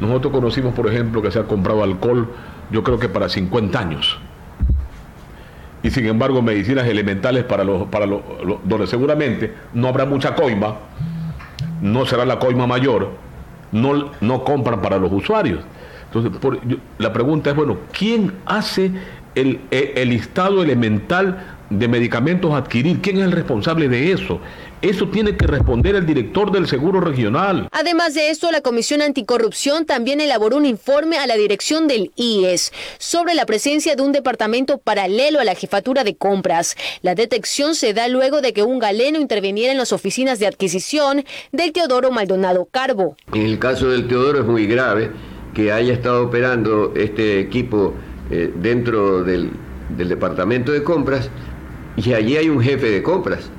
Nosotros 0.00 0.32
conocimos, 0.32 0.74
por 0.74 0.88
ejemplo, 0.88 1.22
que 1.22 1.30
se 1.30 1.38
ha 1.38 1.44
comprado 1.44 1.82
alcohol, 1.82 2.28
yo 2.70 2.82
creo 2.82 2.98
que 2.98 3.08
para 3.08 3.28
50 3.28 3.78
años. 3.78 4.18
Y 5.82 5.90
sin 5.90 6.06
embargo, 6.06 6.42
medicinas 6.42 6.86
elementales 6.86 7.44
para 7.44 7.64
los, 7.64 7.88
para 7.88 8.06
los, 8.06 8.20
donde 8.64 8.86
seguramente 8.86 9.52
no 9.74 9.88
habrá 9.88 10.04
mucha 10.04 10.34
coima, 10.34 10.76
no 11.80 12.06
será 12.06 12.24
la 12.24 12.38
coima 12.38 12.66
mayor, 12.66 13.10
no, 13.72 14.12
no 14.20 14.44
compran 14.44 14.80
para 14.80 14.98
los 14.98 15.12
usuarios. 15.12 15.60
Entonces, 16.14 16.68
la 16.98 17.12
pregunta 17.12 17.50
es, 17.50 17.56
bueno, 17.56 17.78
¿quién 17.92 18.32
hace 18.44 18.92
el, 19.34 20.08
listado 20.08 20.62
elemental 20.62 21.58
de 21.70 21.88
medicamentos 21.88 22.52
a 22.52 22.58
adquirir. 22.58 23.00
¿Quién 23.00 23.18
es 23.18 23.24
el 23.24 23.32
responsable 23.32 23.88
de 23.88 24.12
eso? 24.12 24.40
Eso 24.82 25.08
tiene 25.08 25.36
que 25.36 25.46
responder 25.46 25.94
el 25.94 26.04
director 26.04 26.50
del 26.52 26.66
Seguro 26.66 27.00
Regional. 27.00 27.68
Además 27.70 28.14
de 28.14 28.30
esto, 28.30 28.50
la 28.50 28.60
Comisión 28.60 29.00
Anticorrupción 29.00 29.86
también 29.86 30.20
elaboró 30.20 30.56
un 30.56 30.66
informe 30.66 31.18
a 31.18 31.26
la 31.26 31.36
dirección 31.36 31.86
del 31.88 32.10
IES 32.16 32.72
sobre 32.98 33.34
la 33.34 33.46
presencia 33.46 33.94
de 33.96 34.02
un 34.02 34.12
departamento 34.12 34.78
paralelo 34.78 35.40
a 35.40 35.44
la 35.44 35.54
jefatura 35.54 36.04
de 36.04 36.16
compras. 36.16 36.76
La 37.00 37.14
detección 37.14 37.74
se 37.74 37.94
da 37.94 38.08
luego 38.08 38.42
de 38.42 38.52
que 38.52 38.64
un 38.64 38.80
galeno 38.80 39.18
interviniera 39.18 39.72
en 39.72 39.78
las 39.78 39.92
oficinas 39.92 40.40
de 40.40 40.48
adquisición 40.48 41.24
del 41.52 41.72
Teodoro 41.72 42.10
Maldonado 42.10 42.66
Carbo. 42.70 43.16
En 43.32 43.42
el 43.42 43.58
caso 43.58 43.88
del 43.88 44.08
Teodoro 44.08 44.40
es 44.40 44.46
muy 44.46 44.66
grave 44.66 45.10
que 45.54 45.72
haya 45.72 45.92
estado 45.92 46.24
operando 46.24 46.92
este 46.96 47.40
equipo 47.40 47.94
eh, 48.30 48.52
dentro 48.60 49.22
del, 49.24 49.50
del 49.96 50.08
departamento 50.08 50.72
de 50.72 50.82
compras 50.82 51.30
y 51.96 52.12
allí 52.12 52.36
hay 52.36 52.48
un 52.48 52.60
jefe 52.60 52.90
de 52.90 53.02
compras 53.02 53.50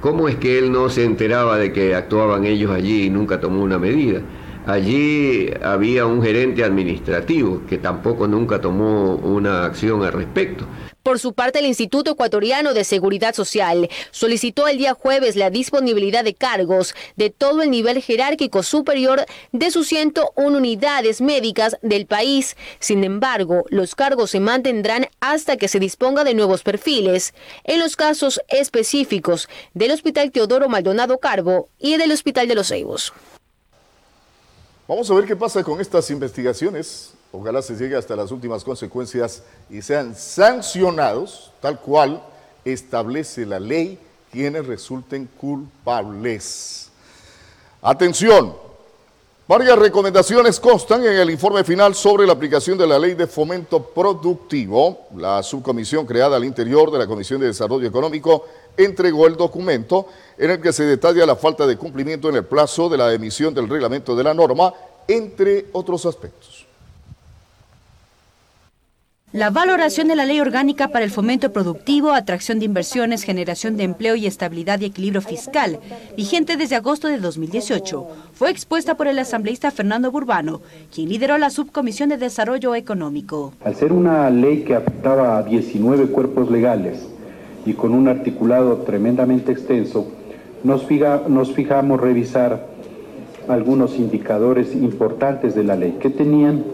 ¿Cómo 0.00 0.28
es 0.28 0.36
que 0.36 0.58
él 0.58 0.72
no 0.72 0.88
se 0.88 1.04
enteraba 1.04 1.58
de 1.58 1.74
que 1.74 1.94
actuaban 1.94 2.46
ellos 2.46 2.70
allí 2.70 3.04
y 3.04 3.10
nunca 3.10 3.38
tomó 3.38 3.62
una 3.62 3.78
medida? 3.78 4.22
Allí 4.66 5.50
había 5.62 6.06
un 6.06 6.22
gerente 6.22 6.64
administrativo 6.64 7.60
que 7.68 7.76
tampoco 7.76 8.26
nunca 8.26 8.62
tomó 8.62 9.16
una 9.16 9.66
acción 9.66 10.02
al 10.02 10.14
respecto. 10.14 10.64
Por 11.02 11.18
su 11.18 11.32
parte, 11.32 11.60
el 11.60 11.66
Instituto 11.66 12.10
Ecuatoriano 12.10 12.74
de 12.74 12.84
Seguridad 12.84 13.34
Social 13.34 13.88
solicitó 14.10 14.68
el 14.68 14.76
día 14.76 14.92
jueves 14.92 15.34
la 15.34 15.48
disponibilidad 15.48 16.24
de 16.24 16.34
cargos 16.34 16.94
de 17.16 17.30
todo 17.30 17.62
el 17.62 17.70
nivel 17.70 18.02
jerárquico 18.02 18.62
superior 18.62 19.24
de 19.52 19.70
sus 19.70 19.88
101 19.88 20.56
unidades 20.56 21.22
médicas 21.22 21.78
del 21.80 22.04
país. 22.04 22.54
Sin 22.80 23.02
embargo, 23.02 23.64
los 23.70 23.94
cargos 23.94 24.32
se 24.32 24.40
mantendrán 24.40 25.06
hasta 25.20 25.56
que 25.56 25.68
se 25.68 25.80
disponga 25.80 26.22
de 26.22 26.34
nuevos 26.34 26.62
perfiles 26.62 27.32
en 27.64 27.78
los 27.78 27.96
casos 27.96 28.40
específicos 28.48 29.48
del 29.72 29.92
Hospital 29.92 30.30
Teodoro 30.30 30.68
Maldonado 30.68 31.16
Carbo 31.18 31.70
y 31.78 31.96
del 31.96 32.12
Hospital 32.12 32.46
de 32.46 32.54
los 32.54 32.68
Ceibos. 32.68 33.14
Vamos 34.86 35.10
a 35.10 35.14
ver 35.14 35.24
qué 35.24 35.36
pasa 35.36 35.62
con 35.62 35.80
estas 35.80 36.10
investigaciones. 36.10 37.14
Ojalá 37.32 37.62
se 37.62 37.76
llegue 37.76 37.96
hasta 37.96 38.16
las 38.16 38.32
últimas 38.32 38.64
consecuencias 38.64 39.42
y 39.68 39.82
sean 39.82 40.16
sancionados 40.16 41.52
tal 41.60 41.78
cual 41.78 42.22
establece 42.64 43.46
la 43.46 43.60
ley 43.60 43.98
quienes 44.32 44.66
resulten 44.66 45.28
culpables. 45.38 46.88
Atención, 47.82 48.54
varias 49.46 49.78
recomendaciones 49.78 50.58
constan 50.58 51.04
en 51.04 51.12
el 51.12 51.30
informe 51.30 51.62
final 51.64 51.94
sobre 51.94 52.26
la 52.26 52.32
aplicación 52.32 52.76
de 52.76 52.86
la 52.86 52.98
ley 52.98 53.14
de 53.14 53.26
fomento 53.26 53.82
productivo. 53.82 55.06
La 55.16 55.42
subcomisión 55.42 56.06
creada 56.06 56.36
al 56.36 56.44
interior 56.44 56.90
de 56.90 56.98
la 56.98 57.06
Comisión 57.06 57.40
de 57.40 57.46
Desarrollo 57.46 57.86
Económico 57.86 58.44
entregó 58.76 59.26
el 59.26 59.36
documento 59.36 60.06
en 60.36 60.50
el 60.50 60.60
que 60.60 60.72
se 60.72 60.84
detalla 60.84 61.26
la 61.26 61.36
falta 61.36 61.66
de 61.66 61.76
cumplimiento 61.76 62.28
en 62.28 62.36
el 62.36 62.44
plazo 62.44 62.88
de 62.88 62.98
la 62.98 63.12
emisión 63.12 63.54
del 63.54 63.68
reglamento 63.68 64.16
de 64.16 64.24
la 64.24 64.34
norma, 64.34 64.72
entre 65.06 65.66
otros 65.72 66.06
aspectos. 66.06 66.49
La 69.32 69.50
valoración 69.50 70.08
de 70.08 70.16
la 70.16 70.24
Ley 70.24 70.40
Orgánica 70.40 70.88
para 70.88 71.04
el 71.04 71.12
Fomento 71.12 71.52
Productivo, 71.52 72.10
Atracción 72.10 72.58
de 72.58 72.64
Inversiones, 72.64 73.22
Generación 73.22 73.76
de 73.76 73.84
Empleo 73.84 74.16
y 74.16 74.26
Estabilidad 74.26 74.80
y 74.80 74.86
Equilibrio 74.86 75.22
Fiscal, 75.22 75.78
vigente 76.16 76.56
desde 76.56 76.74
agosto 76.74 77.06
de 77.06 77.18
2018, 77.18 78.08
fue 78.32 78.50
expuesta 78.50 78.96
por 78.96 79.06
el 79.06 79.20
asambleísta 79.20 79.70
Fernando 79.70 80.10
Burbano, 80.10 80.62
quien 80.92 81.08
lideró 81.08 81.38
la 81.38 81.50
Subcomisión 81.50 82.08
de 82.08 82.16
Desarrollo 82.16 82.74
Económico. 82.74 83.52
Al 83.62 83.76
ser 83.76 83.92
una 83.92 84.28
ley 84.30 84.64
que 84.64 84.74
afectaba 84.74 85.38
a 85.38 85.44
19 85.44 86.08
cuerpos 86.08 86.50
legales 86.50 87.06
y 87.64 87.74
con 87.74 87.94
un 87.94 88.08
articulado 88.08 88.78
tremendamente 88.78 89.52
extenso, 89.52 90.08
nos, 90.64 90.86
fija, 90.86 91.22
nos 91.28 91.52
fijamos 91.52 92.00
revisar 92.00 92.66
algunos 93.46 93.96
indicadores 93.96 94.74
importantes 94.74 95.54
de 95.54 95.62
la 95.62 95.76
ley 95.76 95.98
que 96.00 96.10
tenían 96.10 96.64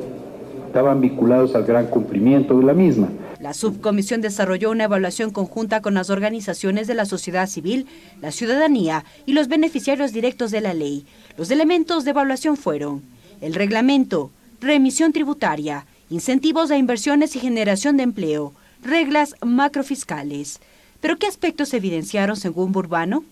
estaban 0.77 1.01
vinculados 1.01 1.55
al 1.55 1.65
gran 1.65 1.87
cumplimiento 1.87 2.59
de 2.59 2.63
la 2.63 2.75
misma. 2.75 3.09
La 3.41 3.55
subcomisión 3.55 4.21
desarrolló 4.21 4.71
una 4.71 4.85
evaluación 4.85 5.31
conjunta 5.31 5.81
con 5.81 5.95
las 5.95 6.11
organizaciones 6.11 6.87
de 6.87 6.93
la 6.93 7.07
sociedad 7.07 7.49
civil, 7.49 7.87
la 8.21 8.31
ciudadanía 8.31 9.03
y 9.25 9.33
los 9.33 9.49
beneficiarios 9.49 10.13
directos 10.13 10.51
de 10.51 10.61
la 10.61 10.75
ley. 10.75 11.07
Los 11.39 11.51
elementos 11.51 12.05
de 12.05 12.11
evaluación 12.11 12.59
fueron 12.59 13.01
el 13.41 13.55
reglamento, 13.55 14.31
remisión 14.61 15.15
tributaria, 15.15 15.87
incentivos 16.11 16.71
a 16.71 16.77
inversiones 16.77 17.37
y 17.37 17.39
generación 17.39 17.97
de 17.97 18.03
empleo, 18.03 18.53
reglas 18.83 19.35
macrofiscales. 19.43 20.61
¿Pero 21.01 21.17
qué 21.17 21.27
aspectos 21.27 21.73
evidenciaron 21.73 22.37
según 22.37 22.73
Burbano? 22.73 23.25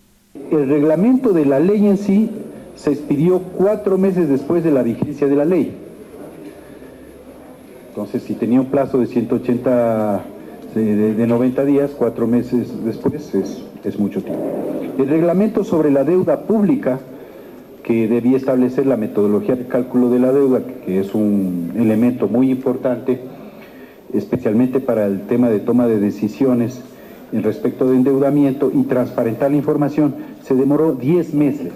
El 0.51 0.67
reglamento 0.67 1.35
de 1.35 1.45
la 1.45 1.61
ley 1.61 1.87
en 1.87 1.99
sí 1.99 2.31
se 2.75 2.93
expidió 2.93 3.41
cuatro 3.41 3.99
meses 3.99 4.31
después 4.31 4.65
de 4.65 4.71
la 4.71 4.83
vigencia 4.83 5.27
de 5.27 5.37
la 5.37 5.45
ley. 5.45 5.84
Entonces, 7.95 8.25
si 8.25 8.35
tenía 8.35 8.61
un 8.61 8.67
plazo 8.67 8.99
de 8.99 9.07
180, 9.07 10.25
de, 10.75 11.27
90 11.29 11.65
días, 11.65 11.93
cuatro 11.97 12.27
meses 12.27 12.85
después 12.85 13.33
es, 13.37 13.63
es 13.85 13.99
mucho 14.01 14.21
tiempo. 14.21 14.43
El 14.99 15.07
reglamento 15.07 15.63
sobre 15.63 15.93
la 15.93 16.03
deuda 16.03 16.41
pública, 16.41 16.99
que 17.85 18.09
debía 18.09 18.37
establecer 18.37 18.87
la 18.87 18.97
metodología 18.97 19.55
de 19.55 19.69
cálculo 19.69 20.11
de 20.11 20.19
la 20.19 20.33
deuda, 20.33 20.63
que 20.85 20.99
es 20.99 21.15
un 21.15 21.73
elemento 21.77 22.27
muy 22.27 22.51
importante, 22.51 23.21
especialmente 24.13 24.81
para 24.81 25.07
el 25.07 25.29
tema 25.29 25.49
de 25.49 25.61
toma 25.61 25.87
de 25.87 26.01
decisiones 26.01 26.83
en 27.31 27.45
respecto 27.45 27.89
de 27.89 27.95
endeudamiento 27.95 28.73
y 28.75 28.83
transparentar 28.83 29.53
la 29.53 29.59
información, 29.59 30.17
se 30.43 30.57
demoró 30.57 30.95
10 30.95 31.33
meses. 31.33 31.73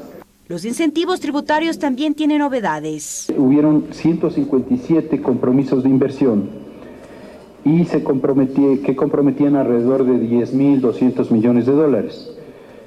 Los 0.49 0.64
incentivos 0.64 1.20
tributarios 1.20 1.78
también 1.78 2.14
tienen 2.14 2.38
novedades. 2.38 3.30
Hubieron 3.36 3.88
157 3.90 5.20
compromisos 5.20 5.82
de 5.82 5.90
inversión 5.90 6.49
y 7.66 7.84
se 7.84 8.03
que 8.03 8.96
comprometían 8.96 9.57
alrededor 9.57 10.05
de 10.05 10.14
10.200 10.14 11.30
millones 11.32 11.66
de 11.66 11.72
dólares. 11.72 12.30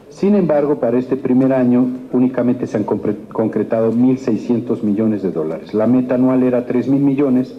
Sin 0.09 0.33
embargo, 0.33 0.79
para 0.79 0.97
este 0.97 1.17
primer 1.17 1.53
año 1.53 1.85
únicamente 2.11 2.65
se 2.65 2.77
han 2.77 2.83
concretado 2.83 3.93
1.600 3.93 4.81
millones 4.81 5.21
de 5.21 5.31
dólares. 5.31 5.75
La 5.75 5.85
meta 5.85 6.15
anual 6.15 6.41
era 6.41 6.65
3.000 6.65 6.87
millones. 6.97 7.53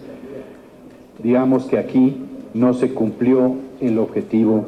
Digamos 1.23 1.63
que 1.63 1.77
aquí 1.77 2.17
no 2.53 2.73
se 2.73 2.93
cumplió 2.93 3.55
el 3.79 3.97
objetivo 3.99 4.65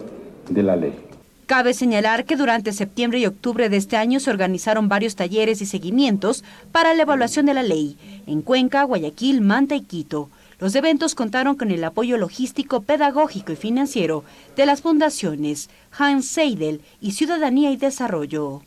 de 0.49 0.63
la 0.63 0.77
ley. 0.77 0.93
Cabe 1.45 1.75
señalar 1.75 2.25
que 2.25 2.37
durante 2.37 2.73
septiembre 2.73 3.19
y 3.19 3.27
octubre 3.27 3.69
de 3.69 3.77
este 3.77 3.97
año 3.97 4.19
se 4.19 4.31
organizaron 4.31 4.89
varios 4.89 5.15
talleres 5.15 5.61
y 5.61 5.67
seguimientos 5.67 6.43
para 6.71 6.95
la 6.95 7.03
evaluación 7.03 7.45
de 7.45 7.53
la 7.53 7.61
ley 7.61 7.97
en 8.25 8.41
Cuenca, 8.41 8.83
Guayaquil, 8.83 9.41
Manta 9.41 9.75
y 9.75 9.81
Quito. 9.81 10.29
Los 10.57 10.73
eventos 10.73 11.13
contaron 11.13 11.55
con 11.55 11.69
el 11.69 11.83
apoyo 11.83 12.17
logístico, 12.17 12.81
pedagógico 12.81 13.51
y 13.51 13.55
financiero 13.55 14.23
de 14.55 14.65
las 14.65 14.81
fundaciones 14.81 15.69
Hans 15.95 16.27
Seidel 16.27 16.81
y 16.99 17.11
Ciudadanía 17.11 17.69
y 17.69 17.77
Desarrollo. 17.77 18.63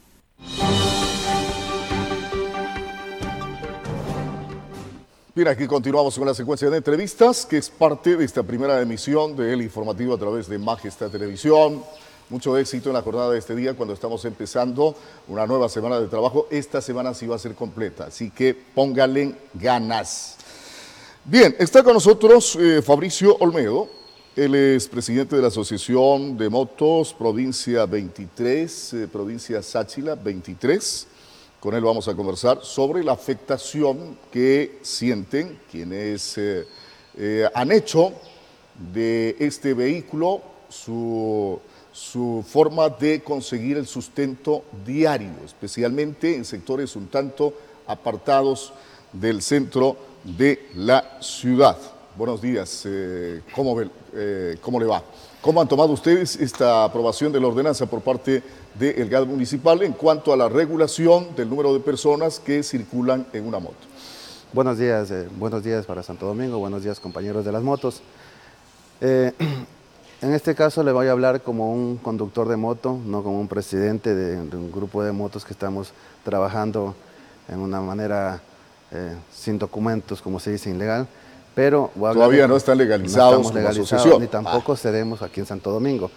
Bien, 5.34 5.48
aquí 5.48 5.66
continuamos 5.66 6.16
con 6.16 6.28
la 6.28 6.34
secuencia 6.34 6.70
de 6.70 6.76
entrevistas, 6.76 7.44
que 7.44 7.58
es 7.58 7.70
parte 7.70 8.16
de 8.16 8.24
esta 8.24 8.44
primera 8.44 8.80
emisión 8.80 9.36
del 9.36 9.62
informativo 9.62 10.14
a 10.14 10.18
través 10.18 10.48
de 10.48 10.58
Majestad 10.58 11.10
Televisión. 11.10 11.82
Mucho 12.30 12.58
éxito 12.58 12.90
en 12.90 12.94
la 12.94 13.00
jornada 13.00 13.30
de 13.30 13.38
este 13.38 13.56
día 13.56 13.72
cuando 13.72 13.94
estamos 13.94 14.22
empezando 14.26 14.94
una 15.28 15.46
nueva 15.46 15.66
semana 15.70 15.98
de 15.98 16.08
trabajo. 16.08 16.46
Esta 16.50 16.82
semana 16.82 17.14
sí 17.14 17.26
va 17.26 17.36
a 17.36 17.38
ser 17.38 17.54
completa, 17.54 18.04
así 18.08 18.28
que 18.28 18.54
pónganle 18.54 19.34
ganas. 19.54 20.36
Bien, 21.24 21.56
está 21.58 21.82
con 21.82 21.94
nosotros 21.94 22.54
eh, 22.56 22.82
Fabricio 22.82 23.34
Olmedo. 23.40 23.88
Él 24.36 24.54
es 24.54 24.88
presidente 24.88 25.36
de 25.36 25.42
la 25.42 25.48
Asociación 25.48 26.36
de 26.36 26.50
Motos 26.50 27.14
Provincia 27.14 27.86
23, 27.86 28.92
eh, 28.92 29.08
Provincia 29.10 29.62
Sáchila 29.62 30.14
23. 30.14 31.06
Con 31.60 31.74
él 31.74 31.82
vamos 31.82 32.08
a 32.08 32.14
conversar 32.14 32.60
sobre 32.62 33.02
la 33.02 33.12
afectación 33.12 34.18
que 34.30 34.80
sienten 34.82 35.58
quienes 35.70 36.34
eh, 36.36 37.48
han 37.54 37.72
hecho 37.72 38.12
de 38.92 39.34
este 39.38 39.72
vehículo 39.72 40.42
su 40.68 41.58
su 41.98 42.44
forma 42.46 42.88
de 42.88 43.22
conseguir 43.22 43.76
el 43.76 43.86
sustento 43.86 44.62
diario, 44.86 45.32
especialmente 45.44 46.36
en 46.36 46.44
sectores 46.44 46.94
un 46.94 47.08
tanto 47.08 47.52
apartados 47.88 48.72
del 49.12 49.42
centro 49.42 49.96
de 50.22 50.68
la 50.76 51.18
ciudad. 51.20 51.76
Buenos 52.16 52.40
días, 52.40 52.84
eh, 52.86 53.42
eh, 54.14 54.56
¿cómo, 54.60 54.80
le 54.80 54.86
va? 54.86 55.02
¿Cómo 55.40 55.60
han 55.60 55.66
tomado 55.66 55.92
ustedes 55.92 56.36
esta 56.36 56.84
aprobación 56.84 57.32
de 57.32 57.40
la 57.40 57.48
ordenanza 57.48 57.86
por 57.86 58.00
parte 58.00 58.44
del 58.78 59.08
GAD 59.08 59.26
municipal 59.26 59.82
en 59.82 59.92
cuanto 59.92 60.32
a 60.32 60.36
la 60.36 60.48
regulación 60.48 61.34
del 61.34 61.50
número 61.50 61.74
de 61.74 61.80
personas 61.80 62.38
que 62.38 62.62
circulan 62.62 63.26
en 63.32 63.44
una 63.44 63.58
moto? 63.58 63.88
Buenos 64.52 64.78
días, 64.78 65.10
eh, 65.10 65.28
buenos 65.36 65.64
días 65.64 65.84
para 65.84 66.04
Santo 66.04 66.26
Domingo, 66.26 66.58
buenos 66.58 66.84
días 66.84 67.00
compañeros 67.00 67.44
de 67.44 67.52
las 67.52 67.62
motos. 67.62 68.02
En 70.20 70.34
este 70.34 70.54
caso 70.54 70.82
le 70.82 70.90
voy 70.90 71.06
a 71.06 71.12
hablar 71.12 71.42
como 71.42 71.72
un 71.72 71.96
conductor 71.96 72.48
de 72.48 72.56
moto, 72.56 72.98
no 73.04 73.22
como 73.22 73.40
un 73.40 73.46
presidente 73.46 74.14
de, 74.14 74.36
de 74.44 74.56
un 74.56 74.72
grupo 74.72 75.02
de 75.04 75.12
motos 75.12 75.44
que 75.44 75.52
estamos 75.52 75.92
trabajando 76.24 76.94
en 77.48 77.60
una 77.60 77.80
manera 77.80 78.40
eh, 78.90 79.14
sin 79.32 79.58
documentos, 79.58 80.20
como 80.20 80.40
se 80.40 80.50
dice, 80.50 80.70
ilegal. 80.70 81.06
Pero 81.54 81.90
voy 81.94 82.10
a 82.10 82.14
Todavía 82.14 82.42
de- 82.42 82.48
no 82.48 82.56
están 82.56 82.78
legalizados. 82.78 83.52
Ni 84.20 84.26
tampoco 84.26 84.74
seremos 84.76 85.22
aquí 85.22 85.40
en 85.40 85.46
Santo 85.46 85.70
Domingo. 85.70 86.10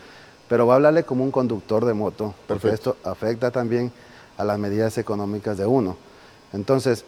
Pero 0.49 0.65
voy 0.65 0.73
a 0.73 0.75
hablarle 0.77 1.03
como 1.03 1.23
un 1.23 1.31
conductor 1.31 1.85
de 1.85 1.93
moto, 1.93 2.33
porque 2.47 2.61
Perfecto. 2.67 2.97
esto 3.01 3.09
afecta 3.09 3.51
también 3.51 3.91
a 4.37 4.43
las 4.43 4.57
medidas 4.57 4.97
económicas 4.97 5.57
de 5.57 5.65
uno. 5.67 5.95
Entonces, 6.53 7.05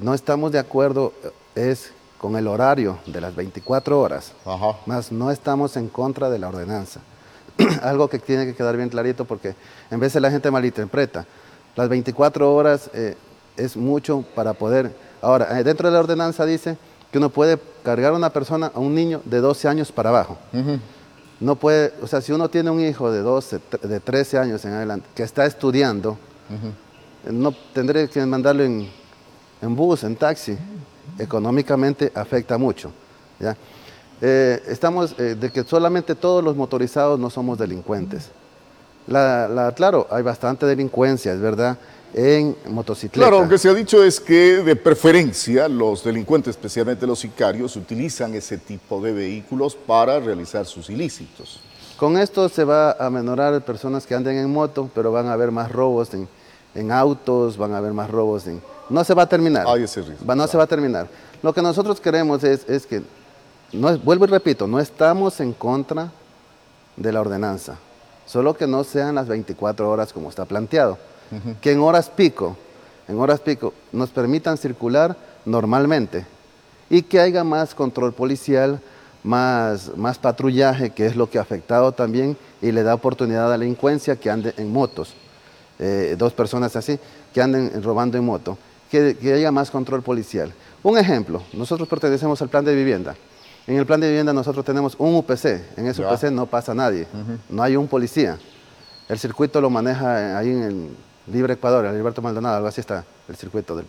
no 0.00 0.14
estamos 0.14 0.52
de 0.52 0.58
acuerdo 0.60 1.12
es 1.54 1.90
con 2.18 2.36
el 2.36 2.46
horario 2.48 2.98
de 3.06 3.20
las 3.20 3.34
24 3.34 4.00
horas, 4.00 4.32
más 4.86 5.12
no 5.12 5.30
estamos 5.30 5.76
en 5.76 5.88
contra 5.88 6.28
de 6.30 6.38
la 6.38 6.48
ordenanza. 6.48 7.00
Algo 7.82 8.08
que 8.08 8.18
tiene 8.18 8.44
que 8.46 8.54
quedar 8.54 8.76
bien 8.76 8.88
clarito 8.88 9.24
porque 9.24 9.54
en 9.90 10.00
vez 10.00 10.12
de 10.12 10.20
la 10.20 10.30
gente 10.30 10.50
malinterpreta. 10.50 11.26
Las 11.76 11.88
24 11.88 12.52
horas 12.54 12.90
eh, 12.92 13.16
es 13.56 13.76
mucho 13.76 14.24
para 14.34 14.52
poder... 14.54 14.94
Ahora, 15.22 15.58
eh, 15.60 15.64
dentro 15.64 15.88
de 15.88 15.94
la 15.94 16.00
ordenanza 16.00 16.44
dice 16.44 16.76
que 17.12 17.18
uno 17.18 17.30
puede 17.30 17.58
cargar 17.84 18.12
a 18.12 18.16
una 18.16 18.30
persona, 18.30 18.70
a 18.74 18.78
un 18.80 18.94
niño 18.94 19.22
de 19.24 19.38
12 19.40 19.68
años 19.68 19.92
para 19.92 20.10
abajo. 20.10 20.36
No 21.40 21.54
puede, 21.54 21.94
o 22.02 22.06
sea, 22.08 22.20
si 22.20 22.32
uno 22.32 22.48
tiene 22.48 22.70
un 22.70 22.80
hijo 22.80 23.12
de 23.12 23.20
12, 23.22 23.60
tre- 23.70 23.80
de 23.80 24.00
13 24.00 24.38
años 24.38 24.64
en 24.64 24.72
adelante, 24.72 25.08
que 25.14 25.22
está 25.22 25.46
estudiando, 25.46 26.18
no 27.30 27.52
tendré 27.72 28.08
que 28.08 28.24
mandarlo 28.26 28.64
en, 28.64 28.88
en 29.62 29.76
bus, 29.76 30.02
en 30.02 30.16
taxi. 30.16 30.58
Económicamente 31.18 32.12
afecta 32.14 32.58
mucho. 32.58 32.92
¿ya? 33.40 33.56
Eh, 34.20 34.62
estamos 34.68 35.14
eh, 35.18 35.36
de 35.38 35.50
que 35.50 35.64
solamente 35.64 36.14
todos 36.14 36.42
los 36.42 36.56
motorizados 36.56 37.18
no 37.18 37.30
somos 37.30 37.58
delincuentes. 37.58 38.30
La, 39.06 39.48
la- 39.48 39.72
claro, 39.72 40.06
hay 40.10 40.22
bastante 40.22 40.66
delincuencia, 40.66 41.32
es 41.32 41.40
verdad, 41.40 41.78
en 42.14 42.56
motocicletas. 42.68 43.28
Claro, 43.28 43.44
lo 43.44 43.48
que 43.48 43.58
se 43.58 43.68
ha 43.68 43.74
dicho 43.74 44.02
es 44.02 44.20
que 44.20 44.62
de 44.62 44.76
preferencia 44.76 45.68
los 45.68 46.04
delincuentes, 46.04 46.50
especialmente 46.56 47.06
los 47.06 47.18
sicarios, 47.18 47.76
utilizan 47.76 48.34
ese 48.34 48.58
tipo 48.58 49.00
de 49.00 49.12
vehículos 49.12 49.74
para 49.74 50.18
realizar 50.20 50.66
sus 50.66 50.90
ilícitos. 50.90 51.60
Con 51.96 52.16
esto 52.16 52.48
se 52.48 52.64
va 52.64 52.92
a 52.92 53.10
menorar 53.10 53.60
personas 53.64 54.06
que 54.06 54.14
anden 54.14 54.36
en 54.36 54.50
moto, 54.52 54.88
pero 54.94 55.10
van 55.10 55.26
a 55.26 55.32
haber 55.32 55.50
más 55.50 55.72
robos 55.72 56.12
en, 56.14 56.28
en 56.74 56.92
autos, 56.92 57.56
van 57.56 57.72
a 57.74 57.78
haber 57.78 57.92
más 57.92 58.10
robos 58.10 58.46
en... 58.46 58.60
No 58.90 59.04
se 59.04 59.14
va 59.14 59.22
a 59.22 59.28
terminar. 59.28 59.66
Hay 59.68 59.82
ese 59.84 60.02
riesgo. 60.02 60.24
Va- 60.26 60.34
no 60.34 60.46
se 60.46 60.56
va 60.56 60.64
a 60.64 60.66
terminar. 60.66 61.06
Lo 61.42 61.52
que 61.52 61.62
nosotros 61.62 62.00
queremos 62.00 62.42
es, 62.44 62.68
es 62.68 62.86
que, 62.86 63.02
no 63.72 63.96
vuelvo 63.98 64.24
y 64.24 64.28
repito, 64.28 64.66
no 64.66 64.80
estamos 64.80 65.40
en 65.40 65.52
contra 65.52 66.10
de 66.96 67.12
la 67.12 67.20
ordenanza, 67.20 67.76
solo 68.26 68.54
que 68.56 68.66
no 68.66 68.82
sean 68.84 69.14
las 69.14 69.28
24 69.28 69.88
horas 69.88 70.12
como 70.12 70.28
está 70.30 70.44
planteado. 70.44 70.98
Que 71.60 71.72
en 71.72 71.80
horas 71.80 72.08
pico, 72.08 72.56
en 73.06 73.18
horas 73.20 73.40
pico, 73.40 73.74
nos 73.92 74.08
permitan 74.10 74.56
circular 74.56 75.14
normalmente 75.44 76.24
y 76.88 77.02
que 77.02 77.20
haya 77.20 77.44
más 77.44 77.74
control 77.74 78.14
policial, 78.14 78.80
más, 79.22 79.94
más 79.96 80.18
patrullaje, 80.18 80.88
que 80.90 81.04
es 81.04 81.16
lo 81.16 81.28
que 81.28 81.38
ha 81.38 81.42
afectado 81.42 81.92
también 81.92 82.36
y 82.62 82.72
le 82.72 82.82
da 82.82 82.94
oportunidad 82.94 83.44
a 83.46 83.50
la 83.50 83.58
delincuencia 83.58 84.16
que 84.16 84.30
ande 84.30 84.54
en 84.56 84.72
motos. 84.72 85.12
Eh, 85.78 86.16
dos 86.18 86.32
personas 86.32 86.74
así, 86.76 86.98
que 87.34 87.42
anden 87.42 87.82
robando 87.82 88.16
en 88.16 88.24
moto, 88.24 88.56
que, 88.90 89.16
que 89.16 89.32
haya 89.32 89.50
más 89.52 89.70
control 89.70 90.02
policial. 90.02 90.52
Un 90.82 90.98
ejemplo, 90.98 91.42
nosotros 91.52 91.88
pertenecemos 91.88 92.40
al 92.42 92.48
plan 92.48 92.64
de 92.64 92.74
vivienda. 92.74 93.14
En 93.66 93.76
el 93.76 93.84
plan 93.84 94.00
de 94.00 94.08
vivienda 94.08 94.32
nosotros 94.32 94.64
tenemos 94.64 94.94
un 94.98 95.14
UPC, 95.16 95.44
en 95.76 95.86
ese. 95.88 96.02
UPC 96.14 96.30
no 96.30 96.46
pasa 96.46 96.74
nadie, 96.74 97.06
no 97.50 97.62
hay 97.62 97.76
un 97.76 97.86
policía. 97.86 98.38
El 99.08 99.18
circuito 99.18 99.60
lo 99.60 99.68
maneja 99.70 100.38
ahí 100.38 100.50
en 100.50 100.62
el 100.62 100.88
Libre 101.32 101.54
Ecuador, 101.54 101.84
el 101.84 101.94
Alberto 101.94 102.22
Maldonado, 102.22 102.56
algo 102.56 102.68
así 102.68 102.80
está 102.80 103.04
el 103.28 103.36
circuito. 103.36 103.76
Del, 103.76 103.84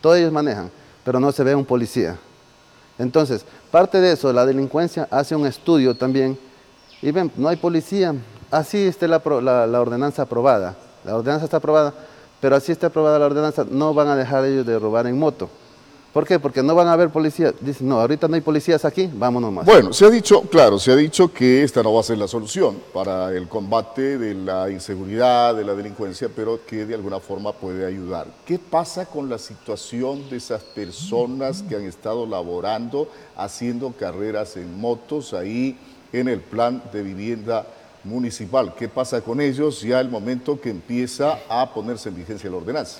todos 0.00 0.16
ellos 0.18 0.32
manejan, 0.32 0.70
pero 1.04 1.20
no 1.20 1.30
se 1.30 1.44
ve 1.44 1.54
un 1.54 1.64
policía. 1.64 2.16
Entonces, 2.98 3.44
parte 3.70 4.00
de 4.00 4.12
eso, 4.12 4.32
la 4.32 4.44
delincuencia 4.44 5.06
hace 5.10 5.34
un 5.36 5.46
estudio 5.46 5.96
también 5.96 6.38
y 7.00 7.10
ven, 7.10 7.30
no 7.36 7.48
hay 7.48 7.56
policía, 7.56 8.14
así 8.50 8.86
está 8.86 9.06
la, 9.08 9.18
pro- 9.20 9.40
la- 9.40 9.66
la 9.66 9.80
ordenanza 9.80 10.22
aprobada. 10.22 10.76
La 11.04 11.16
ordenanza 11.16 11.44
está 11.46 11.56
aprobada, 11.56 11.94
pero 12.42 12.56
así 12.56 12.72
está 12.72 12.88
aprobada 12.88 13.20
la 13.20 13.26
ordenanza, 13.26 13.64
no 13.70 13.94
van 13.94 14.08
a 14.08 14.16
dejar 14.16 14.44
ellos 14.44 14.66
de 14.66 14.76
robar 14.76 15.06
en 15.06 15.16
moto. 15.16 15.48
¿Por 16.12 16.26
qué? 16.26 16.40
Porque 16.40 16.60
no 16.60 16.74
van 16.74 16.88
a 16.88 16.92
haber 16.94 17.08
policías. 17.08 17.54
Dicen, 17.60 17.88
no, 17.88 18.00
ahorita 18.00 18.26
no 18.26 18.34
hay 18.34 18.40
policías 18.40 18.84
aquí, 18.84 19.08
vámonos 19.14 19.52
más. 19.52 19.64
Bueno, 19.64 19.92
se 19.92 20.04
ha 20.04 20.10
dicho, 20.10 20.42
claro, 20.42 20.76
se 20.80 20.90
ha 20.90 20.96
dicho 20.96 21.32
que 21.32 21.62
esta 21.62 21.84
no 21.84 21.94
va 21.94 22.00
a 22.00 22.02
ser 22.02 22.18
la 22.18 22.26
solución 22.26 22.78
para 22.92 23.32
el 23.32 23.46
combate 23.46 24.18
de 24.18 24.34
la 24.34 24.68
inseguridad, 24.68 25.54
de 25.54 25.64
la 25.64 25.74
delincuencia, 25.74 26.28
pero 26.34 26.66
que 26.66 26.84
de 26.84 26.96
alguna 26.96 27.20
forma 27.20 27.52
puede 27.52 27.86
ayudar. 27.86 28.26
¿Qué 28.44 28.58
pasa 28.58 29.06
con 29.06 29.30
la 29.30 29.38
situación 29.38 30.28
de 30.28 30.38
esas 30.38 30.64
personas 30.64 31.62
que 31.62 31.76
han 31.76 31.84
estado 31.84 32.26
laborando, 32.26 33.08
haciendo 33.36 33.92
carreras 33.92 34.56
en 34.56 34.80
motos 34.80 35.32
ahí 35.32 35.78
en 36.12 36.26
el 36.26 36.40
plan 36.40 36.82
de 36.92 37.04
vivienda 37.04 37.66
municipal? 38.04 38.74
¿Qué 38.74 38.88
pasa 38.88 39.20
con 39.20 39.40
ellos 39.40 39.80
ya 39.82 40.00
el 40.00 40.08
momento 40.08 40.60
que 40.60 40.70
empieza 40.70 41.38
a 41.48 41.72
ponerse 41.72 42.08
en 42.08 42.16
vigencia 42.16 42.50
la 42.50 42.56
ordenanza? 42.56 42.98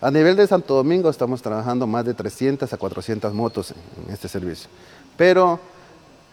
A 0.00 0.10
nivel 0.10 0.36
de 0.36 0.46
Santo 0.46 0.74
Domingo 0.74 1.10
estamos 1.10 1.42
trabajando 1.42 1.86
más 1.86 2.04
de 2.04 2.14
300 2.14 2.72
a 2.72 2.76
400 2.76 3.34
motos 3.34 3.72
en, 3.72 4.12
este 4.12 4.28
servicio. 4.28 4.70
Pero 5.16 5.58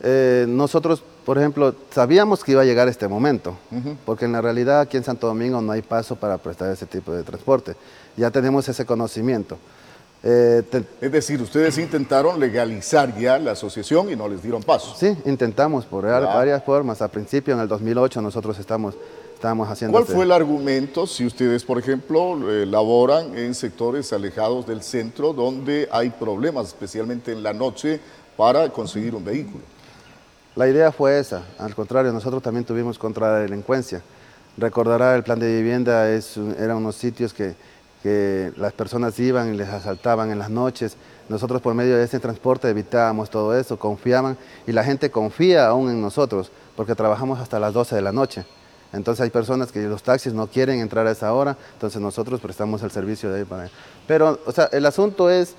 eh, 0.01 0.45
nosotros, 0.47 1.03
por 1.25 1.39
ejemplo, 1.39 1.73
sabíamos 1.89 2.43
que 2.43 2.51
iba 2.51 2.61
a 2.61 2.65
llegar 2.65 2.87
este 2.87 3.07
momento, 3.07 3.57
porque 4.05 4.25
en 4.25 4.33
la 4.33 4.41
realidad 4.41 4.81
aquí 4.81 4.97
en 4.97 5.03
Santo 5.03 5.25
Domingo 5.25 5.61
no 5.61 5.71
hay 5.71 5.81
paso 5.81 6.15
para 6.15 6.37
prestar 6.37 6.71
ese 6.71 6.85
tipo 6.85 7.11
de 7.11 7.23
transporte. 7.23 7.75
Ya 8.15 8.29
tenemos 8.29 8.69
ese 8.69 8.85
conocimiento. 8.85 9.57
Eh, 10.27 10.63
te- 10.71 10.83
Es 11.01 11.11
decir, 11.11 11.39
ustedes 11.39 11.77
intentaron 11.77 12.39
legalizar 12.39 13.15
ya 13.15 13.37
la 13.37 13.51
asociación 13.51 14.09
y 14.11 14.15
no 14.15 14.27
les 14.27 14.41
dieron 14.41 14.63
paso. 14.63 14.95
sí, 14.97 15.15
intentamos 15.25 15.85
por 15.85 16.03
varias 16.03 16.63
formas. 16.63 16.99
Al 17.03 17.09
principio, 17.11 17.53
en 17.53 17.59
el 17.59 17.67
2008, 17.67 18.23
nosotros 18.23 18.57
estamos, 18.57 18.95
estábamos 19.35 19.69
haciendo... 19.69 19.91
¿Cuál 19.93 20.01
este- 20.05 20.15
fue 20.15 20.25
el 20.25 20.31
argumento 20.31 21.05
si 21.05 21.27
ustedes, 21.27 21.63
por 21.63 21.77
ejemplo, 21.77 22.39
eh, 22.51 22.65
laboran 22.65 23.37
en 23.37 23.53
sectores 23.53 24.11
alejados 24.13 24.65
del 24.65 24.81
centro 24.81 25.31
donde 25.31 25.87
hay 25.91 26.09
problemas, 26.09 26.69
especialmente 26.69 27.31
en 27.31 27.43
la 27.43 27.53
noche, 27.53 27.99
para 28.35 28.67
conseguir 28.69 29.13
un 29.13 29.23
vehículo? 29.23 29.63
La 30.55 30.67
idea 30.67 30.91
fue 30.91 31.19
esa, 31.19 31.43
al 31.59 31.75
contrario, 31.75 32.11
nosotros 32.11 32.41
también 32.41 32.65
tuvimos 32.65 32.97
contra 32.97 33.31
la 33.31 33.39
delincuencia. 33.41 34.01
Recordará 34.57 35.15
el 35.15 35.21
plan 35.21 35.37
de 35.37 35.53
vivienda, 35.53 36.09
es, 36.09 36.35
eran 36.57 36.77
unos 36.77 36.95
sitios 36.95 37.31
que, 37.33 37.53
que 38.05 38.53
las 38.55 38.71
personas 38.71 39.17
iban 39.19 39.51
y 39.51 39.57
les 39.57 39.67
asaltaban 39.67 40.29
en 40.29 40.37
las 40.37 40.51
noches. 40.51 40.95
Nosotros 41.27 41.59
por 41.59 41.73
medio 41.73 41.97
de 41.97 42.03
ese 42.03 42.19
transporte 42.19 42.69
evitábamos 42.69 43.31
todo 43.31 43.57
eso, 43.57 43.79
confiaban 43.79 44.37
y 44.67 44.73
la 44.73 44.83
gente 44.83 45.09
confía 45.09 45.65
aún 45.65 45.89
en 45.89 46.01
nosotros 46.03 46.51
porque 46.75 46.93
trabajamos 46.93 47.39
hasta 47.39 47.59
las 47.59 47.73
12 47.73 47.95
de 47.95 48.03
la 48.03 48.11
noche. 48.11 48.45
Entonces 48.93 49.23
hay 49.23 49.31
personas 49.31 49.71
que 49.71 49.81
los 49.87 50.03
taxis 50.03 50.33
no 50.33 50.45
quieren 50.45 50.81
entrar 50.81 51.07
a 51.07 51.11
esa 51.13 51.33
hora, 51.33 51.57
entonces 51.73 51.99
nosotros 51.99 52.39
prestamos 52.41 52.83
el 52.83 52.91
servicio 52.91 53.31
de 53.31 53.39
ahí 53.39 53.43
para 53.43 53.71
Pero, 54.05 54.39
o 54.45 54.51
sea, 54.51 54.69
el 54.71 54.85
asunto 54.85 55.31
es 55.31 55.55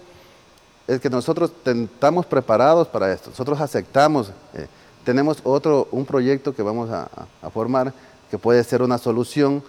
es 0.86 1.00
que 1.00 1.10
nosotros 1.10 1.50
estamos 1.64 2.26
preparados 2.26 2.86
para 2.86 3.12
esto. 3.12 3.30
Nosotros 3.30 3.60
aceptamos, 3.60 4.30
eh, 4.54 4.68
tenemos 5.04 5.38
otro, 5.42 5.88
un 5.90 6.06
proyecto 6.06 6.54
que 6.54 6.62
vamos 6.62 6.90
a- 6.90 7.08
a 7.42 7.50
formar 7.50 7.92
que 8.30 8.38
puede 8.38 8.62
ser 8.62 8.82
una 8.82 8.98
solución 8.98 9.64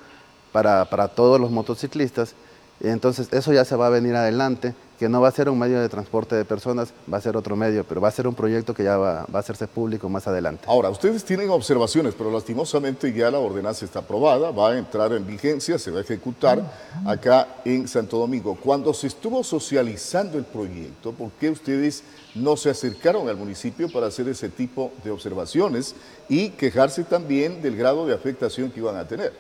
para, 0.51 0.85
para 0.85 1.07
todos 1.07 1.41
los 1.41 1.49
motociclistas. 1.49 2.35
Entonces 2.79 3.29
eso 3.31 3.53
ya 3.53 3.65
se 3.65 3.75
va 3.75 3.87
a 3.87 3.89
venir 3.89 4.15
adelante, 4.15 4.75
que 4.99 5.09
no 5.09 5.21
va 5.21 5.27
a 5.27 5.31
ser 5.31 5.49
un 5.49 5.59
medio 5.59 5.79
de 5.79 5.89
transporte 5.89 6.35
de 6.35 6.45
personas, 6.45 6.93
va 7.11 7.17
a 7.17 7.21
ser 7.21 7.37
otro 7.37 7.55
medio, 7.55 7.83
pero 7.83 8.01
va 8.01 8.07
a 8.07 8.11
ser 8.11 8.27
un 8.27 8.33
proyecto 8.33 8.73
que 8.73 8.83
ya 8.83 8.97
va, 8.97 9.25
va 9.33 9.37
a 9.37 9.39
hacerse 9.39 9.67
público 9.67 10.09
más 10.09 10.27
adelante. 10.27 10.65
Ahora, 10.67 10.89
ustedes 10.89 11.23
tienen 11.23 11.49
observaciones, 11.49 12.15
pero 12.15 12.31
lastimosamente 12.31 13.13
ya 13.13 13.29
la 13.29 13.39
ordenanza 13.39 13.85
está 13.85 13.99
aprobada, 13.99 14.51
va 14.51 14.71
a 14.71 14.77
entrar 14.77 15.13
en 15.13 15.25
vigencia, 15.25 15.77
se 15.77 15.91
va 15.91 15.99
a 15.99 16.01
ejecutar 16.01 16.61
acá 17.05 17.47
en 17.63 17.87
Santo 17.87 18.17
Domingo. 18.17 18.55
Cuando 18.55 18.93
se 18.93 19.07
estuvo 19.07 19.43
socializando 19.43 20.37
el 20.37 20.45
proyecto, 20.45 21.11
¿por 21.11 21.31
qué 21.31 21.51
ustedes 21.51 22.03
no 22.33 22.57
se 22.57 22.69
acercaron 22.69 23.29
al 23.29 23.37
municipio 23.37 23.91
para 23.91 24.07
hacer 24.07 24.27
ese 24.27 24.49
tipo 24.49 24.91
de 25.03 25.11
observaciones 25.11 25.95
y 26.27 26.49
quejarse 26.49 27.03
también 27.03 27.61
del 27.61 27.75
grado 27.75 28.05
de 28.05 28.13
afectación 28.13 28.71
que 28.71 28.79
iban 28.79 28.97
a 28.97 29.07
tener? 29.07 29.33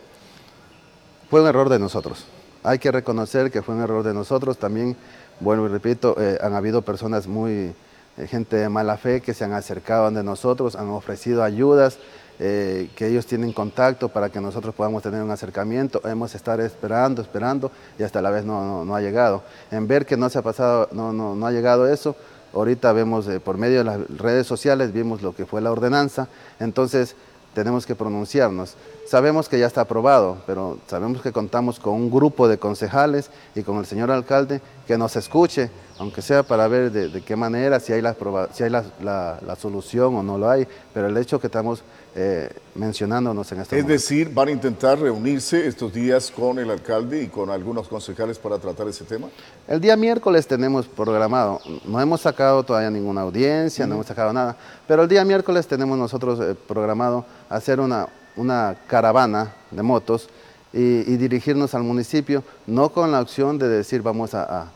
Fue 1.29 1.41
un 1.41 1.47
error 1.47 1.69
de 1.69 1.79
nosotros. 1.79 2.25
Hay 2.63 2.79
que 2.79 2.91
reconocer 2.91 3.51
que 3.51 3.61
fue 3.61 3.75
un 3.75 3.81
error 3.81 4.03
de 4.03 4.13
nosotros. 4.13 4.57
También, 4.57 4.95
bueno, 5.39 5.65
y 5.65 5.69
repito, 5.69 6.15
eh, 6.19 6.37
han 6.41 6.53
habido 6.53 6.81
personas 6.81 7.27
muy, 7.27 7.73
eh, 8.17 8.25
gente 8.27 8.55
de 8.55 8.67
mala 8.67 8.97
fe 8.97 9.21
que 9.21 9.33
se 9.33 9.43
han 9.43 9.53
acercado 9.53 10.09
de 10.09 10.23
nosotros, 10.23 10.75
han 10.75 10.89
ofrecido 10.89 11.43
ayudas, 11.43 11.99
eh, 12.39 12.89
que 12.95 13.07
ellos 13.07 13.25
tienen 13.27 13.53
contacto 13.53 14.09
para 14.09 14.29
que 14.29 14.41
nosotros 14.41 14.73
podamos 14.73 15.03
tener 15.03 15.21
un 15.21 15.29
acercamiento. 15.29 16.01
Hemos 16.07 16.33
estado 16.33 16.63
esperando, 16.63 17.21
esperando 17.21 17.71
y 17.99 18.03
hasta 18.03 18.21
la 18.21 18.31
vez 18.31 18.43
no, 18.43 18.83
no, 18.83 18.95
ha 18.95 19.01
llegado. 19.01 19.43
En 19.69 19.87
ver 19.87 20.05
que 20.05 20.17
no 20.17 20.29
se 20.29 20.39
ha 20.39 20.41
pasado, 20.41 20.89
no, 20.91 21.13
no, 21.13 21.35
no 21.35 21.45
ha 21.45 21.51
llegado 21.51 21.87
eso, 21.87 22.15
ahorita 22.53 22.91
vemos 22.91 23.27
por 23.43 23.57
medio 23.57 23.79
de 23.79 23.83
las 23.83 23.99
redes 24.17 24.47
sociales, 24.47 24.93
vimos 24.93 25.21
lo 25.21 25.35
que 25.35 25.45
fue 25.45 25.61
la 25.61 25.71
ordenanza, 25.71 26.27
entonces 26.59 27.15
tenemos 27.57 27.87
que 27.87 27.95
pronunciarnos. 27.95 28.75
Sabemos 29.07 29.49
que 29.49 29.57
ya 29.57 29.65
está 29.65 29.81
aprobado, 29.81 30.37
pero 30.45 30.77
sabemos 30.85 31.23
que 31.23 31.31
contamos 31.31 31.79
con 31.79 31.95
un 31.95 32.11
grupo 32.11 32.47
de 32.47 32.59
concejales 32.59 33.31
y 33.55 33.63
con 33.63 33.79
el 33.79 33.87
señor 33.87 34.11
alcalde 34.11 34.61
que 34.87 34.97
nos 34.97 35.15
escuche, 35.17 35.69
aunque 35.99 36.21
sea 36.21 36.43
para 36.43 36.67
ver 36.69 36.91
de, 36.91 37.21
qué 37.21 37.35
manera, 37.35 37.79
si 37.79 37.91
hay, 37.91 38.01
la, 38.01 38.15
si 38.53 38.63
hay 38.63 38.69
la, 38.69 38.85
la, 39.01 39.55
solución 39.57 40.15
o 40.15 40.23
no 40.23 40.37
lo 40.37 40.49
hay, 40.49 40.65
pero 40.93 41.07
el 41.07 41.17
hecho 41.17 41.41
que 41.41 41.47
estamos 41.47 41.83
eh, 42.15 42.49
mencionándonos 42.73 43.51
en 43.51 43.61
este 43.61 43.79
Es 43.79 43.85
decir, 43.85 44.33
van 44.33 44.47
a 44.47 44.51
intentar 44.51 44.97
reunirse 44.97 45.67
estos 45.67 45.93
días 45.93 46.31
con 46.31 46.57
el 46.57 46.71
alcalde 46.71 47.21
y 47.21 47.27
con 47.27 47.49
algunos 47.49 47.89
concejales 47.89 48.39
para 48.39 48.57
tratar 48.57 48.87
ese 48.87 49.03
tema. 49.03 49.27
El 49.67 49.81
día 49.81 49.97
miércoles 49.97 50.47
tenemos 50.47 50.87
programado, 50.87 51.59
no 51.85 51.99
hemos 51.99 52.21
sacado 52.21 52.63
todavía 52.63 52.89
ninguna 52.89 53.21
audiencia, 53.21 53.85
no 53.85 53.95
hemos 53.95 54.07
sacado 54.07 54.31
nada, 54.31 54.55
pero 54.87 55.03
el 55.03 55.09
día 55.09 55.25
miércoles 55.25 55.67
tenemos 55.67 55.97
nosotros 55.97 56.39
eh, 56.39 56.55
programado 56.67 57.25
hacer 57.49 57.81
una, 57.81 58.07
una 58.37 58.77
caravana 58.87 59.53
de 59.69 59.83
motos 59.83 60.29
y, 60.77 61.17
dirigirnos 61.17 61.73
al 61.73 61.83
municipio, 61.83 62.43
no 62.67 62.89
con 62.89 63.11
la 63.11 63.21
opción 63.21 63.57
de 63.57 63.67
decir 63.67 64.01
vamos 64.01 64.33
a, 64.33 64.67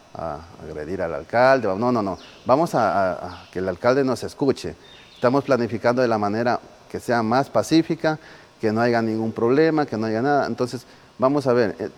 agredir 0.63 1.01
al 1.01 1.13
alcalde, 1.13 1.67
no, 1.67 1.91
no, 1.91 2.01
no, 2.01 2.17
vamos 2.45 2.71
a 2.73 3.45
que 3.51 3.59
el 3.59 3.69
alcalde 3.69 4.03
nos 4.03 4.23
escuche. 4.23 4.75
Estamos 5.21 5.43
planificando 5.43 6.01
de 6.01 6.07
la 6.07 6.17
manera 6.17 6.59
que 6.89 6.99
sea 6.99 7.21
más 7.21 7.47
pacífica, 7.47 8.17
que 8.59 8.71
no 8.71 8.81
haya 8.81 9.01
ningún 9.01 9.31
problema, 9.31 9.85
que 9.85 9.95
no 9.95 10.07
haya 10.07 10.21
nada. 10.21 10.47
Entonces, 10.47 10.83
vamos 11.19 11.45
a 11.47 11.53
ver 11.53 11.75
eh, 11.79 11.89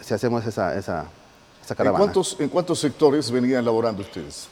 si 0.00 0.14
hacemos 0.14 0.44
esa, 0.46 0.74
esa, 0.76 1.06
caravana. 1.76 1.90
¿En 1.90 2.10
cuántos, 2.10 2.36
¿En 2.40 2.48
cuántos 2.48 2.80
sectores 2.80 3.30
venían 3.30 3.60
elaborando 3.60 4.02
ustedes? 4.02 4.48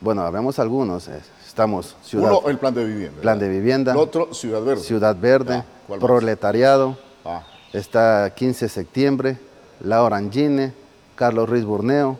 Bueno, 0.00 0.30
vemos 0.30 0.58
algunos. 0.58 1.08
Eh, 1.08 1.20
estamos 1.46 1.96
Ciudad... 2.02 2.30
Uno, 2.30 2.48
el 2.48 2.58
plan 2.58 2.74
de 2.74 2.84
vivienda. 2.84 3.20
Plan 3.22 3.38
de 3.38 3.48
vivienda. 3.48 3.92
El 3.92 3.98
otro, 3.98 4.34
Ciudad 4.34 4.62
Verde. 4.62 4.82
Ciudad 4.82 5.16
Verde, 5.16 5.64
ah, 5.88 5.96
Proletariado. 5.98 6.98
Ah. 7.24 7.42
Está 7.72 8.32
15 8.34 8.66
de 8.66 8.68
septiembre, 8.68 9.38
La 9.80 10.02
Orangine, 10.02 10.72
Carlos 11.14 11.48
Ruiz 11.48 11.64
Burneo. 11.64 12.18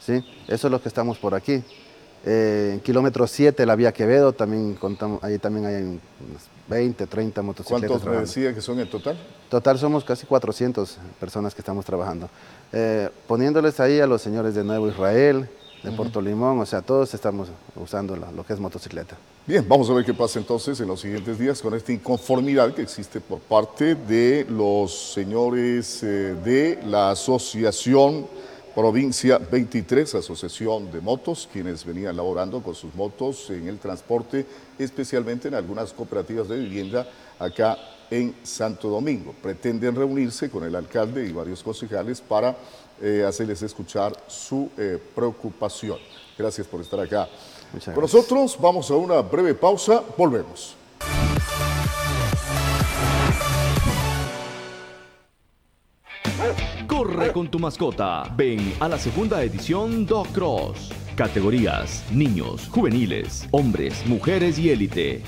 ¿sí? 0.00 0.24
Eso 0.48 0.68
es 0.68 0.70
lo 0.70 0.80
que 0.80 0.88
estamos 0.88 1.18
por 1.18 1.34
aquí. 1.34 1.62
Eh, 2.26 2.70
en 2.72 2.80
kilómetro 2.80 3.26
7, 3.26 3.66
la 3.66 3.76
vía 3.76 3.92
Quevedo, 3.92 4.32
también 4.32 4.74
contamos, 4.74 5.22
ahí 5.22 5.38
también 5.38 5.66
hay 5.66 5.74
unos 5.82 6.00
20, 6.68 7.06
30 7.06 7.42
motocicletas. 7.42 7.90
¿Cuántos 7.90 8.10
me 8.10 8.20
decía 8.20 8.54
que 8.54 8.62
son 8.62 8.80
en 8.80 8.88
total? 8.88 9.18
Total 9.50 9.78
somos 9.78 10.04
casi 10.04 10.24
400 10.24 10.96
personas 11.20 11.54
que 11.54 11.60
estamos 11.60 11.84
trabajando. 11.84 12.30
Eh, 12.72 13.10
poniéndoles 13.26 13.78
ahí 13.78 14.00
a 14.00 14.06
los 14.06 14.22
señores 14.22 14.54
de 14.54 14.64
Nuevo 14.64 14.88
Israel, 14.88 15.50
de 15.84 15.92
Puerto 15.92 16.20
Limón, 16.20 16.60
o 16.60 16.66
sea, 16.66 16.80
todos 16.80 17.12
estamos 17.12 17.48
usando 17.76 18.16
lo, 18.16 18.44
que 18.44 18.54
es 18.54 18.58
motocicleta. 18.58 19.16
Bien, 19.46 19.64
vamos 19.68 19.90
a 19.90 19.92
ver 19.92 20.04
qué 20.04 20.14
pasa 20.14 20.38
entonces 20.38 20.80
en 20.80 20.88
los 20.88 21.00
siguientes 21.00 21.38
días 21.38 21.60
con 21.60 21.74
esta 21.74 21.92
inconformidad 21.92 22.72
que 22.74 22.82
existe 22.82 23.20
por 23.20 23.40
parte 23.40 23.94
de 23.94 24.46
los 24.48 25.12
señores 25.12 26.02
eh, 26.02 26.34
de 26.42 26.80
la 26.86 27.10
asociación 27.10 28.26
Provincia 28.74 29.38
23, 29.38 30.16
Asociación 30.16 30.90
de 30.90 31.00
Motos, 31.00 31.48
quienes 31.52 31.84
venían 31.84 32.16
laborando 32.16 32.60
con 32.60 32.74
sus 32.74 32.92
motos 32.96 33.48
en 33.50 33.68
el 33.68 33.78
transporte, 33.78 34.46
especialmente 34.76 35.46
en 35.46 35.54
algunas 35.54 35.92
cooperativas 35.92 36.48
de 36.48 36.58
vivienda 36.58 37.06
acá 37.38 37.78
en 38.10 38.34
Santo 38.42 38.88
Domingo. 38.88 39.32
Pretenden 39.40 39.94
reunirse 39.94 40.50
con 40.50 40.64
el 40.64 40.74
alcalde 40.74 41.24
y 41.24 41.30
varios 41.30 41.62
concejales 41.62 42.20
para 42.20 42.56
eh, 43.00 43.24
hacerles 43.26 43.62
escuchar 43.62 44.12
su 44.26 44.70
eh, 44.78 44.98
preocupación. 45.14 45.98
Gracias 46.36 46.66
por 46.66 46.80
estar 46.80 47.00
acá. 47.00 47.28
con 47.94 48.02
nosotros 48.02 48.56
vamos 48.60 48.90
a 48.90 48.94
una 48.94 49.20
breve 49.20 49.54
pausa, 49.54 50.02
volvemos. 50.16 50.76
Corre 56.86 57.32
con 57.32 57.50
tu 57.50 57.58
mascota. 57.58 58.32
Ven 58.36 58.74
a 58.80 58.88
la 58.88 58.98
segunda 58.98 59.42
edición 59.42 60.06
Dog 60.06 60.28
Cross. 60.28 60.90
Categorías: 61.16 62.04
niños, 62.10 62.68
juveniles, 62.68 63.46
hombres, 63.50 64.06
mujeres 64.06 64.58
y 64.58 64.70
élite. 64.70 65.22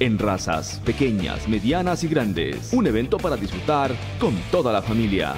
En 0.00 0.18
razas 0.18 0.80
pequeñas, 0.84 1.48
medianas 1.48 2.02
y 2.02 2.08
grandes. 2.08 2.72
Un 2.72 2.86
evento 2.86 3.18
para 3.18 3.36
disfrutar 3.36 3.94
con 4.18 4.34
toda 4.50 4.72
la 4.72 4.82
familia. 4.82 5.34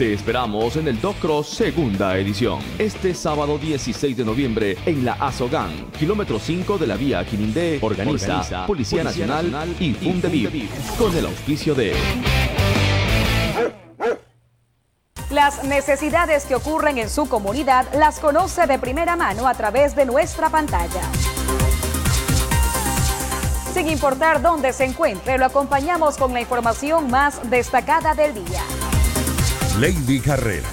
Te 0.00 0.14
esperamos 0.14 0.76
en 0.76 0.88
el 0.88 0.98
Dog 0.98 1.14
Cross 1.16 1.50
segunda 1.50 2.16
edición. 2.16 2.60
Este 2.78 3.12
sábado 3.12 3.58
16 3.58 4.16
de 4.16 4.24
noviembre 4.24 4.78
en 4.86 5.04
la 5.04 5.12
Azogán, 5.12 5.90
kilómetro 5.98 6.38
5 6.38 6.78
de 6.78 6.86
la 6.86 6.96
vía 6.96 7.22
Quinindé. 7.22 7.78
Organiza, 7.82 8.66
Policía, 8.66 9.04
Nacional, 9.04 9.76
y 9.78 9.92
Fundeviv. 9.92 10.70
Con 10.96 11.14
el 11.14 11.26
auspicio 11.26 11.74
de... 11.74 11.92
Las 15.28 15.64
necesidades 15.64 16.46
que 16.46 16.54
ocurren 16.54 16.96
en 16.96 17.10
su 17.10 17.28
comunidad 17.28 17.86
las 17.92 18.20
conoce 18.20 18.66
de 18.66 18.78
primera 18.78 19.16
mano 19.16 19.46
a 19.46 19.52
través 19.52 19.94
de 19.94 20.06
nuestra 20.06 20.48
pantalla. 20.48 21.02
Sin 23.74 23.86
importar 23.86 24.40
dónde 24.40 24.72
se 24.72 24.86
encuentre, 24.86 25.36
lo 25.36 25.44
acompañamos 25.44 26.16
con 26.16 26.32
la 26.32 26.40
información 26.40 27.10
más 27.10 27.50
destacada 27.50 28.14
del 28.14 28.32
día. 28.32 28.62
Lady 29.80 30.20
Carrera, 30.20 30.68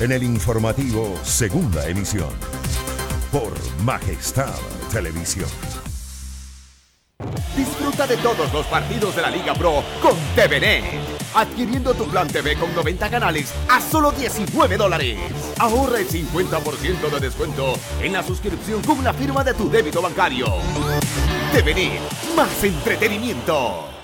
en 0.00 0.10
el 0.10 0.22
informativo 0.22 1.20
Segunda 1.22 1.86
Emisión, 1.86 2.30
por 3.30 3.52
Majestad 3.82 4.54
Televisión. 4.90 5.50
Disfruta 7.54 8.06
de 8.06 8.16
todos 8.16 8.50
los 8.50 8.64
partidos 8.68 9.14
de 9.14 9.20
la 9.20 9.30
Liga 9.30 9.52
Pro 9.52 9.84
con 10.00 10.16
TVN 10.34 11.18
adquiriendo 11.34 11.92
tu 11.92 12.08
plan 12.08 12.26
TV 12.26 12.56
con 12.56 12.74
90 12.74 13.10
canales 13.10 13.52
a 13.68 13.82
solo 13.82 14.12
19 14.12 14.78
dólares. 14.78 15.18
Ahorra 15.58 16.00
el 16.00 16.08
50% 16.08 17.10
de 17.10 17.20
descuento 17.20 17.74
en 18.00 18.14
la 18.14 18.22
suscripción 18.22 18.82
con 18.82 19.04
la 19.04 19.12
firma 19.12 19.44
de 19.44 19.52
tu 19.52 19.68
débito 19.68 20.00
bancario. 20.00 20.46
TVN, 21.52 21.98
más 22.34 22.64
entretenimiento. 22.64 23.97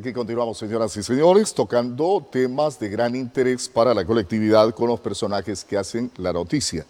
Aquí 0.00 0.14
continuamos, 0.14 0.56
señoras 0.56 0.96
y 0.96 1.02
señores, 1.02 1.52
tocando 1.52 2.26
temas 2.32 2.80
de 2.80 2.88
gran 2.88 3.14
interés 3.14 3.68
para 3.68 3.92
la 3.92 4.02
colectividad 4.02 4.74
con 4.74 4.88
los 4.88 4.98
personajes 4.98 5.62
que 5.62 5.76
hacen 5.76 6.10
la 6.16 6.32
noticia. 6.32 6.86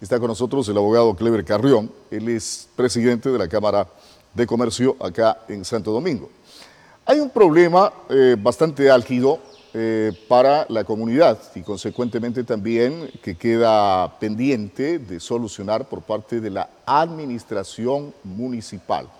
Está 0.00 0.18
con 0.18 0.28
nosotros 0.28 0.66
el 0.70 0.78
abogado 0.78 1.14
Clever 1.14 1.44
Carrión, 1.44 1.92
él 2.10 2.30
es 2.30 2.66
presidente 2.74 3.28
de 3.28 3.36
la 3.36 3.46
Cámara 3.46 3.86
de 4.32 4.46
Comercio 4.46 4.96
acá 5.00 5.42
en 5.48 5.66
Santo 5.66 5.92
Domingo. 5.92 6.30
Hay 7.04 7.20
un 7.20 7.28
problema 7.28 7.92
eh, 8.08 8.36
bastante 8.38 8.90
álgido 8.90 9.38
eh, 9.74 10.10
para 10.26 10.64
la 10.70 10.82
comunidad 10.84 11.38
y 11.54 11.60
consecuentemente 11.60 12.42
también 12.42 13.10
que 13.22 13.36
queda 13.36 14.18
pendiente 14.18 14.98
de 14.98 15.20
solucionar 15.20 15.86
por 15.86 16.00
parte 16.00 16.40
de 16.40 16.48
la 16.48 16.70
administración 16.86 18.14
municipal. 18.24 19.10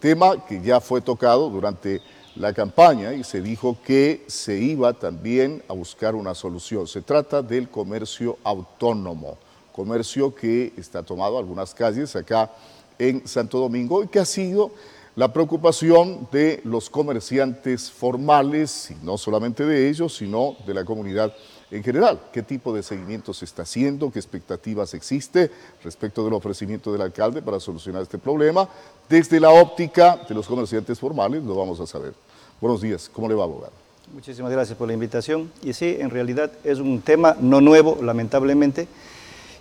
Tema 0.00 0.44
que 0.48 0.60
ya 0.60 0.80
fue 0.80 1.00
tocado 1.00 1.48
durante 1.48 2.02
la 2.36 2.52
campaña 2.52 3.14
y 3.14 3.24
se 3.24 3.40
dijo 3.40 3.78
que 3.84 4.24
se 4.26 4.58
iba 4.58 4.92
también 4.92 5.62
a 5.68 5.72
buscar 5.72 6.14
una 6.14 6.34
solución. 6.34 6.86
Se 6.86 7.02
trata 7.02 7.42
del 7.42 7.68
comercio 7.68 8.38
autónomo, 8.44 9.38
comercio 9.72 10.34
que 10.34 10.72
está 10.76 11.02
tomado 11.02 11.38
algunas 11.38 11.74
calles 11.74 12.14
acá 12.14 12.50
en 12.98 13.26
Santo 13.26 13.58
Domingo 13.58 14.02
y 14.02 14.08
que 14.08 14.18
ha 14.18 14.24
sido 14.24 14.70
la 15.16 15.32
preocupación 15.32 16.28
de 16.30 16.60
los 16.64 16.90
comerciantes 16.90 17.90
formales, 17.90 18.90
y 18.90 18.96
no 19.02 19.16
solamente 19.16 19.64
de 19.64 19.88
ellos, 19.88 20.14
sino 20.14 20.56
de 20.66 20.74
la 20.74 20.84
comunidad 20.84 21.32
en 21.70 21.82
general. 21.82 22.20
¿Qué 22.32 22.42
tipo 22.42 22.74
de 22.74 22.82
seguimiento 22.82 23.32
se 23.32 23.46
está 23.46 23.62
haciendo? 23.62 24.10
¿Qué 24.10 24.18
expectativas 24.18 24.92
existe 24.92 25.50
respecto 25.82 26.22
del 26.22 26.34
ofrecimiento 26.34 26.92
del 26.92 27.00
alcalde 27.00 27.40
para 27.40 27.58
solucionar 27.58 28.02
este 28.02 28.18
problema? 28.18 28.68
Desde 29.08 29.40
la 29.40 29.50
óptica 29.50 30.20
de 30.28 30.34
los 30.34 30.46
comerciantes 30.46 31.00
formales 31.00 31.42
lo 31.42 31.54
vamos 31.54 31.80
a 31.80 31.86
saber. 31.86 32.25
Buenos 32.58 32.80
días, 32.80 33.10
¿cómo 33.12 33.28
le 33.28 33.34
va, 33.34 33.44
abogado? 33.44 33.72
Muchísimas 34.14 34.50
gracias 34.50 34.78
por 34.78 34.88
la 34.88 34.94
invitación. 34.94 35.52
Y 35.62 35.74
sí, 35.74 35.98
en 36.00 36.08
realidad 36.08 36.50
es 36.64 36.78
un 36.78 37.02
tema 37.02 37.36
no 37.38 37.60
nuevo, 37.60 37.98
lamentablemente. 38.00 38.88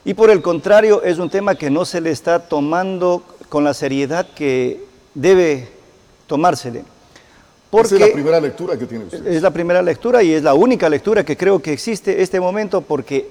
Y 0.06 0.14
por 0.14 0.30
el 0.30 0.41
contrario, 0.41 1.04
es 1.04 1.18
un 1.20 1.30
tema 1.30 1.56
que 1.56 1.70
no 1.70 1.84
se 1.84 2.00
le 2.00 2.12
está 2.12 2.39
tomando 2.39 3.22
con 3.50 3.66
la 3.66 3.74
seriedad 3.74 4.26
que 4.34 4.86
debe 5.14 5.68
tomársele. 6.26 6.86
Porque 7.70 7.96
es 7.96 8.00
la 8.00 8.14
primera 8.14 8.39
lectura 8.39 8.78
que 8.78 8.86
tiene 8.86 9.06
usted. 9.06 9.28
Es 9.28 9.41
la 9.41 9.52
primera 9.52 9.82
lectura 9.82 10.24
y 10.24 10.32
es 10.32 10.43
la 10.43 10.54
única 10.54 10.88
lectura 10.88 11.26
que 11.26 11.36
creo 11.36 11.62
que 11.62 11.74
existe 11.74 12.22
este 12.22 12.39
momento 12.39 12.80
porque 12.80 13.30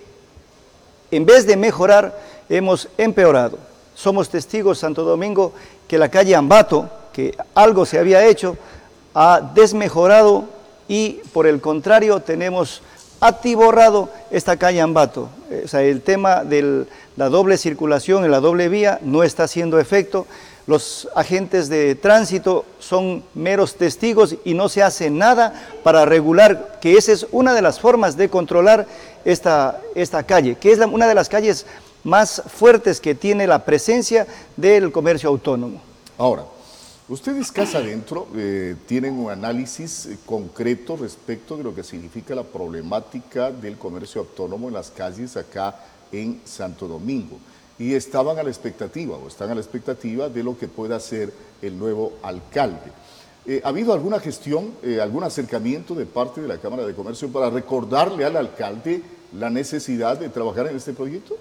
en 1.11 1.25
vez 1.25 1.47
de 1.47 1.57
mejorar, 1.57 2.21
hemos 2.51 2.89
empeorado. 2.99 3.59
Somos 3.95 4.29
testigos, 4.29 4.79
Santo 4.79 5.05
Domingo, 5.05 5.55
que 5.89 5.97
la 5.97 6.11
calle 6.11 6.35
Ambato, 6.35 6.91
que 7.15 7.35
algo 7.55 7.87
se 7.87 7.99
había 7.99 8.27
hecho, 8.27 8.59
ha 9.15 9.41
desmejorado 9.55 10.45
y 10.89 11.21
por 11.33 11.47
el 11.47 11.61
contrario 11.61 12.21
tenemos 12.21 12.83
atiborrado 13.21 14.11
esta 14.31 14.57
calle 14.57 14.81
Ambato. 14.81 15.29
Eh, 15.51 15.63
o 15.65 15.69
sea, 15.69 15.83
el 15.83 16.03
tema 16.03 16.45
de 16.45 16.87
la 17.17 17.29
doble 17.29 17.57
circulación 17.57 18.25
en 18.25 18.31
la 18.31 18.41
doble 18.41 18.69
vía 18.69 18.99
no 19.03 19.23
está 19.23 19.45
haciendo 19.45 19.79
efecto. 19.79 20.27
Los 20.67 21.09
agentes 21.15 21.69
de 21.69 21.95
tránsito 21.95 22.65
son 22.79 23.23
meros 23.35 23.77
testigos 23.77 24.37
y 24.45 24.55
no 24.55 24.69
se 24.69 24.83
hace 24.83 25.11
nada 25.11 25.69
para 25.83 26.07
regular, 26.07 26.79
que 26.81 26.97
esa 26.97 27.13
es 27.13 27.27
una 27.33 27.55
de 27.55 27.63
las 27.63 27.81
formas 27.81 28.17
de 28.17 28.31
controlar 28.31 28.87
esta, 29.25 29.81
esta 29.95 30.23
calle, 30.23 30.57
que 30.57 30.73
es 30.73 30.79
una 30.79 31.07
de 31.07 31.15
las 31.15 31.29
calles 31.29 31.67
más 32.03 32.43
fuertes 32.47 33.01
que 33.01 33.15
tiene 33.15 33.47
la 33.47 33.65
presencia 33.65 34.27
del 34.57 34.91
comercio 34.91 35.29
autónomo. 35.29 35.81
Ahora, 36.17 36.45
ustedes 37.09 37.53
casa 37.53 37.79
adentro 37.79 38.27
eh, 38.35 38.77
tienen 38.87 39.15
un 39.15 39.31
análisis 39.31 40.07
eh, 40.07 40.19
concreto 40.25 40.97
respecto 40.97 41.57
de 41.57 41.63
lo 41.63 41.75
que 41.75 41.83
significa 41.83 42.35
la 42.35 42.45
problemática 42.45 43.51
del 43.51 43.77
comercio 43.77 44.23
autónomo 44.23 44.69
en 44.69 44.75
las 44.75 44.91
calles 44.91 45.37
acá 45.37 45.77
en 46.13 46.41
Santo 46.45 46.89
Domingo 46.89 47.39
y 47.79 47.95
estaban 47.95 48.39
a 48.39 48.43
la 48.43 48.49
expectativa 48.49 49.17
o 49.17 49.29
están 49.29 49.51
a 49.51 49.55
la 49.55 49.61
expectativa 49.61 50.29
de 50.29 50.43
lo 50.43 50.57
que 50.57 50.69
pueda 50.69 50.97
hacer 50.97 51.33
el 51.61 51.79
nuevo 51.79 52.15
alcalde. 52.23 52.93
Eh, 53.47 53.61
¿Ha 53.63 53.69
habido 53.69 53.93
alguna 53.93 54.21
gestión, 54.21 54.73
algún 55.03 55.25
acercamiento 55.25 55.95
de 55.95 56.07
parte 56.07 56.41
de 56.41 56.49
la 56.49 56.57
Cámara 56.57 56.87
de 56.87 56.95
Comercio 56.95 57.29
para 57.29 57.51
recordarle 57.51 58.25
al 58.25 58.37
alcalde 58.37 59.03
la 59.39 59.51
necesidad 59.51 60.19
de 60.19 60.31
trabajar 60.31 60.69
en 60.69 60.77
este 60.77 60.95
proyecto? 60.95 61.37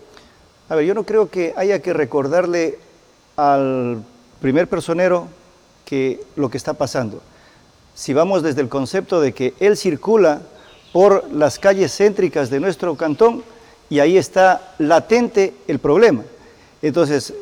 A 0.68 0.76
ver, 0.76 0.86
yo 0.86 0.94
no 0.94 1.06
creo 1.06 1.30
que 1.30 1.54
haya 1.56 1.80
que 1.82 1.94
recordarle 1.94 2.80
al 3.38 4.04
primer 4.42 4.68
personero 4.68 5.30
lo 6.36 6.50
que 6.50 6.58
está 6.58 6.74
pasando. 6.74 7.22
Si 7.96 8.14
vamos 8.14 8.44
desde 8.44 8.62
el 8.62 8.70
concepto 8.70 9.22
de 9.22 9.34
que 9.34 9.54
él 9.60 9.78
circula 9.78 10.42
por 10.92 11.32
las 11.32 11.60
calles 11.60 11.96
céntricas 11.96 12.50
de 12.50 12.60
nuestro 12.60 12.96
cantón 12.96 13.44
y 13.90 14.00
ahí 14.00 14.18
está 14.18 14.74
latente 14.78 15.54
el 15.68 15.80
problema. 15.80 16.24
Entonces, 16.82 17.34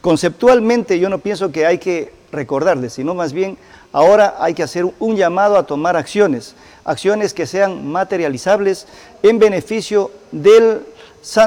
conceptualmente 0.00 0.98
yo 0.98 1.08
no 1.08 1.18
pienso 1.18 1.50
que 1.50 1.66
hay 1.66 1.78
que 1.78 2.12
recordarle, 2.32 2.90
sino 2.90 3.14
más 3.14 3.32
bien 3.32 3.56
ahora 3.92 4.36
hay 4.38 4.54
que 4.54 4.62
hacer 4.62 4.86
un 4.98 5.16
llamado 5.16 5.56
a 5.56 5.66
tomar 5.66 5.96
acciones, 5.96 6.54
acciones 6.84 7.32
que 7.32 7.46
sean 7.46 7.86
materializables 7.86 8.86
en 9.22 9.38
beneficio 9.38 10.10
del 10.32 10.82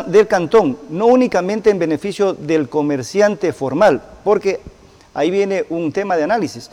del 0.08 0.28
cantón, 0.28 0.78
no 0.90 1.06
únicamente 1.06 1.70
en 1.70 1.78
beneficio 1.78 2.34
del 2.34 2.68
comerciante 2.68 3.54
formal, 3.54 4.02
porque 4.24 4.60
ahí 5.18 5.32
viene 5.32 5.66
un 5.70 5.92
tema 5.92 6.16
de 6.16 6.24
análisis. 6.24 6.70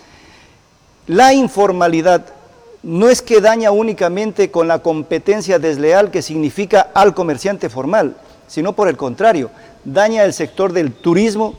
La 1.06 1.32
informalidad 1.32 2.26
no 2.82 3.08
es 3.08 3.22
que 3.22 3.40
daña 3.40 3.70
únicamente 3.70 4.50
con 4.50 4.68
la 4.68 4.80
competencia 4.80 5.58
desleal 5.58 6.10
que 6.10 6.20
significa 6.20 6.90
al 6.92 7.14
comerciante 7.14 7.70
formal, 7.70 8.16
sino 8.46 8.74
por 8.74 8.88
el 8.88 8.98
contrario, 8.98 9.50
daña 9.82 10.24
el 10.24 10.34
sector 10.34 10.74
del 10.74 10.92
turismo, 10.92 11.54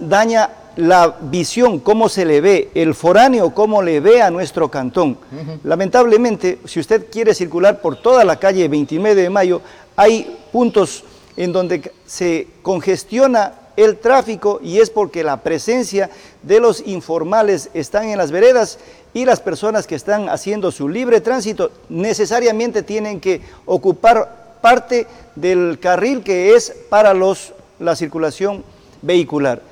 daña 0.00 0.50
la 0.76 1.16
visión, 1.22 1.80
cómo 1.80 2.10
se 2.10 2.26
le 2.26 2.42
ve, 2.42 2.70
el 2.74 2.94
foráneo, 2.94 3.54
cómo 3.54 3.80
le 3.80 4.00
ve 4.00 4.20
a 4.20 4.30
nuestro 4.30 4.70
cantón. 4.70 5.16
Lamentablemente, 5.64 6.58
si 6.66 6.80
usted 6.80 7.06
quiere 7.10 7.32
circular 7.32 7.80
por 7.80 7.96
toda 7.96 8.26
la 8.26 8.36
calle 8.36 8.68
29 8.68 9.22
de 9.22 9.30
Mayo, 9.30 9.62
hay 9.96 10.36
puntos 10.52 11.02
en 11.38 11.50
donde 11.52 11.90
se 12.04 12.46
congestiona 12.60 13.54
el 13.76 13.98
tráfico 13.98 14.60
y 14.62 14.78
es 14.78 14.90
porque 14.90 15.24
la 15.24 15.42
presencia 15.42 16.10
de 16.42 16.60
los 16.60 16.86
informales 16.86 17.70
están 17.74 18.08
en 18.08 18.18
las 18.18 18.30
veredas 18.30 18.78
y 19.14 19.24
las 19.24 19.40
personas 19.40 19.86
que 19.86 19.94
están 19.94 20.28
haciendo 20.28 20.70
su 20.70 20.88
libre 20.88 21.20
tránsito 21.20 21.70
necesariamente 21.88 22.82
tienen 22.82 23.20
que 23.20 23.40
ocupar 23.66 24.58
parte 24.60 25.06
del 25.34 25.78
carril 25.80 26.22
que 26.22 26.54
es 26.54 26.72
para 26.88 27.14
los, 27.14 27.52
la 27.78 27.96
circulación 27.96 28.64
vehicular. 29.02 29.62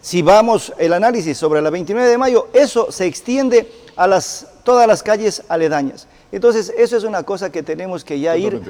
Si 0.00 0.20
vamos 0.20 0.72
el 0.78 0.92
análisis 0.92 1.38
sobre 1.38 1.62
la 1.62 1.70
29 1.70 2.08
de 2.08 2.18
mayo, 2.18 2.48
eso 2.52 2.90
se 2.90 3.06
extiende 3.06 3.70
a 3.94 4.08
las, 4.08 4.48
todas 4.64 4.88
las 4.88 5.02
calles 5.02 5.44
aledañas. 5.48 6.08
Entonces, 6.32 6.72
eso 6.76 6.96
es 6.96 7.04
una 7.04 7.22
cosa 7.22 7.52
que 7.52 7.62
tenemos 7.62 8.04
que 8.04 8.18
ya 8.18 8.36
ir 8.36 8.60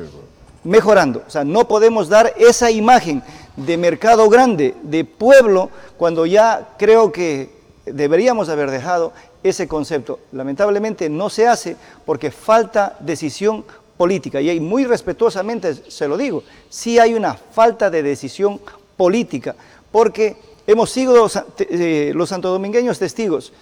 mejorando. 0.64 1.22
O 1.26 1.30
sea, 1.30 1.44
no 1.44 1.66
podemos 1.66 2.08
dar 2.08 2.32
esa 2.36 2.70
imagen 2.70 3.22
de 3.56 3.76
mercado 3.76 4.28
grande, 4.28 4.74
de 4.82 5.04
pueblo, 5.04 5.70
cuando 5.96 6.26
ya 6.26 6.70
creo 6.78 7.12
que 7.12 7.50
deberíamos 7.84 8.48
haber 8.48 8.70
dejado 8.70 9.12
ese 9.42 9.68
concepto. 9.68 10.20
Lamentablemente 10.32 11.08
no 11.08 11.28
se 11.28 11.46
hace 11.46 11.76
porque 12.06 12.30
falta 12.30 12.96
decisión 13.00 13.64
política. 13.96 14.40
Y 14.40 14.60
muy 14.60 14.84
respetuosamente 14.84 15.74
se 15.74 16.08
lo 16.08 16.16
digo, 16.16 16.42
sí 16.68 16.98
hay 16.98 17.14
una 17.14 17.34
falta 17.34 17.90
de 17.90 18.02
decisión 18.02 18.60
política, 18.96 19.54
porque 19.90 20.36
hemos 20.66 20.90
sido 20.90 21.28
eh, 21.58 22.12
los 22.14 22.28
santodomingueños 22.28 22.98
testigos 22.98 23.52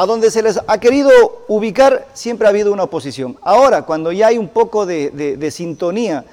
a 0.00 0.06
donde 0.06 0.30
se 0.30 0.42
les 0.42 0.58
ha 0.66 0.80
querido 0.80 1.10
ubicar, 1.46 2.06
siempre 2.14 2.46
ha 2.46 2.50
habido 2.50 2.72
una 2.72 2.84
oposición. 2.84 3.36
Ahora, 3.42 3.82
cuando 3.82 4.10
ya 4.12 4.28
hay 4.28 4.38
un 4.38 4.48
poco 4.48 4.86
de, 4.86 5.50
sintonía 5.52 6.24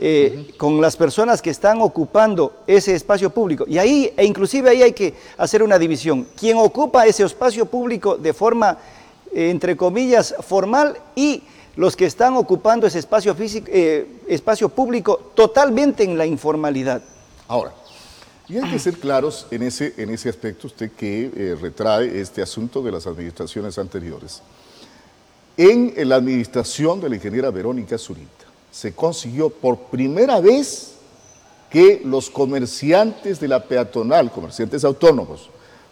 eh, 0.00 0.50
con 0.56 0.80
las 0.80 0.96
personas 0.96 1.42
que 1.42 1.50
están 1.50 1.82
ocupando 1.82 2.54
ese 2.66 2.94
espacio 2.94 3.28
público, 3.28 3.66
y 3.68 3.76
ahí, 3.76 4.10
e 4.16 4.24
inclusive 4.24 4.70
ahí 4.70 4.82
hay 4.82 4.92
que 4.94 5.12
hacer 5.36 5.62
una 5.62 5.78
división. 5.78 6.26
Quien 6.34 6.56
ocupa 6.56 7.04
ese 7.04 7.24
espacio 7.24 7.66
público 7.66 8.16
de 8.16 8.32
forma, 8.32 8.78
eh, 9.30 9.50
entre 9.50 9.76
comillas, 9.76 10.34
formal 10.40 10.96
y 11.14 11.42
los 11.76 11.96
que 11.96 12.06
están 12.06 12.34
ocupando 12.38 12.86
ese 12.86 13.00
espacio, 13.00 13.34
físico, 13.34 13.66
eh, 13.70 14.06
espacio 14.26 14.70
público 14.70 15.32
totalmente 15.34 16.02
en 16.02 16.16
la 16.16 16.24
informalidad. 16.24 17.02
Ahora, 17.46 17.74
y 18.52 18.58
hay 18.58 18.70
que 18.70 18.78
ser 18.78 18.98
claros 18.98 19.46
en 19.50 19.62
ese, 19.62 19.94
en 19.96 20.10
ese 20.10 20.28
aspecto, 20.28 20.66
usted 20.66 20.90
que 20.92 21.30
eh, 21.34 21.56
retrae 21.58 22.20
este 22.20 22.42
asunto 22.42 22.82
de 22.82 22.92
las 22.92 23.06
administraciones 23.06 23.78
anteriores. 23.78 24.42
En 25.56 25.94
la 26.06 26.16
administración 26.16 27.00
de 27.00 27.08
la 27.08 27.16
ingeniera 27.16 27.50
Verónica 27.50 27.96
Zurita 27.96 28.44
se 28.70 28.92
consiguió 28.92 29.48
por 29.48 29.78
primera 29.84 30.38
vez 30.38 30.96
que 31.70 32.02
los 32.04 32.28
comerciantes 32.28 33.40
de 33.40 33.48
la 33.48 33.64
peatonal, 33.64 34.30
comerciantes 34.30 34.84
autónomos 34.84 35.48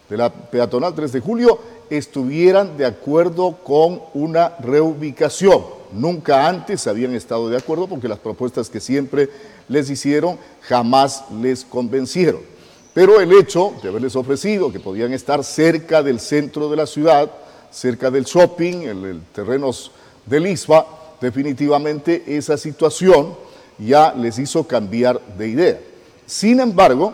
de 0.07 0.17
la 0.17 0.31
peatonal 0.31 0.93
3 0.93 1.13
de 1.13 1.19
julio, 1.19 1.59
estuvieran 1.89 2.77
de 2.77 2.85
acuerdo 2.85 3.57
con 3.63 4.03
una 4.13 4.55
reubicación. 4.59 5.63
Nunca 5.93 6.47
antes 6.47 6.85
habían 6.85 7.15
estado 7.15 7.49
de 7.49 7.57
acuerdo 7.57 7.87
porque 7.87 8.07
las 8.07 8.19
propuestas 8.19 8.69
que 8.69 8.79
siempre 8.79 9.29
les 9.67 9.89
hicieron 9.89 10.37
jamás 10.61 11.23
les 11.41 11.65
convencieron. 11.65 12.50
Pero 12.93 13.21
el 13.21 13.31
hecho 13.31 13.73
de 13.81 13.89
haberles 13.89 14.15
ofrecido 14.15 14.71
que 14.71 14.79
podían 14.79 15.13
estar 15.13 15.43
cerca 15.43 16.03
del 16.03 16.19
centro 16.19 16.69
de 16.69 16.75
la 16.75 16.85
ciudad, 16.85 17.31
cerca 17.71 18.11
del 18.11 18.25
shopping, 18.25 18.81
en 18.81 19.05
el 19.05 19.21
terrenos 19.33 19.91
del 20.25 20.47
ISFA, 20.47 20.85
definitivamente 21.21 22.23
esa 22.27 22.57
situación 22.57 23.35
ya 23.77 24.13
les 24.13 24.37
hizo 24.39 24.67
cambiar 24.67 25.21
de 25.37 25.47
idea. 25.47 25.79
Sin 26.25 26.59
embargo, 26.59 27.13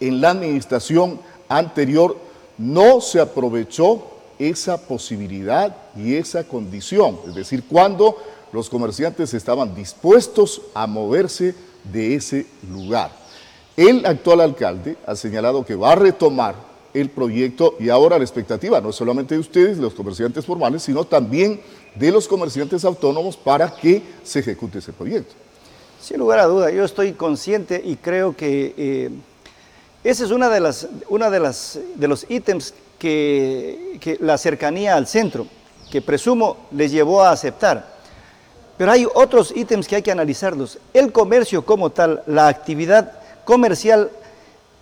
en 0.00 0.20
la 0.20 0.30
administración 0.30 1.18
anterior 1.48 2.16
no 2.58 3.00
se 3.00 3.20
aprovechó 3.20 4.04
esa 4.38 4.76
posibilidad 4.86 5.74
y 5.96 6.14
esa 6.14 6.44
condición, 6.44 7.18
es 7.26 7.34
decir, 7.34 7.64
cuando 7.68 8.16
los 8.52 8.68
comerciantes 8.68 9.34
estaban 9.34 9.74
dispuestos 9.74 10.60
a 10.74 10.86
moverse 10.86 11.54
de 11.90 12.14
ese 12.14 12.46
lugar. 12.70 13.17
El 13.78 14.04
actual 14.06 14.40
alcalde 14.40 14.96
ha 15.06 15.14
señalado 15.14 15.64
que 15.64 15.76
va 15.76 15.92
a 15.92 15.94
retomar 15.94 16.56
el 16.92 17.10
proyecto 17.10 17.76
y 17.78 17.90
ahora 17.90 18.18
la 18.18 18.24
expectativa 18.24 18.80
no 18.80 18.90
solamente 18.90 19.36
de 19.36 19.40
ustedes, 19.40 19.78
los 19.78 19.94
comerciantes 19.94 20.44
formales, 20.44 20.82
sino 20.82 21.04
también 21.04 21.60
de 21.94 22.10
los 22.10 22.26
comerciantes 22.26 22.84
autónomos 22.84 23.36
para 23.36 23.72
que 23.72 24.02
se 24.24 24.40
ejecute 24.40 24.80
ese 24.80 24.92
proyecto. 24.92 25.32
Sin 26.02 26.18
lugar 26.18 26.40
a 26.40 26.46
duda, 26.46 26.72
yo 26.72 26.84
estoy 26.84 27.12
consciente 27.12 27.80
y 27.84 27.94
creo 27.94 28.34
que 28.34 28.74
eh, 28.76 29.10
ese 30.02 30.24
es 30.24 30.32
una 30.32 30.48
de, 30.48 30.74
una 31.08 31.30
de, 31.30 31.38
las, 31.38 31.78
de 31.94 32.08
los 32.08 32.28
ítems 32.28 32.74
que, 32.98 33.96
que 34.00 34.18
la 34.20 34.38
cercanía 34.38 34.96
al 34.96 35.06
centro, 35.06 35.46
que 35.88 36.02
presumo 36.02 36.56
les 36.72 36.90
llevó 36.90 37.22
a 37.22 37.30
aceptar. 37.30 37.96
Pero 38.76 38.90
hay 38.90 39.06
otros 39.14 39.52
ítems 39.54 39.86
que 39.86 39.94
hay 39.94 40.02
que 40.02 40.10
analizarlos. 40.10 40.78
El 40.92 41.12
comercio 41.12 41.64
como 41.64 41.90
tal, 41.90 42.24
la 42.26 42.48
actividad 42.48 43.17
comercial 43.48 44.10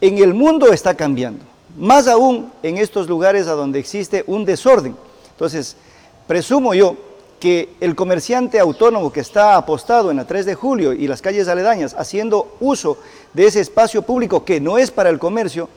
en 0.01 0.19
el 0.19 0.35
mundo 0.35 0.73
está 0.73 0.97
cambiando, 0.97 1.45
más 1.79 2.09
aún 2.09 2.51
en 2.65 2.79
estos 2.79 3.09
lugares 3.09 3.47
a 3.47 3.53
donde 3.53 3.79
existe 3.79 4.25
un 4.27 4.45
desorden. 4.45 4.97
Entonces, 5.31 5.77
presumo 6.27 6.75
yo 6.75 6.97
que 7.39 7.69
el 7.79 7.95
comerciante 7.95 8.59
autónomo 8.59 9.13
que 9.13 9.21
está 9.21 9.55
apostado 9.55 10.11
en 10.11 10.17
la 10.17 10.27
3 10.27 10.47
de 10.47 10.57
julio 10.57 10.93
y 10.93 11.07
las 11.07 11.23
calles 11.23 11.47
aledañas 11.47 11.95
haciendo 11.97 12.57
uso 12.59 12.99
de 13.35 13.47
ese 13.47 13.61
espacio 13.61 14.03
público 14.03 14.45
que 14.45 14.61
no 14.61 14.79
es 14.79 14.91
para 14.91 15.11
el 15.11 15.21
comercio, 15.21 15.69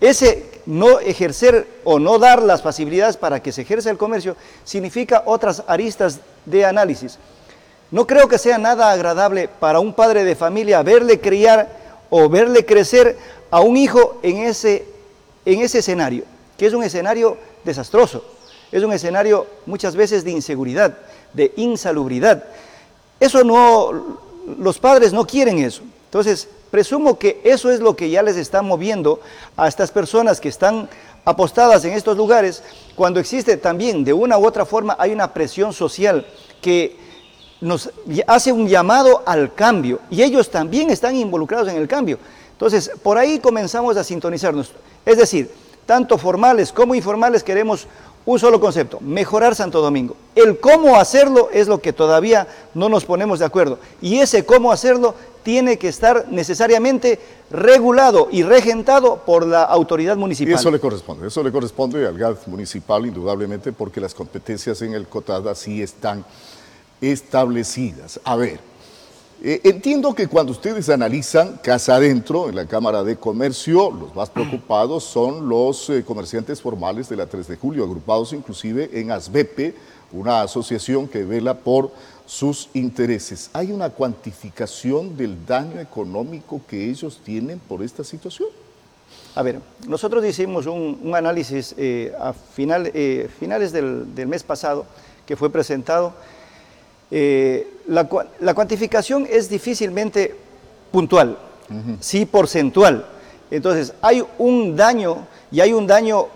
ese 0.00 0.48
no 0.66 1.00
ejercer 1.00 1.66
o 1.82 1.98
no 1.98 2.20
dar 2.20 2.44
las 2.44 2.62
posibilidades 2.62 3.16
para 3.16 3.42
que 3.42 3.50
se 3.50 3.62
ejerza 3.62 3.90
el 3.90 3.98
comercio, 3.98 4.36
significa 4.62 5.24
otras 5.26 5.64
aristas 5.66 6.20
de 6.44 6.64
análisis. 6.64 7.18
No 7.90 8.06
creo 8.06 8.28
que 8.28 8.38
sea 8.38 8.56
nada 8.56 8.92
agradable 8.92 9.48
para 9.48 9.80
un 9.80 9.94
padre 9.94 10.22
de 10.22 10.36
familia 10.36 10.84
verle 10.84 11.18
criar 11.18 11.85
o 12.10 12.28
verle 12.28 12.64
crecer 12.64 13.16
a 13.50 13.60
un 13.60 13.76
hijo 13.76 14.18
en 14.22 14.38
ese, 14.38 14.86
en 15.44 15.60
ese 15.60 15.78
escenario, 15.78 16.24
que 16.56 16.66
es 16.66 16.72
un 16.72 16.82
escenario 16.82 17.36
desastroso, 17.64 18.24
es 18.72 18.82
un 18.82 18.92
escenario 18.92 19.46
muchas 19.66 19.96
veces 19.96 20.24
de 20.24 20.32
inseguridad, 20.32 20.98
de 21.32 21.52
insalubridad. 21.56 22.44
Eso 23.20 23.44
no, 23.44 24.18
los 24.58 24.78
padres 24.78 25.12
no 25.12 25.26
quieren 25.26 25.58
eso. 25.58 25.82
Entonces, 26.06 26.48
presumo 26.70 27.18
que 27.18 27.40
eso 27.44 27.70
es 27.70 27.80
lo 27.80 27.96
que 27.96 28.10
ya 28.10 28.22
les 28.22 28.36
está 28.36 28.62
moviendo 28.62 29.20
a 29.56 29.68
estas 29.68 29.90
personas 29.90 30.40
que 30.40 30.48
están 30.48 30.88
apostadas 31.24 31.84
en 31.84 31.92
estos 31.92 32.16
lugares, 32.16 32.62
cuando 32.94 33.18
existe 33.18 33.56
también, 33.56 34.04
de 34.04 34.12
una 34.12 34.38
u 34.38 34.46
otra 34.46 34.64
forma, 34.64 34.96
hay 34.98 35.12
una 35.12 35.34
presión 35.34 35.72
social 35.72 36.24
que 36.62 36.96
nos 37.66 37.90
hace 38.28 38.52
un 38.52 38.68
llamado 38.68 39.22
al 39.26 39.52
cambio 39.52 39.98
y 40.08 40.22
ellos 40.22 40.50
también 40.50 40.88
están 40.90 41.16
involucrados 41.16 41.68
en 41.68 41.76
el 41.76 41.88
cambio. 41.88 42.18
Entonces, 42.52 42.90
por 43.02 43.18
ahí 43.18 43.40
comenzamos 43.40 43.96
a 43.96 44.04
sintonizarnos. 44.04 44.70
Es 45.04 45.18
decir, 45.18 45.50
tanto 45.84 46.16
formales 46.16 46.72
como 46.72 46.94
informales 46.94 47.42
queremos 47.42 47.88
un 48.24 48.38
solo 48.38 48.60
concepto, 48.60 48.98
mejorar 49.00 49.54
Santo 49.54 49.80
Domingo. 49.80 50.16
El 50.34 50.58
cómo 50.58 50.96
hacerlo 50.96 51.48
es 51.52 51.68
lo 51.68 51.80
que 51.80 51.92
todavía 51.92 52.46
no 52.74 52.88
nos 52.88 53.04
ponemos 53.04 53.38
de 53.38 53.44
acuerdo. 53.44 53.78
Y 54.00 54.18
ese 54.18 54.44
cómo 54.44 54.72
hacerlo 54.72 55.14
tiene 55.42 55.76
que 55.76 55.88
estar 55.88 56.26
necesariamente 56.30 57.20
regulado 57.50 58.28
y 58.32 58.42
regentado 58.42 59.22
por 59.24 59.46
la 59.46 59.62
autoridad 59.62 60.16
municipal. 60.16 60.52
Y 60.52 60.54
eso 60.54 60.70
le 60.72 60.80
corresponde, 60.80 61.28
eso 61.28 61.42
le 61.42 61.52
corresponde 61.52 62.04
al 62.06 62.18
GAD 62.18 62.46
municipal 62.46 63.06
indudablemente 63.06 63.72
porque 63.72 64.00
las 64.00 64.12
competencias 64.12 64.82
en 64.82 64.94
el 64.94 65.06
COTADA 65.06 65.54
sí 65.54 65.82
están 65.82 66.24
establecidas. 67.00 68.20
A 68.24 68.36
ver, 68.36 68.60
eh, 69.42 69.60
entiendo 69.64 70.14
que 70.14 70.28
cuando 70.28 70.52
ustedes 70.52 70.88
analizan 70.88 71.58
casa 71.62 71.96
adentro 71.96 72.48
en 72.48 72.56
la 72.56 72.64
Cámara 72.64 73.04
de 73.04 73.16
Comercio, 73.16 73.90
los 73.90 74.14
más 74.14 74.30
preocupados 74.30 75.04
son 75.04 75.46
los 75.46 75.90
eh, 75.90 76.02
comerciantes 76.04 76.62
formales 76.62 77.10
de 77.10 77.16
la 77.16 77.26
3 77.26 77.46
de 77.46 77.56
julio, 77.56 77.84
agrupados 77.84 78.32
inclusive 78.32 78.88
en 78.94 79.10
ASBEPE, 79.10 79.74
una 80.12 80.40
asociación 80.40 81.06
que 81.06 81.24
vela 81.24 81.58
por 81.58 81.90
sus 82.24 82.70
intereses. 82.72 83.50
¿Hay 83.52 83.72
una 83.72 83.90
cuantificación 83.90 85.18
del 85.18 85.44
daño 85.44 85.80
económico 85.80 86.62
que 86.66 86.88
ellos 86.88 87.20
tienen 87.22 87.58
por 87.58 87.82
esta 87.82 88.04
situación? 88.04 88.48
A 89.34 89.42
ver, 89.42 89.60
nosotros 89.86 90.24
hicimos 90.24 90.64
un, 90.64 91.12
análisis 91.14 91.74
eh, 91.76 92.14
a 92.18 92.32
final, 92.32 92.90
finales 93.38 93.70
del, 93.70 94.14
del 94.14 94.28
mes 94.28 94.42
pasado 94.42 94.86
que 95.26 95.36
fue 95.36 95.50
presentado 95.50 96.14
eh, 97.10 97.68
la, 97.86 98.04
cuantificación 98.54 99.26
es 99.30 99.48
difícilmente 99.48 100.34
puntual, 100.90 101.38
sí 102.00 102.26
porcentual. 102.26 103.06
Entonces, 103.50 103.92
hay 104.00 104.24
un 104.38 104.76
daño 104.76 105.26
y 105.52 105.60
hay 105.60 105.72
un 105.72 105.86
daño 105.86 106.26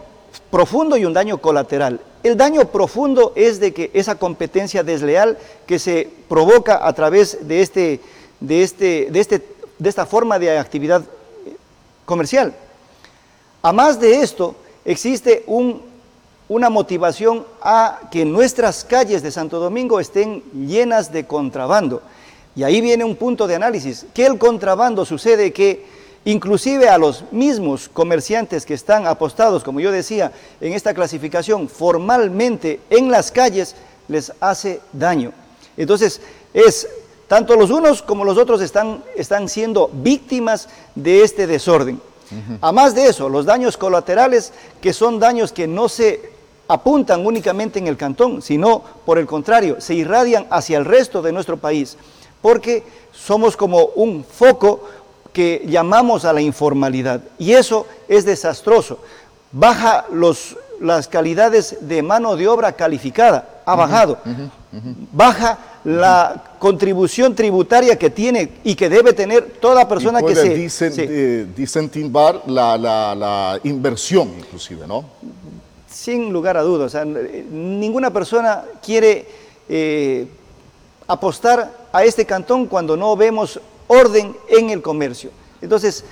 profundo 0.50 0.96
y 0.96 1.04
un 1.04 1.12
daño 1.12 1.38
colateral. 1.38 2.00
El 2.22 2.36
daño 2.36 2.66
profundo 2.66 3.32
es 3.34 3.58
de 3.60 3.72
que 3.72 3.90
esa 3.94 4.16
competencia 4.16 4.82
desleal 4.82 5.38
que 5.66 5.78
se 5.78 6.08
provoca 6.28 6.86
a 6.86 6.92
través 6.92 7.48
de, 7.48 7.62
este, 7.62 8.00
de, 8.40 8.62
este, 8.62 9.08
de, 9.10 9.20
este, 9.20 9.46
de 9.78 9.88
esta 9.88 10.06
forma 10.06 10.38
de 10.38 10.58
actividad 10.58 11.02
comercial. 12.04 12.54
A 13.62 13.72
más 13.72 13.98
de 13.98 14.20
esto, 14.20 14.54
existe 14.84 15.44
un 15.46 15.89
una 16.50 16.68
motivación 16.68 17.46
a 17.62 18.00
que 18.10 18.24
nuestras 18.24 18.84
calles 18.84 19.22
de 19.22 19.30
Santo 19.30 19.60
Domingo 19.60 20.00
estén 20.00 20.42
llenas 20.66 21.12
de 21.12 21.24
contrabando. 21.24 22.02
Y 22.56 22.64
ahí 22.64 22.80
viene 22.80 23.04
un 23.04 23.14
punto 23.14 23.46
de 23.46 23.54
análisis, 23.54 24.04
que 24.12 24.26
el 24.26 24.36
contrabando 24.36 25.04
sucede 25.04 25.52
que 25.52 25.86
inclusive 26.24 26.88
a 26.88 26.98
los 26.98 27.22
mismos 27.30 27.88
comerciantes 27.88 28.66
que 28.66 28.74
están 28.74 29.06
apostados, 29.06 29.62
como 29.62 29.78
yo 29.78 29.92
decía, 29.92 30.32
en 30.60 30.72
esta 30.72 30.92
clasificación 30.92 31.68
formalmente 31.68 32.80
en 32.90 33.12
las 33.12 33.30
calles, 33.30 33.76
les 34.08 34.32
hace 34.40 34.80
daño. 34.92 35.32
Entonces, 35.76 36.20
es 36.52 36.88
tanto 37.28 37.54
los 37.54 37.70
unos 37.70 38.02
como 38.02 38.24
los 38.24 38.36
otros 38.36 38.60
están, 38.60 39.04
están 39.14 39.48
siendo 39.48 39.88
víctimas 39.92 40.68
de 40.96 41.22
este 41.22 41.46
desorden. 41.46 42.00
A 42.60 42.72
más 42.72 42.94
de 42.96 43.06
eso, 43.06 43.28
los 43.28 43.44
daños 43.44 43.76
colaterales, 43.76 44.52
que 44.80 44.92
son 44.92 45.20
daños 45.20 45.52
que 45.52 45.68
no 45.68 45.88
se 45.88 46.39
apuntan 46.70 47.26
únicamente 47.26 47.80
en 47.80 47.88
el 47.88 47.96
cantón, 47.96 48.40
sino 48.40 48.80
por 49.04 49.18
el 49.18 49.26
contrario, 49.26 49.80
se 49.80 49.94
irradian 49.94 50.46
hacia 50.50 50.78
el 50.78 50.84
resto 50.84 51.20
de 51.20 51.32
nuestro 51.32 51.56
país, 51.56 51.96
porque 52.40 52.84
somos 53.12 53.56
como 53.56 53.86
un 53.96 54.24
foco 54.24 54.84
que 55.32 55.64
llamamos 55.66 56.24
a 56.24 56.32
la 56.32 56.40
informalidad 56.40 57.22
y 57.38 57.54
eso 57.54 57.86
es 58.06 58.24
desastroso. 58.24 59.00
Baja 59.50 60.06
los, 60.12 60.56
las 60.80 61.08
calidades 61.08 61.76
de 61.80 62.02
mano 62.04 62.36
de 62.36 62.46
obra 62.46 62.72
calificada, 62.72 63.62
ha 63.66 63.74
bajado. 63.74 64.18
Baja 65.12 65.58
la 65.82 66.54
contribución 66.60 67.34
tributaria 67.34 67.98
que 67.98 68.10
tiene 68.10 68.52
y 68.62 68.76
que 68.76 68.88
debe 68.88 69.12
tener 69.12 69.56
toda 69.60 69.88
persona 69.88 70.22
que 70.22 70.36
se... 70.36 70.54
Dicen, 70.54 70.92
se 70.92 71.06
la, 72.46 72.78
la, 72.78 73.14
la 73.16 73.60
inversión 73.64 74.28
inclusive, 74.38 74.86
¿no? 74.86 75.04
Sin 76.00 76.32
lugar 76.32 76.56
a 76.56 76.62
dudas. 76.62 76.96
ninguna 77.04 78.10
persona 78.10 78.64
quiere 78.82 79.26
eh, 79.68 80.26
apostar 81.06 81.88
a 81.92 82.04
este 82.04 82.24
cantón 82.24 82.66
cuando 82.66 82.96
no 82.96 83.14
vemos 83.16 83.60
orden 83.86 84.34
en 84.48 84.70
el 84.70 84.80
comercio. 84.80 85.30
Entonces, 85.60 86.04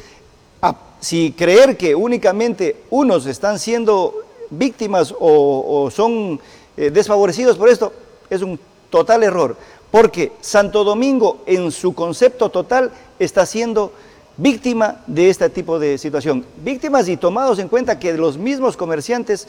si 1.00 1.32
creer 1.32 1.78
que 1.78 1.94
únicamente 1.94 2.84
unos 2.90 3.24
están 3.24 3.58
siendo 3.58 4.14
víctimas 4.50 5.14
o, 5.18 5.88
son 5.90 6.38
eh, 6.76 6.90
desfavorecidos 6.90 7.56
por 7.56 7.70
esto, 7.70 7.90
es 8.28 8.42
un 8.42 8.60
total 8.90 9.22
error, 9.22 9.56
porque 9.90 10.32
Santo 10.42 10.84
Domingo 10.84 11.38
en 11.46 11.70
su 11.72 11.94
concepto 11.94 12.50
total 12.50 12.90
está 13.18 13.46
siendo 13.46 13.92
víctima 14.38 15.00
de 15.06 15.28
este 15.28 15.50
tipo 15.50 15.78
de 15.78 15.98
situación. 15.98 16.46
Víctimas 16.64 17.08
y 17.08 17.16
tomados 17.16 17.58
en 17.58 17.68
cuenta 17.68 17.98
que 17.98 18.14
los 18.14 18.38
mismos 18.38 18.76
comerciantes 18.76 19.48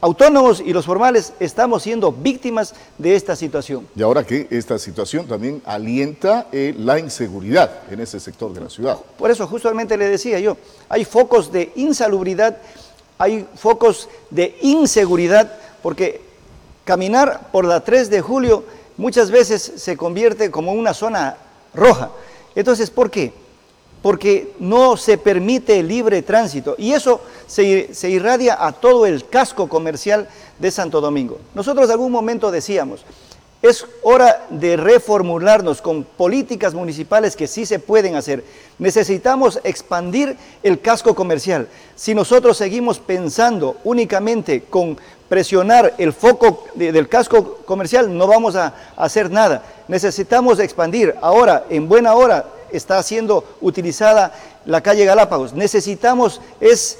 autónomos 0.00 0.62
y 0.64 0.72
los 0.72 0.86
formales 0.86 1.32
estamos 1.40 1.82
siendo 1.82 2.12
víctimas 2.12 2.74
de 2.98 3.14
esta 3.14 3.36
situación. 3.36 3.86
Y 3.94 4.02
ahora 4.02 4.24
que 4.24 4.46
esta 4.50 4.78
situación 4.78 5.26
también 5.26 5.62
alienta 5.64 6.48
eh, 6.52 6.74
la 6.78 6.98
inseguridad 6.98 7.70
en 7.90 8.00
ese 8.00 8.18
sector 8.18 8.52
de 8.52 8.60
la 8.60 8.70
ciudad. 8.70 8.98
Por 9.18 9.30
eso 9.30 9.46
justamente 9.46 9.96
le 9.96 10.08
decía 10.08 10.38
yo, 10.40 10.56
hay 10.88 11.04
focos 11.04 11.52
de 11.52 11.72
insalubridad, 11.76 12.58
hay 13.18 13.46
focos 13.56 14.08
de 14.30 14.56
inseguridad, 14.62 15.52
porque 15.82 16.22
caminar 16.84 17.50
por 17.52 17.64
la 17.64 17.84
3 17.84 18.10
de 18.10 18.20
julio 18.20 18.64
muchas 18.96 19.30
veces 19.30 19.72
se 19.76 19.96
convierte 19.96 20.50
como 20.50 20.72
una 20.72 20.94
zona 20.94 21.36
roja. 21.74 22.10
Entonces, 22.54 22.90
¿por 22.90 23.10
qué? 23.10 23.32
Porque 24.02 24.52
no 24.58 24.96
se 24.96 25.18
permite 25.18 25.82
libre 25.82 26.22
tránsito 26.22 26.74
y 26.78 26.92
eso 26.92 27.20
se, 27.46 28.10
irradia 28.10 28.56
a 28.64 28.72
todo 28.72 29.06
el 29.06 29.26
casco 29.26 29.68
comercial 29.68 30.28
de 30.58 30.70
Santo 30.70 31.00
Domingo. 31.00 31.38
Nosotros 31.54 31.86
en 31.86 31.92
algún 31.92 32.12
momento 32.12 32.50
decíamos, 32.50 33.04
es 33.62 33.84
hora 34.02 34.46
de 34.48 34.78
reformularnos 34.78 35.82
con 35.82 36.04
políticas 36.04 36.72
municipales 36.72 37.36
que 37.36 37.46
sí 37.46 37.66
se 37.66 37.78
pueden 37.78 38.14
hacer. 38.14 38.42
Necesitamos 38.78 39.60
expandir 39.64 40.38
el 40.62 40.80
casco 40.80 41.14
comercial. 41.14 41.68
Si 41.94 42.14
nosotros 42.14 42.56
seguimos 42.56 42.98
pensando 42.98 43.76
únicamente 43.84 44.62
con 44.62 44.96
presionar 45.28 45.94
el 45.98 46.14
foco 46.14 46.64
del 46.74 47.06
casco 47.08 47.58
comercial, 47.66 48.16
no 48.16 48.26
vamos 48.26 48.56
a 48.56 48.74
hacer 48.96 49.30
nada. 49.30 49.62
Necesitamos 49.88 50.58
expandir. 50.58 51.14
Ahora, 51.20 51.66
en 51.68 51.86
buena 51.86 52.14
hora, 52.14 52.46
está 52.72 53.02
siendo 53.02 53.44
utilizada 53.60 54.32
la 54.66 54.80
calle 54.80 55.04
Galápagos. 55.04 55.52
Necesitamos 55.52 56.40
es 56.60 56.98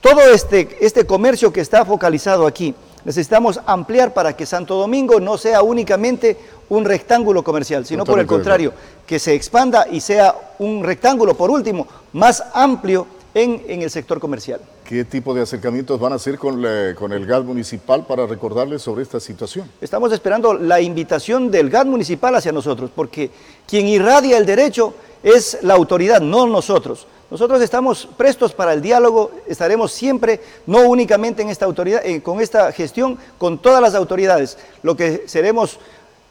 todo 0.00 0.20
este, 0.20 0.78
este 0.80 1.06
comercio 1.06 1.52
que 1.52 1.60
está 1.60 1.84
focalizado 1.84 2.46
aquí. 2.46 2.74
Necesitamos 3.04 3.60
ampliar 3.66 4.14
para 4.14 4.36
que 4.36 4.46
Santo 4.46 4.76
Domingo 4.76 5.18
no 5.18 5.36
sea 5.36 5.62
únicamente 5.62 6.36
un 6.68 6.84
rectángulo 6.84 7.42
comercial, 7.42 7.84
sino 7.84 8.04
por 8.04 8.20
el 8.20 8.26
contrario, 8.26 8.72
que 9.06 9.18
se 9.18 9.34
expanda 9.34 9.86
y 9.90 10.00
sea 10.00 10.34
un 10.58 10.84
rectángulo, 10.84 11.34
por 11.34 11.50
último, 11.50 11.86
más 12.12 12.42
amplio 12.54 13.06
en, 13.34 13.62
en 13.68 13.82
el 13.82 13.90
sector 13.90 14.20
comercial. 14.20 14.60
¿Qué 14.84 15.04
tipo 15.04 15.34
de 15.34 15.42
acercamientos 15.42 15.98
van 15.98 16.12
a 16.12 16.16
hacer 16.16 16.38
con, 16.38 16.64
con 16.98 17.12
el 17.12 17.26
GAD 17.26 17.44
municipal 17.44 18.06
para 18.06 18.26
recordarles 18.26 18.82
sobre 18.82 19.02
esta 19.02 19.20
situación? 19.20 19.70
Estamos 19.80 20.12
esperando 20.12 20.54
la 20.54 20.80
invitación 20.80 21.50
del 21.50 21.70
GAD 21.70 21.86
municipal 21.86 22.34
hacia 22.34 22.52
nosotros, 22.52 22.90
porque 22.94 23.30
quien 23.66 23.88
irradia 23.88 24.36
el 24.36 24.46
derecho 24.46 24.94
es 25.22 25.58
la 25.62 25.74
autoridad, 25.74 26.20
no 26.20 26.46
nosotros. 26.46 27.06
Nosotros 27.30 27.62
estamos 27.62 28.06
prestos 28.18 28.52
para 28.52 28.74
el 28.74 28.82
diálogo, 28.82 29.30
estaremos 29.46 29.90
siempre, 29.92 30.40
no 30.66 30.80
únicamente 30.80 31.40
en 31.40 31.48
esta 31.48 31.64
autoridad, 31.64 32.04
eh, 32.04 32.20
con 32.20 32.42
esta 32.42 32.70
gestión, 32.72 33.16
con 33.38 33.56
todas 33.56 33.80
las 33.80 33.94
autoridades. 33.94 34.58
Lo 34.82 34.94
que 34.94 35.22
seremos 35.26 35.78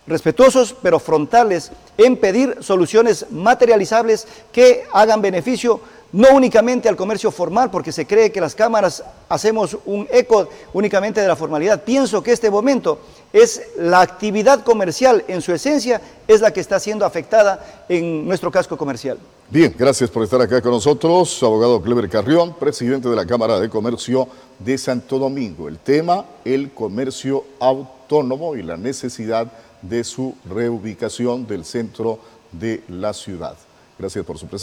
respetuosos 0.06 0.76
pero 0.82 1.00
frontales 1.00 1.72
en 1.98 2.18
pedir 2.18 2.58
soluciones 2.62 3.26
materializables 3.32 4.28
que 4.52 4.84
hagan 4.94 5.22
beneficio 5.22 5.82
no 6.14 6.30
únicamente 6.34 6.90
al 6.90 6.96
comercio 6.96 7.32
formal, 7.32 7.72
porque 7.72 7.92
se 7.92 8.06
cree 8.06 8.32
que 8.32 8.42
las 8.42 8.56
cámaras 8.56 9.04
hacemos 9.30 9.78
un 9.86 10.08
eco 10.12 10.50
únicamente 10.74 11.22
de 11.22 11.28
la 11.28 11.36
formalidad. 11.36 11.84
Pienso 11.84 12.22
que 12.22 12.32
este 12.32 12.50
momento 12.50 13.00
es 13.32 13.62
la 13.78 14.02
actividad 14.02 14.64
comercial 14.64 15.24
en 15.28 15.42
su 15.42 15.54
esencia, 15.54 16.02
es 16.28 16.42
la 16.42 16.52
que 16.52 16.60
está 16.60 16.80
siendo 16.80 17.06
afectada 17.06 17.86
en 17.88 18.28
nuestro 18.28 18.52
casco 18.52 18.78
comercial. 18.78 19.18
Bien, 19.50 19.76
gracias 19.78 20.10
por 20.10 20.24
estar 20.24 20.42
acá 20.42 20.62
con 20.62 20.72
nosotros, 20.72 21.44
abogado 21.44 21.82
Clever 21.82 22.10
Carrión, 22.10 22.56
presidente 22.56 23.10
de 23.10 23.16
la 23.16 23.26
Cámara 23.26 23.60
de 23.60 23.70
Comercio 23.70 24.28
de 24.60 24.78
Santo 24.78 25.20
Domingo. 25.20 25.68
El 25.68 25.78
tema, 25.78 26.26
el 26.46 26.72
comercio 26.72 27.44
autónomo 27.60 28.56
y 28.56 28.64
la 28.64 28.78
necesidad 28.78 29.52
de 29.82 30.04
su 30.04 30.36
reubicación 30.50 31.48
del 31.48 31.66
centro 31.66 32.20
de 32.52 32.84
la 32.88 33.14
ciudad. 33.14 33.58
Gracias 34.00 34.26
por 34.26 34.38
su 34.38 34.48
presencia. 34.48 34.60